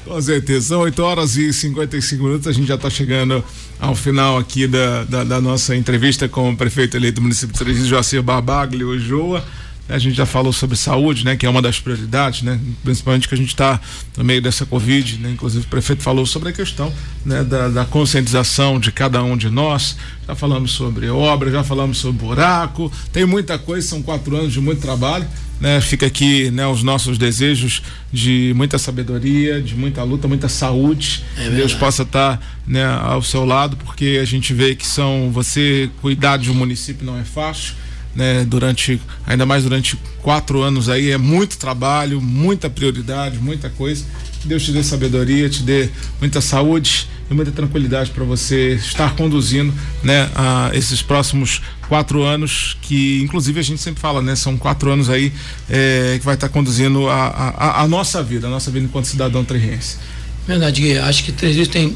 Com 0.03 0.19
certeza, 0.21 0.69
são 0.69 0.81
8 0.81 0.99
horas 1.01 1.37
e 1.37 1.53
55 1.53 2.23
minutos, 2.23 2.47
a 2.47 2.51
gente 2.51 2.67
já 2.67 2.75
está 2.75 2.89
chegando 2.89 3.43
ao 3.79 3.95
final 3.95 4.37
aqui 4.37 4.67
da, 4.67 5.03
da, 5.03 5.23
da, 5.23 5.41
nossa 5.41 5.75
entrevista 5.75 6.27
com 6.27 6.49
o 6.49 6.57
prefeito 6.57 6.97
eleito 6.97 7.15
do 7.15 7.21
município 7.21 7.53
de 7.53 7.59
Teresina, 7.59 7.87
Joacir 7.87 8.21
Barbaglio 8.21 8.99
Joa. 8.99 9.45
A 9.91 9.99
gente 9.99 10.15
já 10.15 10.25
falou 10.25 10.53
sobre 10.53 10.77
saúde, 10.77 11.25
né, 11.25 11.35
que 11.35 11.45
é 11.45 11.49
uma 11.49 11.61
das 11.61 11.79
prioridades, 11.79 12.41
né, 12.41 12.59
principalmente 12.83 13.27
que 13.27 13.35
a 13.35 13.37
gente 13.37 13.49
está 13.49 13.79
no 14.17 14.23
meio 14.23 14.41
dessa 14.41 14.65
Covid, 14.65 15.17
né, 15.17 15.31
inclusive 15.31 15.65
o 15.65 15.67
prefeito 15.67 16.01
falou 16.01 16.25
sobre 16.25 16.49
a 16.49 16.51
questão 16.51 16.91
né, 17.25 17.43
da, 17.43 17.67
da 17.67 17.85
conscientização 17.85 18.79
de 18.79 18.91
cada 18.91 19.21
um 19.23 19.35
de 19.35 19.49
nós. 19.49 19.97
Já 20.27 20.35
falamos 20.35 20.71
sobre 20.71 21.09
obra, 21.09 21.51
já 21.51 21.63
falamos 21.63 21.97
sobre 21.97 22.25
buraco, 22.25 22.91
tem 23.11 23.25
muita 23.25 23.57
coisa, 23.59 23.87
são 23.87 24.01
quatro 24.01 24.35
anos 24.35 24.53
de 24.53 24.61
muito 24.61 24.81
trabalho. 24.81 25.27
Né, 25.59 25.79
fica 25.79 26.07
aqui 26.07 26.49
né, 26.49 26.65
os 26.65 26.81
nossos 26.81 27.19
desejos 27.19 27.83
de 28.11 28.51
muita 28.55 28.79
sabedoria, 28.79 29.61
de 29.61 29.75
muita 29.75 30.01
luta, 30.01 30.27
muita 30.27 30.49
saúde. 30.49 31.23
É 31.37 31.51
Deus 31.51 31.71
possa 31.75 32.01
estar 32.01 32.37
tá, 32.37 32.43
né, 32.65 32.83
ao 32.83 33.21
seu 33.21 33.45
lado, 33.45 33.77
porque 33.77 34.17
a 34.19 34.25
gente 34.25 34.55
vê 34.55 34.73
que 34.73 34.87
são 34.87 35.29
você 35.31 35.87
cuidar 36.01 36.37
de 36.37 36.49
um 36.49 36.55
município 36.55 37.05
não 37.05 37.19
é 37.19 37.23
fácil. 37.23 37.75
Né, 38.13 38.43
durante 38.45 39.01
ainda 39.25 39.45
mais 39.45 39.63
durante 39.63 39.97
quatro 40.21 40.61
anos 40.61 40.89
aí 40.89 41.11
é 41.11 41.17
muito 41.17 41.57
trabalho, 41.57 42.19
muita 42.19 42.69
prioridade, 42.69 43.37
muita 43.37 43.69
coisa. 43.69 44.03
Deus 44.43 44.63
te 44.63 44.71
dê 44.71 44.83
sabedoria, 44.83 45.49
te 45.49 45.63
dê 45.63 45.89
muita 46.19 46.41
saúde 46.41 47.07
e 47.29 47.33
muita 47.33 47.51
tranquilidade 47.51 48.11
para 48.11 48.25
você 48.25 48.73
estar 48.73 49.15
conduzindo, 49.15 49.73
né, 50.03 50.29
a 50.35 50.71
esses 50.73 51.01
próximos 51.01 51.61
quatro 51.87 52.23
anos 52.23 52.77
que, 52.81 53.21
inclusive, 53.21 53.59
a 53.59 53.63
gente 53.63 53.81
sempre 53.81 54.01
fala, 54.01 54.21
né, 54.21 54.35
são 54.35 54.57
quatro 54.57 54.91
anos 54.91 55.09
aí 55.09 55.31
é, 55.69 56.17
que 56.19 56.25
vai 56.25 56.35
estar 56.35 56.49
conduzindo 56.49 57.07
a, 57.07 57.27
a, 57.27 57.81
a, 57.81 57.87
nossa 57.87 58.21
vida, 58.21 58.47
a 58.47 58.49
nossa 58.49 58.69
vida 58.69 58.85
enquanto 58.85 59.05
cidadão 59.05 59.45
triense. 59.45 59.97
Verdade, 60.45 60.81
Gui. 60.81 60.97
Acho 60.97 61.23
que 61.23 61.31
Três 61.31 61.55
Rios 61.55 61.67
tem, 61.67 61.95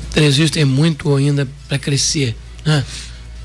tem 0.51 0.65
muito 0.65 1.13
ainda 1.15 1.47
para 1.67 1.78
crescer, 1.78 2.36
né? 2.65 2.84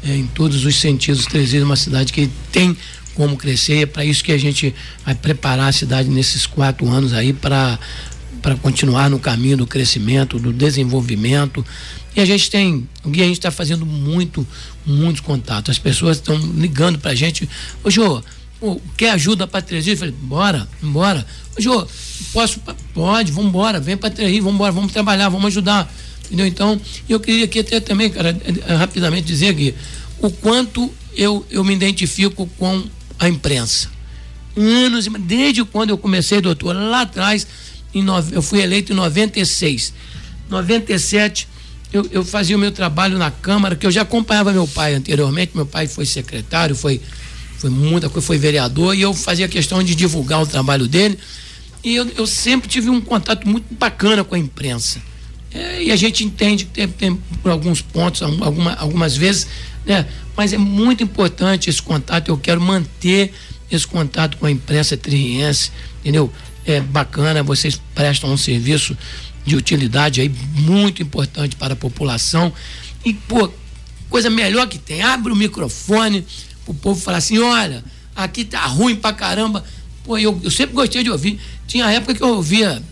É, 0.03 0.17
em 0.17 0.27
todos 0.27 0.65
os 0.65 0.77
sentidos. 0.77 1.27
Rios 1.27 1.53
é 1.53 1.63
uma 1.63 1.77
cidade 1.77 2.13
que 2.13 2.31
tem 2.51 2.77
como 3.15 3.37
crescer. 3.37 3.83
É 3.83 3.87
para 3.87 4.05
isso 4.05 4.25
que 4.25 4.33
a 4.33 4.39
gente 4.39 4.75
vai 5.05 5.15
preparar 5.15 5.69
a 5.69 5.73
cidade 5.73 6.09
nesses 6.09 6.47
quatro 6.47 6.89
anos 6.89 7.13
aí 7.13 7.33
para 7.33 7.79
para 8.41 8.55
continuar 8.57 9.11
no 9.11 9.19
caminho 9.19 9.59
do 9.59 9.67
crescimento, 9.67 10.39
do 10.39 10.51
desenvolvimento. 10.51 11.65
E 12.17 12.21
a 12.21 12.25
gente 12.25 12.51
tem, 12.51 12.89
o 13.05 13.11
Gui, 13.11 13.23
a 13.23 13.27
gente 13.27 13.37
está 13.37 13.51
fazendo 13.51 13.87
muito, 13.87 14.47
muitos 14.85 15.21
contatos. 15.21 15.71
As 15.71 15.79
pessoas 15.79 16.17
estão 16.17 16.37
ligando 16.57 16.99
para 16.99 17.13
a 17.13 17.15
gente. 17.15 17.49
Ô, 17.85 17.91
Jô, 17.91 18.23
quer 18.97 19.11
ajuda 19.11 19.47
para 19.47 19.63
Terezinha? 19.63 19.95
Eu 19.95 19.99
falei, 19.99 20.15
bora, 20.23 20.69
bora. 20.83 21.27
Ô, 21.57 21.61
Jô, 21.61 21.87
posso? 22.33 22.61
Pode, 22.95 23.31
vamos 23.31 23.51
embora, 23.51 23.79
vem 23.79 23.97
para 23.97 24.11
Terezinha, 24.11 24.43
vamos 24.43 24.55
embora, 24.55 24.73
vamos 24.73 24.93
trabalhar, 24.93 25.29
vamos 25.29 25.47
ajudar. 25.49 25.93
Entendeu? 26.31 26.47
Então, 26.47 26.81
eu 27.09 27.19
queria 27.19 27.45
aqui 27.45 27.59
até 27.59 27.81
também, 27.81 28.09
cara, 28.09 28.31
é, 28.45 28.73
é, 28.73 28.77
rapidamente 28.77 29.27
dizer 29.27 29.49
aqui, 29.49 29.75
o 30.21 30.31
quanto 30.31 30.89
eu, 31.17 31.45
eu 31.51 31.65
me 31.65 31.75
identifico 31.75 32.47
com 32.57 32.85
a 33.19 33.29
imprensa. 33.29 33.91
Anos, 34.57 35.09
desde 35.19 35.65
quando 35.65 35.91
eu 35.91 35.99
comecei, 35.99 36.41
doutor, 36.41 36.73
lá 36.77 37.01
atrás, 37.01 37.47
em 37.93 38.05
eu 38.31 38.41
fui 38.41 38.61
eleito 38.61 38.93
em 38.93 38.97
96. 38.97 39.93
97, 40.49 41.49
eu, 41.93 42.07
eu 42.13 42.25
fazia 42.25 42.57
o 42.57 42.61
meu 42.61 42.71
trabalho 42.71 43.19
na 43.19 43.33
Câmara, 43.33 43.75
que 43.75 43.85
eu 43.85 43.91
já 43.91 44.03
acompanhava 44.03 44.53
meu 44.53 44.69
pai 44.69 44.95
anteriormente, 44.95 45.53
meu 45.57 45.67
pai 45.67 45.89
foi 45.89 46.07
secretário, 46.07 46.77
foi, 46.77 47.01
foi 47.59 47.71
muita 47.71 48.09
coisa, 48.09 48.25
foi 48.25 48.39
vereador, 48.39 48.95
e 48.95 49.01
eu 49.01 49.13
fazia 49.13 49.49
questão 49.49 49.83
de 49.83 49.97
divulgar 49.97 50.41
o 50.41 50.47
trabalho 50.47 50.87
dele. 50.87 51.19
E 51.83 51.97
eu, 51.97 52.09
eu 52.17 52.27
sempre 52.27 52.69
tive 52.69 52.89
um 52.89 53.01
contato 53.01 53.49
muito 53.49 53.75
bacana 53.75 54.23
com 54.23 54.37
a 54.37 54.39
imprensa. 54.39 55.01
É, 55.53 55.83
e 55.83 55.93
a 55.93 55.97
gente 55.97 56.25
entende 56.25 56.65
que 56.65 56.71
tem, 56.71 56.89
tem 56.89 57.17
por 57.43 57.51
alguns 57.51 57.81
pontos, 57.83 58.23
alguma, 58.23 58.75
algumas 58.75 59.17
vezes, 59.17 59.47
né? 59.85 60.07
Mas 60.37 60.53
é 60.53 60.59
muito 60.59 61.03
importante 61.03 61.69
esse 61.69 61.83
contato, 61.83 62.29
eu 62.29 62.39
quero 62.39 62.61
manter 62.61 63.33
esse 63.71 63.87
contato 63.87 64.37
com 64.37 64.47
a 64.47 64.51
imprensa 64.51 64.97
triense, 64.97 65.71
entendeu? 66.01 66.33
é 66.65 66.81
bacana, 66.81 67.43
vocês 67.43 67.81
prestam 67.95 68.33
um 68.33 68.37
serviço 68.37 68.97
de 69.45 69.57
utilidade 69.57 70.21
aí 70.21 70.29
muito 70.55 71.03
importante 71.03 71.57
para 71.57 71.73
a 71.73 71.77
população. 71.77 72.53
E, 73.05 73.15
pô, 73.15 73.51
coisa 74.09 74.29
melhor 74.29 74.69
que 74.69 74.79
tem, 74.79 75.03
abre 75.03 75.33
o 75.33 75.37
microfone, 75.37 76.25
o 76.67 76.75
povo 76.75 77.01
falar 77.01 77.19
assim, 77.19 77.39
olha, 77.39 77.83
aqui 78.15 78.45
tá 78.45 78.61
ruim 78.67 78.95
pra 78.95 79.13
caramba. 79.13 79.65
Pô, 80.05 80.19
eu, 80.19 80.39
eu 80.43 80.51
sempre 80.51 80.75
gostei 80.75 81.03
de 81.03 81.11
ouvir. 81.11 81.41
Tinha 81.67 81.91
época 81.91 82.15
que 82.15 82.23
eu 82.23 82.37
ouvia 82.37 82.83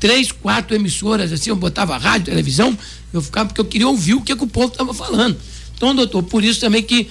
três, 0.00 0.32
quatro 0.32 0.74
emissoras, 0.74 1.30
assim, 1.30 1.50
eu 1.50 1.56
botava 1.56 1.96
rádio, 1.98 2.26
televisão, 2.26 2.76
eu 3.12 3.20
ficava 3.20 3.48
porque 3.48 3.60
eu 3.60 3.64
queria 3.66 3.86
ouvir 3.86 4.14
o 4.14 4.22
que, 4.22 4.34
que 4.34 4.42
o 4.42 4.46
povo 4.46 4.68
estava 4.68 4.94
falando. 4.94 5.36
Então, 5.76 5.94
doutor, 5.94 6.22
por 6.22 6.42
isso 6.42 6.58
também 6.58 6.82
que 6.82 7.08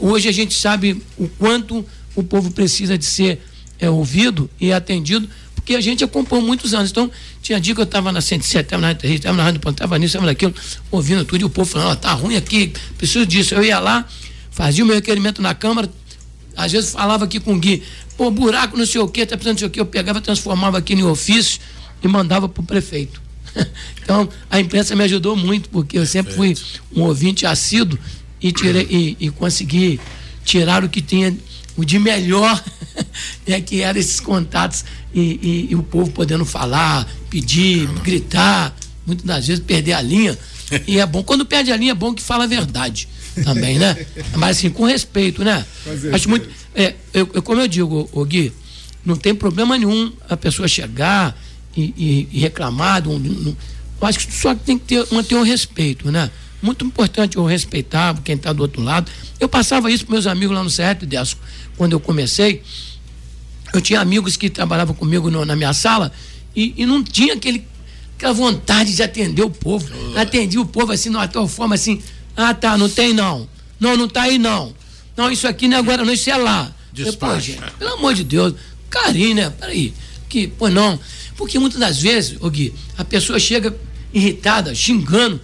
hoje 0.00 0.28
a 0.28 0.32
gente 0.32 0.54
sabe 0.54 1.02
o 1.18 1.28
quanto 1.28 1.84
o 2.14 2.22
povo 2.22 2.50
precisa 2.52 2.96
de 2.96 3.04
ser 3.04 3.42
é, 3.78 3.90
ouvido 3.90 4.48
e 4.60 4.72
atendido, 4.72 5.28
porque 5.54 5.74
a 5.74 5.80
gente 5.80 6.04
acompanhou 6.04 6.44
muitos 6.44 6.72
anos. 6.72 6.90
Então, 6.90 7.10
tinha 7.42 7.60
dia 7.60 7.74
que 7.74 7.80
eu 7.80 7.84
estava 7.84 8.12
na 8.12 8.20
107, 8.20 8.64
estava 8.64 8.80
na 8.80 8.92
RT, 8.92 9.04
estava 9.04 9.36
na 9.36 9.44
Rádio 9.44 9.60
Ponto, 9.60 9.74
estava 9.74 9.98
nisso, 9.98 10.16
estava 10.16 10.26
naquilo, 10.26 10.54
ouvindo 10.90 11.24
tudo, 11.24 11.42
e 11.42 11.44
o 11.44 11.50
povo 11.50 11.70
falando, 11.70 11.92
oh, 11.92 11.96
tá 11.96 12.12
ruim 12.12 12.36
aqui, 12.36 12.72
preciso 12.96 13.26
disso. 13.26 13.54
Eu 13.54 13.64
ia 13.64 13.78
lá, 13.78 14.06
fazia 14.50 14.84
o 14.84 14.86
meu 14.86 14.96
requerimento 14.96 15.42
na 15.42 15.54
Câmara, 15.54 15.90
às 16.56 16.70
vezes 16.70 16.90
falava 16.90 17.24
aqui 17.24 17.40
com 17.40 17.54
o 17.54 17.58
Gui, 17.58 17.82
pô, 18.16 18.30
buraco 18.30 18.76
não 18.76 18.86
sei 18.86 19.00
o 19.00 19.08
quê, 19.08 19.24
tá 19.24 19.36
precisando 19.36 19.54
não 19.54 19.58
sei 19.58 19.68
o 19.68 19.70
quê, 19.70 19.80
eu 19.80 19.86
pegava, 19.86 20.20
transformava 20.20 20.78
aqui 20.78 20.94
em 20.94 21.02
ofício 21.02 21.60
e 22.02 22.08
mandava 22.08 22.48
para 22.48 22.62
o 22.62 22.66
prefeito. 22.66 23.20
então, 24.02 24.28
a 24.50 24.60
imprensa 24.60 24.94
me 24.94 25.04
ajudou 25.04 25.36
muito, 25.36 25.68
porque 25.68 25.98
eu 25.98 26.06
sempre 26.06 26.34
fui 26.34 26.56
um 26.94 27.02
ouvinte 27.02 27.46
assíduo 27.46 27.98
e, 28.40 28.52
tirei, 28.52 28.86
e, 28.90 29.16
e 29.26 29.30
consegui 29.30 30.00
tirar 30.44 30.84
o 30.84 30.88
que 30.88 31.00
tinha 31.00 31.36
o 31.76 31.84
de 31.84 31.98
melhor, 31.98 32.62
né, 33.46 33.60
que 33.60 33.82
eram 33.82 33.98
esses 33.98 34.20
contatos 34.20 34.84
e, 35.14 35.20
e, 35.20 35.68
e, 35.70 35.74
o 35.74 35.82
povo 35.82 36.10
podendo 36.10 36.44
falar, 36.44 37.08
pedir, 37.28 37.86
gritar, 38.02 38.74
muitas 39.06 39.24
das 39.24 39.46
vezes 39.46 39.64
perder 39.64 39.94
a 39.94 40.02
linha. 40.02 40.38
E 40.86 41.00
é 41.00 41.06
bom, 41.06 41.22
quando 41.22 41.44
perde 41.44 41.72
a 41.72 41.76
linha, 41.76 41.92
é 41.92 41.94
bom 41.94 42.14
que 42.14 42.22
fala 42.22 42.44
a 42.44 42.46
verdade 42.46 43.08
também, 43.44 43.78
né? 43.78 44.06
Mas 44.36 44.58
assim, 44.58 44.70
com 44.70 44.84
respeito, 44.84 45.42
né? 45.42 45.64
Acho 46.12 46.28
muito. 46.28 46.48
É, 46.74 46.94
eu, 47.12 47.28
eu, 47.34 47.42
como 47.42 47.60
eu 47.60 47.66
digo, 47.66 48.08
o 48.12 48.24
Gui, 48.24 48.52
não 49.04 49.16
tem 49.16 49.34
problema 49.34 49.76
nenhum 49.76 50.12
a 50.28 50.36
pessoa 50.36 50.68
chegar 50.68 51.36
e, 51.76 52.28
e, 52.32 52.40
reclamar. 52.40 53.06
Um, 53.08 53.16
um, 53.16 53.56
eu 54.00 54.06
acho 54.06 54.18
que 54.18 54.32
só 54.32 54.54
tem 54.54 54.78
que 54.78 54.86
ter, 54.86 55.06
manter 55.12 55.34
o 55.36 55.42
respeito, 55.42 56.10
né? 56.10 56.30
Muito 56.62 56.84
importante 56.84 57.36
eu 57.36 57.44
respeitar 57.44 58.14
quem 58.22 58.34
está 58.34 58.52
do 58.52 58.62
outro 58.62 58.82
lado. 58.82 59.10
Eu 59.38 59.48
passava 59.48 59.90
isso 59.90 60.04
para 60.04 60.12
meus 60.14 60.26
amigos 60.26 60.54
lá 60.54 60.62
no 60.62 60.70
CET, 60.70 61.06
Desco, 61.06 61.40
quando 61.76 61.92
eu 61.92 62.00
comecei. 62.00 62.62
Eu 63.72 63.80
tinha 63.80 64.00
amigos 64.00 64.36
que 64.36 64.50
trabalhavam 64.50 64.94
comigo 64.94 65.30
no, 65.30 65.44
na 65.44 65.56
minha 65.56 65.72
sala 65.72 66.12
e, 66.54 66.74
e, 66.76 66.84
não 66.84 67.02
tinha 67.02 67.34
aquele, 67.34 67.64
aquela 68.16 68.34
vontade 68.34 68.94
de 68.94 69.02
atender 69.02 69.42
o 69.42 69.50
povo. 69.50 69.86
Oh. 70.14 70.18
Atendia 70.18 70.60
o 70.60 70.66
povo 70.66 70.92
assim, 70.92 71.10
de 71.10 71.28
tal 71.28 71.46
forma 71.48 71.74
assim, 71.74 72.02
ah 72.36 72.52
tá, 72.52 72.76
não 72.76 72.88
tem 72.88 73.14
não. 73.14 73.48
Não, 73.78 73.96
não 73.96 74.08
tá 74.08 74.22
aí 74.22 74.38
não. 74.38 74.74
Não, 75.16 75.30
isso 75.30 75.46
aqui 75.46 75.68
não 75.68 75.76
é 75.76 75.80
agora, 75.80 76.04
não, 76.04 76.12
isso 76.12 76.28
é 76.28 76.36
lá. 76.36 76.74
Depois, 76.92 77.42
gente, 77.44 77.62
pelo 77.78 77.94
amor 77.94 78.14
de 78.14 78.24
Deus, 78.24 78.54
carinho, 78.88 79.36
né? 79.36 79.50
Peraí. 79.50 79.94
Que, 80.28 80.48
pô, 80.48 80.68
não. 80.68 80.98
Porque 81.40 81.58
muitas 81.58 81.80
das 81.80 81.98
vezes, 82.02 82.36
ô 82.38 82.50
Gui, 82.50 82.74
a 82.98 83.02
pessoa 83.02 83.40
chega 83.40 83.74
irritada, 84.12 84.74
xingando. 84.74 85.40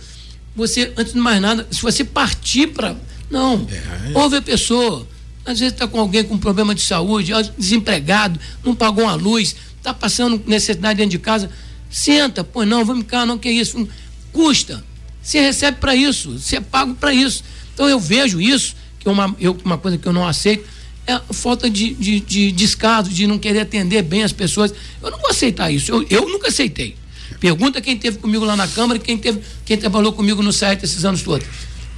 Você, 0.55 0.93
antes 0.95 1.15
de 1.15 1.19
mais 1.19 1.41
nada, 1.41 1.67
se 1.71 1.81
você 1.81 2.05
partir 2.05 2.67
para. 2.67 2.95
Não. 3.31 3.67
É, 3.71 4.11
é. 4.13 4.13
Ouve 4.13 4.37
a 4.37 4.43
pessoa. 4.43 5.09
Às 5.43 5.59
vezes 5.59 5.73
está 5.73 5.89
com 5.89 5.99
alguém 5.99 6.23
com 6.23 6.37
problema 6.37 6.75
de 6.75 6.83
saúde, 6.83 7.33
desempregado, 7.57 8.39
não 8.63 8.75
pagou 8.75 9.05
uma 9.05 9.15
luz, 9.15 9.57
está 9.79 9.95
passando 9.95 10.43
necessidade 10.47 10.99
dentro 10.99 11.13
de 11.13 11.19
casa. 11.19 11.49
Senta, 11.89 12.45
pô, 12.45 12.67
não, 12.67 12.85
vamos 12.85 13.07
cá, 13.07 13.25
não, 13.25 13.39
que 13.39 13.49
isso. 13.49 13.89
Custa. 14.35 14.85
Você 15.23 15.41
recebe 15.41 15.79
para 15.79 15.97
isso, 15.97 16.39
você 16.39 16.57
é 16.57 16.61
pago 16.61 16.95
para 16.95 17.15
isso. 17.15 17.43
Então 17.73 17.89
eu 17.89 17.99
vejo 17.99 18.39
isso, 18.39 18.77
que 18.99 19.09
é 19.09 19.11
uma, 19.11 19.35
eu, 19.41 19.57
uma 19.65 19.79
coisa 19.79 19.97
que 19.97 20.07
eu 20.07 20.13
não 20.13 20.29
aceito, 20.29 20.69
é 21.07 21.21
falta 21.33 21.71
de, 21.71 21.95
de, 21.95 22.21
de 22.21 22.53
descaso, 22.53 23.11
de 23.11 23.27
não 23.27 23.39
querer 23.39 23.61
atender 23.61 24.03
bem 24.03 24.23
as 24.23 24.33
pessoas. 24.33 24.75
Eu 25.03 25.11
não 25.11 25.19
vou 25.19 25.31
aceitar 25.31 25.71
isso, 25.71 25.93
eu, 25.93 26.07
eu 26.11 26.29
nunca 26.29 26.49
aceitei. 26.49 26.97
Pergunta 27.39 27.81
quem 27.81 27.97
teve 27.97 28.19
comigo 28.19 28.45
lá 28.45 28.57
na 28.57 28.67
Câmara 28.67 28.99
quem, 28.99 29.17
teve, 29.17 29.41
quem 29.65 29.77
trabalhou 29.77 30.13
comigo 30.13 30.43
no 30.43 30.53
site 30.53 30.85
esses 30.85 31.05
anos 31.05 31.23
todos. 31.23 31.47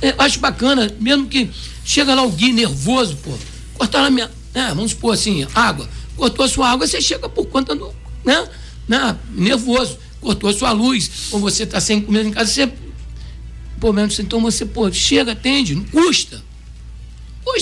Eu 0.01 0.15
acho 0.19 0.39
bacana, 0.39 0.95
mesmo 1.01 1.27
que 1.27 1.51
chega 1.85 2.15
lá 2.15 2.23
o 2.23 2.31
Gui 2.31 2.53
nervoso, 2.53 3.17
pô, 3.17 3.33
cortar 3.75 4.05
a 4.05 4.11
minha. 4.11 4.31
Né, 4.55 4.69
vamos 4.69 4.93
supor 4.93 5.15
assim, 5.15 5.47
água. 5.55 5.89
Cortou 6.17 6.45
a 6.45 6.49
sua 6.49 6.71
água, 6.71 6.87
você 6.87 7.01
chega 7.01 7.29
por 7.29 7.47
conta 7.47 7.75
do. 7.75 7.93
Né, 8.25 8.49
né, 8.87 9.17
nervoso. 9.33 9.99
Cortou 10.21 10.51
a 10.51 10.53
sua 10.53 10.73
luz, 10.73 11.11
ou 11.31 11.39
você 11.39 11.63
está 11.63 11.81
sem 11.81 12.01
comida 12.01 12.29
em 12.29 12.33
casa, 12.33 12.51
você. 12.51 12.73
Pô, 13.81 13.93
menos, 13.93 14.19
então 14.19 14.41
você, 14.41 14.67
pô, 14.67 14.91
chega, 14.93 15.33
atende, 15.33 15.75
não 15.75 15.85
custa. 15.85 16.43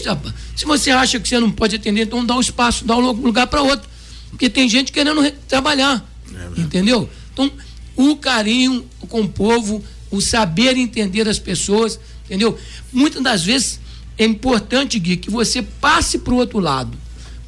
Rapaz. 0.06 0.34
Se 0.54 0.64
você 0.64 0.90
acha 0.90 1.18
que 1.18 1.28
você 1.28 1.38
não 1.38 1.50
pode 1.50 1.76
atender, 1.76 2.02
então 2.02 2.24
dá 2.24 2.34
o 2.34 2.38
um 2.38 2.40
espaço, 2.40 2.84
dá 2.84 2.96
um 2.96 3.10
lugar 3.10 3.46
para 3.46 3.62
outro. 3.62 3.88
Porque 4.30 4.48
tem 4.48 4.68
gente 4.68 4.92
querendo 4.92 5.30
trabalhar. 5.48 6.04
É 6.34 6.60
entendeu? 6.60 7.08
Então, 7.32 7.50
o 7.96 8.16
carinho 8.16 8.86
com 9.08 9.22
o 9.22 9.28
povo, 9.28 9.82
o 10.10 10.20
saber 10.20 10.76
entender 10.76 11.28
as 11.28 11.38
pessoas, 11.38 11.98
entendeu? 12.24 12.58
Muitas 12.92 13.22
das 13.22 13.44
vezes 13.44 13.80
é 14.18 14.24
importante, 14.24 14.98
Gui, 14.98 15.16
que 15.16 15.30
você 15.30 15.62
passe 15.62 16.18
para 16.18 16.34
o 16.34 16.36
outro 16.36 16.58
lado. 16.58 16.96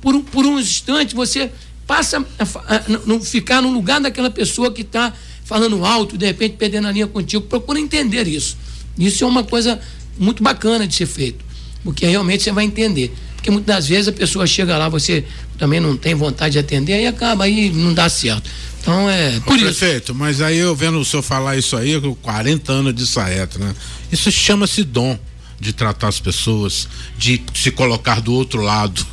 Por, 0.00 0.22
por 0.24 0.46
um 0.46 0.58
instante, 0.58 1.14
você 1.14 1.50
passa 1.86 2.18
a, 2.18 2.42
a, 2.42 3.16
a, 3.16 3.20
ficar 3.20 3.62
no 3.62 3.70
lugar 3.70 4.00
daquela 4.00 4.30
pessoa 4.30 4.72
que 4.72 4.82
está 4.82 5.12
falando 5.44 5.84
alto, 5.84 6.18
de 6.18 6.26
repente 6.26 6.56
perdendo 6.56 6.88
a 6.88 6.92
linha 6.92 7.06
contigo. 7.06 7.46
Procura 7.46 7.80
entender 7.80 8.28
isso. 8.28 8.56
Isso 8.98 9.24
é 9.24 9.26
uma 9.26 9.42
coisa 9.44 9.80
muito 10.18 10.42
bacana 10.42 10.86
de 10.86 10.94
ser 10.94 11.06
feito, 11.06 11.44
porque 11.84 12.06
realmente 12.06 12.42
você 12.42 12.52
vai 12.52 12.64
entender. 12.64 13.14
Porque 13.36 13.50
muitas 13.50 13.74
das 13.74 13.88
vezes 13.88 14.08
a 14.08 14.12
pessoa 14.12 14.46
chega 14.46 14.76
lá, 14.76 14.88
você 14.88 15.24
também 15.58 15.80
não 15.80 15.96
tem 15.96 16.14
vontade 16.14 16.52
de 16.52 16.58
atender, 16.58 17.00
e 17.00 17.06
acaba, 17.06 17.44
aí 17.44 17.70
não 17.70 17.94
dá 17.94 18.08
certo. 18.08 18.48
Então 18.80 19.08
é 19.08 19.38
por 19.40 19.52
Ô, 19.52 19.56
isso. 19.56 19.64
Prefeito, 19.64 20.14
mas 20.14 20.40
aí 20.40 20.58
eu 20.58 20.74
vendo 20.74 20.98
o 20.98 21.04
senhor 21.04 21.22
falar 21.22 21.56
isso 21.56 21.76
aí, 21.76 22.00
com 22.00 22.14
40 22.14 22.72
anos 22.72 22.94
de 22.94 23.06
saeta, 23.06 23.58
né? 23.58 23.74
Isso 24.10 24.30
chama-se 24.30 24.82
dom 24.82 25.18
de 25.60 25.72
tratar 25.72 26.08
as 26.08 26.20
pessoas, 26.20 26.88
de 27.16 27.42
se 27.54 27.70
colocar 27.70 28.20
do 28.20 28.32
outro 28.32 28.60
lado, 28.62 29.04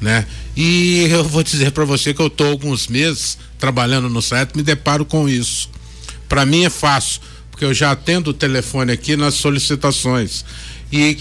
né? 0.00 0.26
E 0.56 1.06
eu 1.10 1.24
vou 1.24 1.42
dizer 1.42 1.72
para 1.72 1.84
você 1.84 2.14
que 2.14 2.20
eu 2.20 2.30
tô 2.30 2.44
alguns 2.44 2.88
meses 2.88 3.38
trabalhando 3.58 4.08
no 4.08 4.22
site, 4.22 4.56
me 4.56 4.62
deparo 4.62 5.04
com 5.04 5.28
isso. 5.28 5.68
Para 6.28 6.44
mim 6.44 6.64
é 6.64 6.70
fácil, 6.70 7.20
porque 7.50 7.64
eu 7.64 7.74
já 7.74 7.90
atendo 7.90 8.30
o 8.30 8.34
telefone 8.34 8.92
aqui 8.92 9.16
nas 9.16 9.34
solicitações. 9.34 10.44
E 10.90 11.16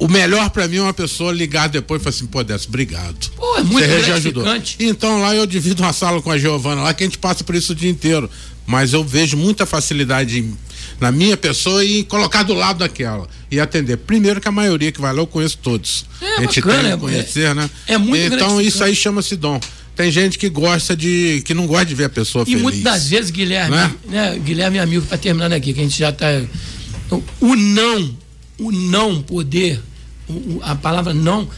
o 0.00 0.08
melhor 0.08 0.48
para 0.48 0.66
mim 0.66 0.78
é 0.78 0.82
uma 0.82 0.94
pessoa 0.94 1.30
ligar 1.30 1.68
depois 1.68 2.00
e 2.00 2.04
falar 2.04 2.16
assim, 2.16 2.26
pô, 2.26 2.42
Décio, 2.42 2.68
obrigado. 2.68 3.30
Pô, 3.36 3.58
é 3.58 3.62
muito 3.62 3.86
Você 3.86 4.02
já 4.02 4.14
ajudou. 4.14 4.44
Então 4.80 5.20
lá 5.20 5.36
eu 5.36 5.46
divido 5.46 5.82
uma 5.82 5.92
sala 5.92 6.22
com 6.22 6.30
a 6.30 6.38
Giovana 6.38 6.82
lá 6.82 6.94
que 6.94 7.04
a 7.04 7.06
gente 7.06 7.18
passa 7.18 7.44
por 7.44 7.54
isso 7.54 7.72
o 7.72 7.74
dia 7.74 7.90
inteiro. 7.90 8.28
Mas 8.66 8.92
eu 8.92 9.04
vejo 9.04 9.36
muita 9.36 9.66
facilidade 9.66 10.48
na 10.98 11.12
minha 11.12 11.36
pessoa 11.36 11.84
e 11.84 12.04
colocar 12.04 12.44
do 12.44 12.54
lado 12.54 12.78
daquela 12.78 13.28
e 13.50 13.60
atender. 13.60 13.96
Primeiro 13.98 14.40
que 14.40 14.48
a 14.48 14.52
maioria 14.52 14.90
que 14.90 15.00
vai 15.00 15.12
lá 15.12 15.20
eu 15.20 15.26
conheço 15.26 15.58
todos. 15.58 16.06
É, 16.20 16.36
a 16.36 16.40
gente 16.42 16.60
bacana, 16.60 16.82
tem 16.82 16.88
que 16.90 16.94
é, 16.94 16.96
conhecer, 16.96 17.44
é, 17.50 17.54
né? 17.54 17.70
É 17.86 17.98
muito 17.98 18.34
Então 18.34 18.60
isso 18.60 18.82
aí 18.82 18.94
chama-se 18.94 19.36
dom. 19.36 19.60
Tem 19.96 20.10
gente 20.10 20.38
que 20.38 20.48
gosta 20.48 20.96
de. 20.96 21.42
que 21.44 21.52
não 21.52 21.66
gosta 21.66 21.84
de 21.84 21.94
ver 21.94 22.04
a 22.04 22.08
pessoa 22.08 22.42
e 22.42 22.46
feliz. 22.46 22.60
E 22.60 22.62
muitas 22.62 22.82
das 22.82 23.08
vezes, 23.08 23.30
Guilherme, 23.30 23.76
né? 23.76 23.94
né? 24.06 24.38
Guilherme 24.38 24.78
amigo, 24.78 25.04
para 25.04 25.18
terminar 25.18 25.52
aqui, 25.52 25.74
que 25.74 25.80
a 25.80 25.82
gente 25.82 25.98
já 25.98 26.08
está. 26.08 26.26
O 27.40 27.54
não, 27.56 28.16
o 28.58 28.70
não 28.70 29.20
poder 29.20 29.82
a 30.62 30.74
palavra 30.74 31.12
não, 31.14 31.48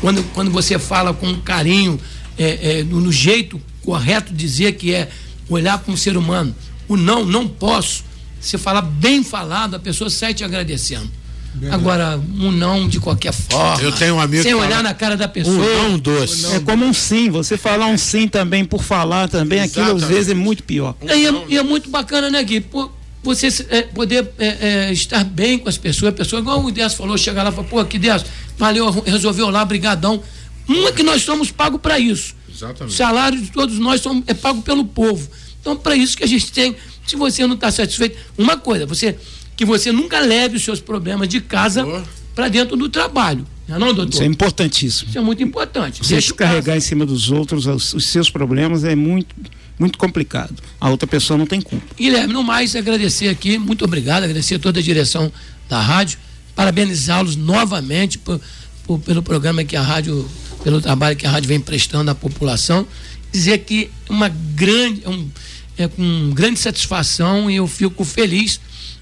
quando, 0.00 0.22
quando 0.32 0.50
você 0.50 0.78
fala 0.78 1.12
com 1.12 1.34
carinho, 1.40 2.00
é, 2.38 2.78
é, 2.78 2.84
no, 2.84 3.00
no, 3.00 3.12
jeito 3.12 3.60
correto 3.82 4.32
de 4.32 4.38
dizer 4.38 4.72
que 4.72 4.94
é 4.94 5.08
olhar 5.48 5.78
para 5.78 5.92
um 5.92 5.96
ser 5.96 6.16
humano, 6.16 6.54
o 6.88 6.96
não, 6.96 7.24
não 7.24 7.46
posso, 7.48 8.04
você 8.40 8.58
falar 8.58 8.82
bem 8.82 9.22
falado, 9.22 9.74
a 9.74 9.78
pessoa 9.78 10.08
sai 10.08 10.34
te 10.34 10.44
agradecendo. 10.44 11.10
Verdade. 11.54 11.82
Agora, 11.82 12.20
um 12.40 12.50
não 12.50 12.88
de 12.88 12.98
qualquer 12.98 13.32
forma. 13.32 13.82
Eu 13.82 13.92
tenho 13.92 14.14
um 14.14 14.20
amigo. 14.20 14.42
Sem 14.42 14.54
olhar 14.54 14.70
fala, 14.70 14.82
na 14.84 14.94
cara 14.94 15.16
da 15.18 15.28
pessoa. 15.28 15.54
Um 15.54 15.90
não 15.90 15.98
doce. 15.98 16.46
É 16.46 16.60
como 16.60 16.84
um 16.84 16.94
sim. 16.94 17.28
Você 17.30 17.58
falar 17.58 17.86
um 17.86 17.98
sim 17.98 18.26
também 18.26 18.64
por 18.64 18.82
falar 18.82 19.28
também, 19.28 19.58
Exatamente. 19.58 19.90
aquilo 19.90 20.02
às 20.02 20.10
vezes 20.10 20.30
é 20.30 20.34
muito 20.34 20.62
pior. 20.62 20.94
Um 21.02 21.08
e, 21.08 21.26
é, 21.26 21.44
e, 21.50 21.58
é, 21.58 21.62
muito 21.62 21.90
bacana, 21.90 22.30
né, 22.30 22.42
Gui? 22.42 22.62
Por, 22.62 22.90
você 23.22 23.48
é, 23.68 23.82
poder 23.82 24.28
é, 24.38 24.46
é, 24.88 24.92
estar 24.92 25.22
bem 25.24 25.58
com 25.58 25.68
as 25.68 25.78
pessoas, 25.78 26.12
a 26.12 26.16
pessoa, 26.16 26.40
igual 26.40 26.64
o 26.64 26.70
Décio 26.70 26.98
falou, 26.98 27.16
chegar 27.16 27.42
lá 27.42 27.50
e 27.50 27.52
falar, 27.52 27.68
pô, 27.68 27.84
que 27.84 27.98
Décio, 27.98 28.26
valeu, 28.58 28.90
resolveu 28.90 29.48
lá, 29.48 29.64
brigadão. 29.64 30.22
Uma 30.68 30.88
é 30.88 30.92
que 30.92 31.02
nós 31.02 31.22
somos 31.22 31.50
pagos 31.50 31.80
para 31.80 31.98
isso. 31.98 32.34
Exatamente. 32.52 32.92
O 32.92 32.96
salário 32.96 33.40
de 33.40 33.50
todos 33.50 33.78
nós 33.78 34.00
somos, 34.00 34.24
é 34.26 34.34
pago 34.34 34.62
pelo 34.62 34.84
povo. 34.84 35.28
Então, 35.60 35.76
para 35.76 35.94
isso 35.94 36.16
que 36.16 36.24
a 36.24 36.26
gente 36.26 36.50
tem, 36.50 36.74
se 37.06 37.14
você 37.14 37.46
não 37.46 37.54
está 37.54 37.70
satisfeito, 37.70 38.18
uma 38.36 38.56
coisa, 38.56 38.86
você 38.86 39.16
que 39.56 39.64
você 39.64 39.92
nunca 39.92 40.18
leve 40.18 40.56
os 40.56 40.64
seus 40.64 40.80
problemas 40.80 41.28
de 41.28 41.40
casa 41.40 41.86
para 42.34 42.48
dentro 42.48 42.76
do 42.76 42.88
trabalho. 42.88 43.46
Não, 43.68 43.76
é 43.76 43.78
não, 43.78 43.94
doutor? 43.94 44.14
Isso 44.14 44.22
é 44.22 44.26
importantíssimo. 44.26 45.08
Isso 45.10 45.18
é 45.18 45.20
muito 45.20 45.42
importante. 45.42 46.04
Você 46.04 46.14
Deixa 46.14 46.34
carregar 46.34 46.76
em 46.76 46.80
cima 46.80 47.06
dos 47.06 47.30
outros 47.30 47.66
os, 47.66 47.94
os 47.94 48.06
seus 48.06 48.28
problemas 48.28 48.84
é 48.84 48.94
muito 48.96 49.34
muito 49.82 49.98
complicado. 49.98 50.54
A 50.80 50.88
outra 50.88 51.08
pessoa 51.08 51.36
não 51.36 51.44
tem 51.44 51.60
culpa. 51.60 51.84
Guilherme, 51.96 52.32
no 52.32 52.42
mais, 52.44 52.76
agradecer 52.76 53.28
aqui, 53.28 53.58
muito 53.58 53.84
obrigado, 53.84 54.22
agradecer 54.22 54.54
a 54.54 54.58
toda 54.60 54.78
a 54.78 54.82
direção 54.82 55.30
da 55.68 55.80
rádio, 55.80 56.18
parabenizá-los 56.54 57.34
novamente 57.34 58.16
por, 58.16 58.40
por, 58.84 59.00
pelo 59.00 59.22
programa 59.22 59.64
que 59.64 59.74
a 59.74 59.82
rádio, 59.82 60.28
pelo 60.62 60.80
trabalho 60.80 61.16
que 61.16 61.26
a 61.26 61.30
rádio 61.30 61.48
vem 61.48 61.58
prestando 61.58 62.12
à 62.12 62.14
população, 62.14 62.86
dizer 63.32 63.58
que 63.58 63.90
uma 64.08 64.28
grande, 64.28 65.02
um, 65.04 65.28
é 65.76 65.88
com 65.88 66.30
grande 66.32 66.60
satisfação 66.60 67.50
e 67.50 67.56
eu 67.56 67.66
fico 67.66 68.04
feliz 68.04 68.60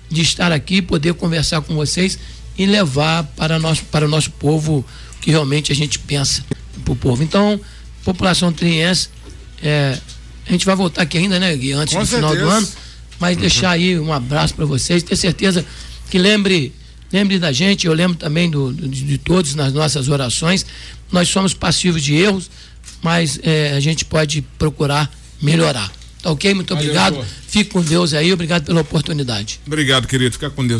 de 0.08 0.22
estar 0.22 0.50
aqui, 0.50 0.80
poder 0.80 1.12
conversar 1.12 1.60
com 1.60 1.74
vocês 1.74 2.18
e 2.56 2.64
levar 2.64 3.24
para, 3.36 3.58
nosso, 3.58 3.84
para 3.84 4.06
o 4.06 4.08
nosso 4.08 4.30
povo 4.30 4.82
que 5.20 5.30
realmente 5.30 5.70
a 5.72 5.74
gente 5.74 5.98
pensa 5.98 6.42
para 6.82 6.92
o 6.92 6.96
povo. 6.96 7.22
Então, 7.22 7.60
população 8.02 8.50
triense, 8.50 9.10
é, 9.62 9.98
a 10.50 10.52
gente 10.52 10.66
vai 10.66 10.74
voltar 10.74 11.02
aqui 11.02 11.16
ainda, 11.16 11.38
né, 11.38 11.56
Gui, 11.56 11.72
antes 11.72 11.94
Com 11.94 12.00
do 12.00 12.06
certeza. 12.06 12.32
final 12.34 12.44
do 12.44 12.50
ano. 12.50 12.68
Mas 13.20 13.36
uhum. 13.36 13.40
deixar 13.40 13.70
aí 13.70 13.98
um 13.98 14.12
abraço 14.12 14.54
para 14.54 14.64
vocês, 14.64 15.02
ter 15.02 15.14
certeza 15.14 15.64
que 16.10 16.18
lembre 16.18 16.72
lembre 17.12 17.38
da 17.38 17.52
gente, 17.52 17.86
eu 17.86 17.92
lembro 17.92 18.16
também 18.16 18.50
do, 18.50 18.72
do, 18.72 18.88
de 18.88 19.18
todos 19.18 19.54
nas 19.54 19.72
nossas 19.72 20.08
orações. 20.08 20.64
Nós 21.10 21.28
somos 21.28 21.54
passivos 21.54 22.02
de 22.02 22.14
erros, 22.14 22.50
mas 23.02 23.38
é, 23.42 23.72
a 23.72 23.80
gente 23.80 24.04
pode 24.04 24.42
procurar 24.58 25.10
melhorar. 25.40 25.90
Tá 26.22 26.30
ok? 26.30 26.52
Muito 26.54 26.74
obrigado. 26.74 27.24
Fique 27.48 27.70
com 27.70 27.82
Deus 27.82 28.12
aí. 28.12 28.32
Obrigado 28.32 28.64
pela 28.64 28.82
oportunidade. 28.82 29.60
Obrigado, 29.66 30.06
querido. 30.06 30.32
Fica 30.32 30.50
com 30.50 30.66
Deus. 30.66 30.78